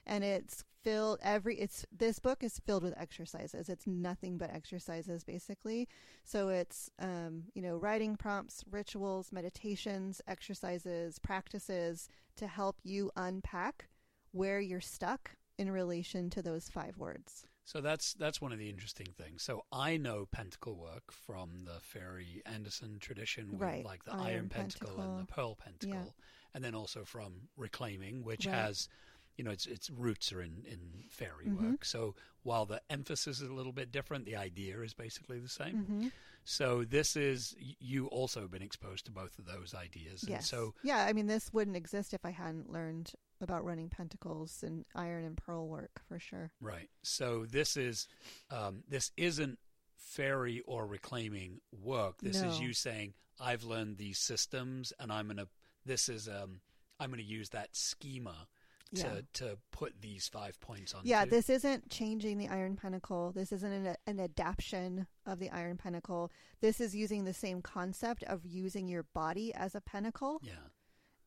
And 0.07 0.24
it's 0.24 0.64
filled 0.82 1.20
every 1.22 1.57
it's 1.61 1.86
this 1.96 2.18
book 2.18 2.42
is 2.42 2.59
filled 2.59 2.82
with 2.82 2.98
exercises. 2.98 3.68
It's 3.68 3.86
nothing 3.86 4.36
but 4.36 4.50
exercises 4.53 5.22
basically. 5.24 5.88
So 6.24 6.48
it's 6.48 6.90
um, 6.98 7.44
you 7.55 7.62
know, 7.62 7.76
writing 7.76 8.16
prompts, 8.16 8.64
rituals, 8.70 9.30
meditations, 9.32 10.20
exercises, 10.26 11.18
practices 11.20 12.09
to 12.36 12.46
help 12.48 12.78
you 12.82 13.11
unpack 13.16 13.88
where 14.32 14.61
you're 14.61 14.80
stuck 14.80 15.36
in 15.59 15.70
relation 15.70 16.30
to 16.30 16.42
those 16.42 16.68
five 16.68 16.96
words. 16.98 17.46
So 17.64 17.80
that's 17.80 18.14
that's 18.14 18.40
one 18.40 18.50
of 18.53 18.59
the 18.59 18.68
interesting 18.68 19.07
things. 19.16 19.44
So 19.44 19.62
I 19.70 19.96
know 19.96 20.26
pentacle 20.26 20.76
work 20.76 21.12
from 21.12 21.64
the 21.64 21.78
Feri 21.80 22.42
Anderson 22.44 22.98
tradition, 22.98 23.53
with 23.53 23.61
Right. 23.61 23.84
like 23.84 24.03
the 24.03 24.12
Iron 24.12 24.22
iron, 24.22 24.48
pentacle, 24.48 25.00
and 25.00 25.20
the 25.20 25.32
pearl 25.32 25.55
pentacle, 25.55 25.88
Yeah. 25.88 26.24
and 26.55 26.64
then 26.64 26.74
also 26.74 27.05
from 27.05 27.48
reclaiming, 27.57 28.24
which 28.24 28.46
Right. 28.46 28.55
has, 28.57 28.88
you 29.37 29.45
know, 29.45 29.51
its 29.51 29.66
its 29.66 29.89
roots 29.91 30.33
are 30.33 30.43
in 30.43 30.64
in 30.66 31.05
Feri 31.11 31.47
Mhm. 31.49 31.70
work. 31.70 31.85
So 31.85 32.14
while 32.43 32.66
the 32.66 32.83
emphasis 32.91 33.41
is 33.41 33.49
a 33.49 33.53
little 33.55 33.72
bit 33.72 33.91
different, 33.93 34.24
the 34.24 34.37
idea 34.37 34.80
is 34.80 34.95
basically 34.95 35.39
the 35.41 35.49
same. 35.49 35.83
Mm-hmm. 35.85 36.09
So 36.45 36.85
this 36.85 37.14
is 37.16 37.55
you 37.59 38.09
also 38.09 38.49
been 38.49 38.62
exposed 38.62 39.05
to 39.07 39.12
both 39.12 39.39
of 39.39 39.45
those 39.47 39.74
ideas, 39.74 40.22
and 40.22 40.30
Yes. 40.30 40.49
so 40.49 40.74
yeah, 40.83 41.05
I 41.07 41.12
mean, 41.12 41.26
this 41.26 41.53
wouldn't 41.53 41.76
exist 41.76 42.12
if 42.14 42.24
I 42.24 42.30
hadn't 42.30 42.70
learned 42.70 43.12
about 43.41 43.64
running 43.64 43.89
pentacles 43.89 44.62
and 44.62 44.85
iron 44.95 45.24
and 45.24 45.37
pearl 45.37 45.68
work 45.68 46.03
for 46.09 46.18
sure. 46.18 46.53
Right. 46.61 46.91
So 47.03 47.47
this 47.47 47.76
is 47.76 48.09
um, 48.51 48.83
this 48.89 49.12
isn't 49.16 49.59
Feri 49.97 50.61
or 50.66 50.87
reclaiming 50.87 51.61
work. 51.72 52.18
This 52.20 52.43
is 52.43 52.61
you 52.61 52.72
saying 52.74 53.14
I've 53.41 53.64
learned 53.64 53.97
these 53.99 54.18
systems 54.18 54.93
and 54.99 55.12
I'm 55.12 55.26
gonna 55.28 55.49
this 55.87 56.09
is 56.09 56.28
um 56.28 56.61
I'm 57.01 57.11
gonna 57.11 57.22
use 57.22 57.51
that 57.51 57.74
schema 57.76 58.49
Yeah. 58.93 59.20
to 59.34 59.59
put 59.70 60.01
these 60.03 60.28
five 60.28 60.61
points 60.61 60.93
on. 60.93 61.01
Yeah, 61.05 61.24
this 61.24 61.49
isn't 61.49 61.88
changing 61.88 62.38
the 62.38 62.49
Iron 62.49 62.76
Pentacle. 62.76 63.32
This 63.32 63.51
isn't 63.53 63.72
an, 63.72 63.97
an 64.07 64.20
adaptation 64.20 65.07
of 65.24 65.38
the 65.38 65.51
Iron 65.51 65.78
Pentacle. 65.78 66.30
This 66.61 66.80
is 66.80 66.95
using 66.95 67.24
the 67.24 67.32
same 67.32 67.62
concept 67.62 68.22
of 68.24 68.45
using 68.45 68.88
your 68.88 69.05
body 69.14 69.55
as 69.55 69.74
a 69.74 69.80
pentacle 69.80 70.40
yeah. 70.43 70.53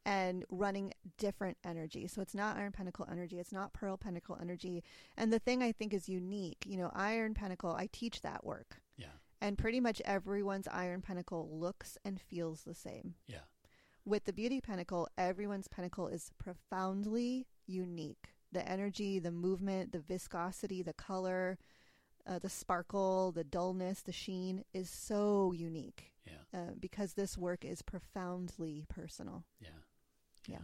and 0.05 0.45
running 0.49 0.93
different 1.17 1.57
energy. 1.65 2.07
So 2.07 2.21
it's 2.21 2.35
not 2.35 2.57
Iron 2.57 2.71
Pentacle 2.71 3.07
energy, 3.11 3.39
it's 3.39 3.53
not 3.53 3.73
Pearl 3.73 3.97
Pentacle 3.97 4.37
energy. 4.39 4.83
And 5.17 5.33
the 5.33 5.39
thing 5.39 5.63
I 5.63 5.71
think 5.71 5.93
is 5.93 6.07
unique, 6.07 6.63
you 6.67 6.77
know, 6.77 6.91
Iron 6.93 7.33
Pentacle, 7.33 7.71
I 7.71 7.89
teach 7.91 8.21
that 8.21 8.45
work. 8.45 8.81
Yeah. 8.97 9.07
And 9.41 9.57
pretty 9.57 9.79
much 9.79 10.01
everyone's 10.05 10.67
Iron 10.67 11.01
Pentacle 11.01 11.49
looks 11.51 11.97
and 12.05 12.21
feels 12.21 12.61
the 12.61 12.75
same. 12.75 13.15
Yeah. 13.27 13.39
With 14.07 14.25
the 14.25 14.33
Beauty 14.33 14.61
Pentacle, 14.61 15.07
everyone's 15.17 15.67
pentacle 15.67 16.07
is 16.07 16.29
profoundly 16.37 17.47
unique. 17.67 18.29
The 18.51 18.67
energy, 18.67 19.19
the 19.19 19.31
movement, 19.31 19.91
the 19.91 19.99
viscosity, 19.99 20.81
the 20.81 20.93
color, 20.93 21.57
uh, 22.27 22.39
the 22.39 22.49
sparkle, 22.49 23.31
the 23.31 23.43
dullness, 23.43 24.01
the 24.01 24.11
sheen 24.11 24.63
is 24.73 24.89
so 24.89 25.51
unique 25.51 26.11
Yeah. 26.25 26.33
uh, 26.59 26.71
because 26.79 27.13
this 27.13 27.37
work 27.37 27.65
is 27.65 27.81
profoundly 27.81 28.85
personal. 28.89 29.43
Yeah. 29.59 29.69
Yeah. 30.47 30.61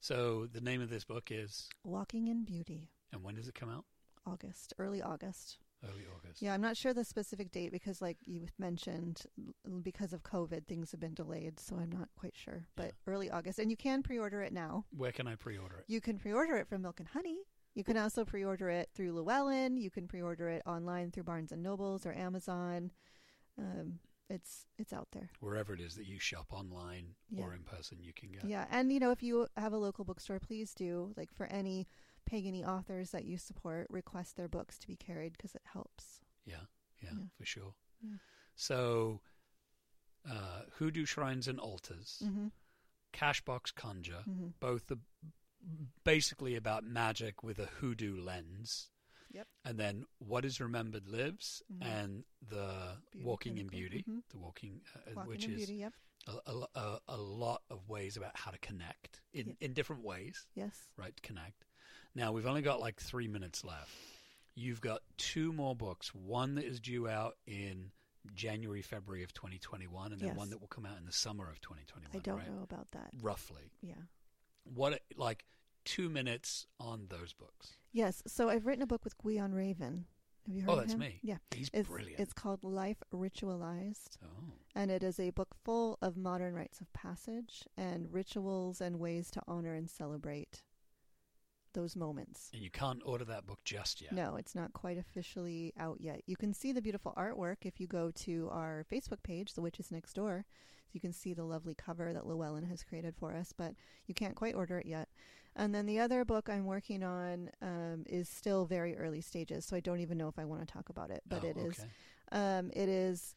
So 0.00 0.46
the 0.46 0.60
name 0.60 0.80
of 0.80 0.90
this 0.90 1.04
book 1.04 1.30
is 1.30 1.68
Walking 1.82 2.28
in 2.28 2.44
Beauty, 2.44 2.90
and 3.12 3.22
when 3.22 3.34
does 3.34 3.48
it 3.48 3.54
come 3.54 3.70
out? 3.70 3.84
August, 4.26 4.72
early 4.78 5.00
August. 5.02 5.58
Early 5.90 6.04
August. 6.14 6.42
Yeah, 6.42 6.54
I'm 6.54 6.60
not 6.60 6.76
sure 6.76 6.92
the 6.94 7.04
specific 7.04 7.52
date 7.52 7.70
because, 7.72 8.00
like 8.02 8.18
you 8.24 8.46
mentioned, 8.58 9.22
because 9.82 10.12
of 10.12 10.22
COVID, 10.22 10.66
things 10.66 10.90
have 10.90 11.00
been 11.00 11.14
delayed, 11.14 11.60
so 11.60 11.76
I'm 11.76 11.90
not 11.92 12.08
quite 12.18 12.34
sure. 12.36 12.66
But 12.76 12.86
Yeah. 12.86 13.12
early 13.12 13.30
August, 13.30 13.58
and 13.58 13.70
you 13.70 13.76
can 13.76 14.02
pre-order 14.02 14.42
it 14.42 14.52
now. 14.52 14.84
Where 14.90 15.12
can 15.12 15.26
I 15.26 15.36
pre-order 15.36 15.78
it? 15.78 15.84
You 15.88 16.00
can 16.00 16.18
pre-order 16.18 16.56
it 16.56 16.66
from 16.68 16.82
Milk 16.82 16.98
and 17.00 17.08
Honey. 17.08 17.38
You 17.74 17.84
can 17.84 17.96
also 17.96 18.24
pre-order 18.24 18.68
it 18.70 18.90
through 18.94 19.12
Llewellyn. 19.12 19.76
You 19.76 19.90
can 19.90 20.06
pre-order 20.08 20.48
it 20.48 20.62
online 20.66 21.10
through 21.10 21.24
Barnes 21.24 21.50
and 21.52 21.62
Nobles 21.62 22.06
or 22.06 22.12
Amazon. 22.12 22.92
Um, 23.58 23.98
it's 24.30 24.66
it's 24.78 24.92
out 24.92 25.08
there. 25.12 25.28
Wherever 25.40 25.74
it 25.74 25.80
is 25.80 25.94
that 25.96 26.06
you 26.06 26.18
shop 26.18 26.52
online 26.52 27.14
Yeah. 27.28 27.44
or 27.44 27.54
in 27.54 27.62
person, 27.62 27.98
you 28.02 28.12
can 28.12 28.30
get. 28.32 28.44
Yeah, 28.44 28.66
and 28.70 28.92
you 28.92 28.98
know 29.00 29.10
if 29.10 29.22
you 29.22 29.48
have 29.56 29.72
a 29.72 29.78
local 29.78 30.04
bookstore, 30.04 30.38
please 30.40 30.72
do 30.72 31.12
like 31.16 31.30
for 31.32 31.46
any 31.46 31.86
pagany 32.30 32.66
authors 32.66 33.10
that 33.10 33.24
you 33.24 33.38
support, 33.38 33.86
request 33.90 34.36
their 34.36 34.48
books 34.48 34.78
to 34.78 34.86
be 34.86 34.96
carried 34.96 35.32
because 35.32 35.54
it 35.54 35.62
helps. 35.72 36.20
Yeah, 36.46 36.56
yeah, 37.02 37.10
Yeah. 37.12 37.24
for 37.38 37.44
sure. 37.44 37.74
Yeah. 38.02 38.16
So, 38.56 39.20
uh, 40.28 40.62
Hoodoo 40.78 41.04
Shrines 41.04 41.48
and 41.48 41.58
Altars, 41.60 42.22
Mm-hmm. 42.24 42.48
Cashbox 43.12 43.74
Conjure, 43.74 44.24
Mm-hmm. 44.28 44.48
both 44.60 44.86
the, 44.86 44.98
basically 46.04 46.56
about 46.56 46.84
magic 46.84 47.42
with 47.42 47.58
a 47.58 47.66
hoodoo 47.66 48.16
lens. 48.20 48.90
Yep. 49.32 49.48
And 49.64 49.78
then 49.78 50.04
What 50.18 50.44
is 50.44 50.60
Remembered 50.60 51.08
Lives 51.08 51.62
Mhm. 51.72 51.82
and 51.84 52.24
the 52.40 52.98
Beauty 53.10 53.26
Walking 53.26 53.58
in. 53.58 53.66
Beauty, 53.68 54.04
Mhm. 54.08 54.22
the 54.28 54.38
Walking, 54.38 54.82
uh, 54.94 55.10
Walking 55.14 55.28
which 55.30 55.44
is 55.48 55.56
Beauty. 55.56 55.74
Yep. 55.76 55.92
a, 56.26 56.66
a, 56.74 57.00
a, 57.08 57.16
lot 57.18 57.62
of 57.68 57.86
ways 57.88 58.16
about 58.16 58.34
how 58.36 58.50
to 58.50 58.58
connect 58.58 59.20
in, 59.34 59.56
in 59.60 59.74
different 59.74 60.02
ways. 60.02 60.46
Yes. 60.54 60.88
right? 60.96 61.20
Connect. 61.22 61.66
Now 62.14 62.32
we've 62.32 62.46
only 62.46 62.62
got 62.62 62.80
like 62.80 63.00
three 63.00 63.28
minutes 63.28 63.64
left. 63.64 63.90
You've 64.54 64.80
got 64.80 65.02
two 65.16 65.52
more 65.52 65.74
books. 65.74 66.14
One 66.14 66.54
that 66.54 66.64
is 66.64 66.78
due 66.80 67.08
out 67.08 67.36
in 67.46 67.90
January, 68.34 68.82
February 68.82 69.24
of 69.24 69.34
2021, 69.34 70.12
and 70.12 70.20
then 70.20 70.28
Yes. 70.28 70.36
one 70.36 70.50
that 70.50 70.60
will 70.60 70.68
come 70.68 70.86
out 70.86 70.96
in 70.96 71.04
the 71.04 71.12
summer 71.12 71.50
of 71.50 71.60
2021. 71.60 72.10
I 72.14 72.18
don't 72.20 72.38
right? 72.38 72.48
know 72.50 72.62
about 72.62 72.90
that. 72.92 73.10
Roughly, 73.20 73.72
Yeah. 73.82 73.94
what 74.62 75.02
like 75.16 75.44
two 75.84 76.08
minutes 76.08 76.66
on 76.80 77.08
those 77.08 77.32
books? 77.32 77.76
Yes. 77.92 78.22
So 78.26 78.48
I've 78.48 78.64
written 78.64 78.82
a 78.82 78.86
book 78.86 79.04
with 79.04 79.18
Gwion 79.18 79.52
Raven. 79.52 80.06
Have 80.46 80.54
you 80.54 80.62
heard 80.62 80.70
Oh, 80.70 80.72
of 80.74 80.78
that's 80.80 80.92
him? 80.94 81.00
me. 81.00 81.20
Yeah. 81.22 81.38
He's 81.54 81.70
It's, 81.72 81.88
brilliant. 81.88 82.20
it's 82.20 82.32
called 82.32 82.62
Life 82.64 83.02
Ritualized, 83.12 84.18
oh, 84.22 84.52
and 84.74 84.90
it 84.90 85.02
is 85.02 85.18
a 85.18 85.30
book 85.30 85.54
full 85.64 85.98
of 86.00 86.16
modern 86.16 86.54
rites 86.54 86.80
of 86.80 86.92
passage 86.92 87.66
and 87.76 88.12
rituals 88.12 88.80
and 88.80 88.98
ways 88.98 89.30
to 89.32 89.42
honor 89.48 89.74
and 89.74 89.88
celebrate 89.90 90.62
those 91.74 91.94
moments. 91.96 92.48
and 92.54 92.62
you 92.62 92.70
can't 92.70 93.02
order 93.04 93.24
that 93.26 93.46
book 93.46 93.58
just 93.64 94.00
yet. 94.00 94.12
No, 94.12 94.36
it's 94.36 94.54
not 94.54 94.72
quite 94.72 94.96
officially 94.98 95.72
out 95.78 95.98
yet. 96.00 96.22
You 96.26 96.36
can 96.36 96.54
see 96.54 96.72
the 96.72 96.80
beautiful 96.82 97.12
artwork 97.16 97.58
if 97.66 97.78
you 97.80 97.86
go 97.86 98.10
to 98.10 98.48
our 98.50 98.84
Facebook 98.90 99.22
page, 99.22 99.52
The 99.54 99.60
Witches 99.62 99.90
Next 99.90 100.14
Door. 100.14 100.46
So 100.86 100.90
you 100.94 101.00
can 101.00 101.12
see 101.12 101.34
the 101.34 101.44
lovely 101.44 101.74
cover 101.74 102.12
that 102.12 102.26
Llewellyn 102.26 102.64
has 102.66 102.82
created 102.84 103.14
for 103.16 103.34
us, 103.34 103.52
but 103.56 103.74
you 104.06 104.14
can't 104.14 104.34
quite 104.36 104.54
order 104.54 104.78
it 104.78 104.86
yet. 104.86 105.08
And 105.56 105.74
then 105.74 105.86
the 105.86 106.00
other 106.00 106.24
book 106.24 106.48
I'm 106.48 106.64
working 106.66 107.02
on 107.02 107.50
um, 107.62 108.04
is 108.06 108.28
still 108.28 108.64
very 108.66 108.96
early 108.96 109.20
stages, 109.20 109.64
so 109.64 109.76
I 109.76 109.80
don't 109.80 110.00
even 110.00 110.18
know 110.18 110.28
if 110.28 110.38
I 110.38 110.44
want 110.44 110.60
to 110.66 110.72
talk 110.72 110.88
about 110.88 111.10
it. 111.10 111.22
But 111.28 111.44
Oh, 111.44 111.48
it 111.48 111.56
is 111.56 111.78
okay. 111.80 111.88
um, 112.58 112.70
it 112.74 112.88
is 112.88 113.34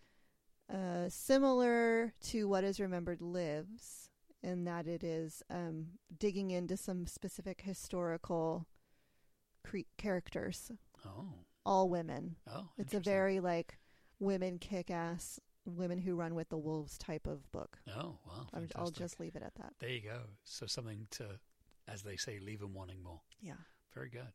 uh, 0.73 1.09
similar 1.09 2.13
to 2.29 2.47
What 2.47 2.63
Is 2.63 2.79
Remembered 2.79 3.21
Lives 3.21 4.06
in 4.43 4.65
that 4.65 4.87
it 4.87 5.03
is 5.03 5.41
um, 5.49 5.87
digging 6.19 6.51
into 6.51 6.77
some 6.77 7.07
specific 7.07 7.61
historical 7.61 8.67
cre- 9.63 9.79
characters, 9.97 10.71
Oh, 11.05 11.33
all 11.65 11.89
women. 11.89 12.35
oh, 12.51 12.69
It's 12.77 12.93
a 12.93 12.99
very 12.99 13.39
like 13.39 13.77
women 14.19 14.57
kick 14.59 14.89
ass, 14.91 15.39
women 15.65 15.99
who 15.99 16.15
run 16.15 16.33
with 16.35 16.49
the 16.49 16.57
wolves 16.57 16.97
type 16.97 17.27
of 17.27 17.51
book. 17.51 17.77
oh 17.95 18.17
wow. 18.25 18.47
I'm, 18.53 18.67
I'll 18.75 18.91
just 18.91 19.19
leave 19.19 19.35
it 19.35 19.43
at 19.43 19.55
that. 19.55 19.73
there 19.79 19.89
you 19.89 20.01
go. 20.01 20.21
So 20.43 20.65
something 20.65 21.07
to, 21.11 21.39
as 21.87 22.03
they 22.03 22.15
say, 22.15 22.39
leave 22.39 22.59
them 22.59 22.73
wanting 22.73 23.01
more. 23.03 23.21
Yeah. 23.41 23.53
Very 23.93 24.09
good. 24.09 24.31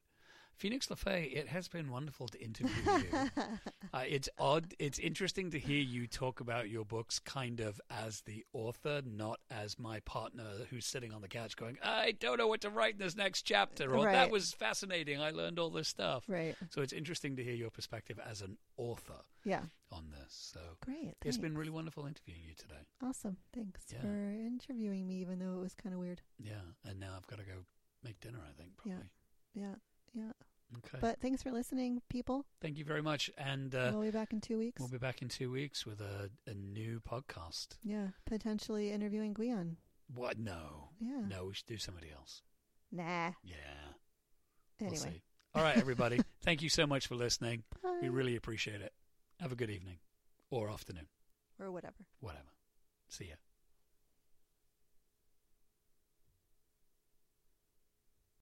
Phoenix 0.57 0.87
LeFae, 0.87 1.35
it 1.37 1.49
has 1.49 1.67
been 1.67 1.91
wonderful 1.91 2.29
to 2.29 2.41
interview 2.41 2.71
you. 2.87 3.07
uh, 3.93 4.05
it's 4.09 4.29
odd. 4.39 4.75
It's 4.79 4.99
interesting 4.99 5.51
to 5.51 5.59
hear 5.59 5.81
you 5.81 6.07
talk 6.07 6.39
about 6.41 6.71
your 6.71 6.85
books 6.85 7.19
kind 7.19 7.59
of 7.61 7.81
as 7.91 8.21
the 8.23 8.45
author, 8.53 9.03
not 9.05 9.41
as 9.51 9.79
my 9.79 9.99
partner 10.01 10.45
who's 10.71 10.87
sitting 10.87 11.13
on 11.13 11.21
the 11.21 11.27
couch 11.29 11.57
going, 11.57 11.79
I 11.83 12.13
don't 12.21 12.39
know 12.39 12.47
what 12.47 12.61
to 12.61 12.71
write 12.71 12.95
in 12.95 13.01
this 13.01 13.17
next 13.17 13.43
chapter, 13.43 13.95
or 13.97 14.05
that 14.05 14.31
was 14.31 14.53
fascinating. 14.53 15.21
I 15.21 15.31
learned 15.31 15.59
all 15.59 15.71
this 15.71 15.89
stuff. 15.89 16.25
right. 16.29 16.55
So 16.71 16.81
it's 16.81 16.93
interesting 16.93 17.35
to 17.37 17.43
hear 17.45 17.55
your 17.55 17.71
perspective 17.71 18.21
as 18.25 18.41
an 18.41 18.57
author 18.77 19.21
Yeah. 19.45 19.63
on 19.91 20.11
this. 20.11 20.51
So 20.55 20.61
Great. 20.85 21.15
it's 21.25 21.39
been 21.39 21.57
really 21.59 21.71
wonderful 21.71 22.07
interviewing 22.07 22.43
you 22.47 22.55
today. 22.55 22.87
awesome. 23.03 23.37
Thanks 23.53 23.87
Yeah. 23.93 24.01
for 24.03 24.31
interviewing 24.31 25.09
me, 25.09 25.17
even 25.23 25.41
though 25.41 25.55
it 25.59 25.61
was 25.63 25.75
kind 25.75 25.93
of 25.93 25.99
weird. 26.01 26.23
Yeah. 26.39 26.61
And 26.85 27.01
now 27.01 27.15
I've 27.17 27.27
got 27.27 27.41
to 27.41 27.45
go 27.45 27.65
make 28.05 28.21
dinner, 28.21 28.39
I 28.49 28.53
think, 28.53 28.77
probably. 28.77 28.93
Yeah. 29.55 29.63
Yeah. 29.63 29.75
Okay. 30.17 30.99
But 31.01 31.21
thanks 31.21 31.43
for 31.43 31.51
listening, 31.53 32.01
people. 32.09 32.47
Thank 32.63 32.79
you 32.79 32.85
very 32.85 33.03
much. 33.03 33.31
And 33.37 33.75
uh, 33.75 33.91
we'll 33.93 34.03
be 34.03 34.11
back 34.11 34.33
in 34.33 34.41
two 34.41 34.57
weeks. 34.59 34.81
we'll 34.81 34.89
be 34.89 34.97
back 34.99 35.21
in 35.21 35.29
two 35.29 35.51
weeks 35.51 35.85
with 35.85 36.01
a, 36.01 36.31
a 36.47 36.55
new 36.55 37.01
podcast. 37.01 37.77
yeah, 37.83 38.09
potentially 38.25 38.91
interviewing 38.91 39.35
Gwion. 39.35 39.77
What? 40.15 40.39
No. 40.39 40.89
Yeah. 41.01 41.23
No, 41.29 41.47
we 41.47 41.55
should 41.55 41.67
do 41.67 41.77
somebody 41.79 42.09
else. 42.17 42.43
Nah. 42.91 43.33
Yeah. 43.45 43.55
We'll 44.81 44.91
Anyway. 44.91 45.11
see. 45.15 45.23
All 45.55 45.63
right, 45.63 45.77
everybody. 45.77 46.21
Thank 46.43 46.63
you 46.63 46.69
so 46.71 46.87
much 46.87 47.07
for 47.07 47.15
listening. 47.17 47.63
Bye. 47.83 47.99
We 48.03 48.09
really 48.09 48.37
appreciate 48.37 48.81
it. 48.81 48.93
Have 49.41 49.53
a 49.53 49.57
good 49.57 49.71
evening 49.71 49.99
or 50.51 50.71
afternoon, 50.71 51.07
or 51.61 51.71
whatever. 51.71 51.97
whatever. 52.21 52.49
See 53.09 53.27
ya. 53.27 53.35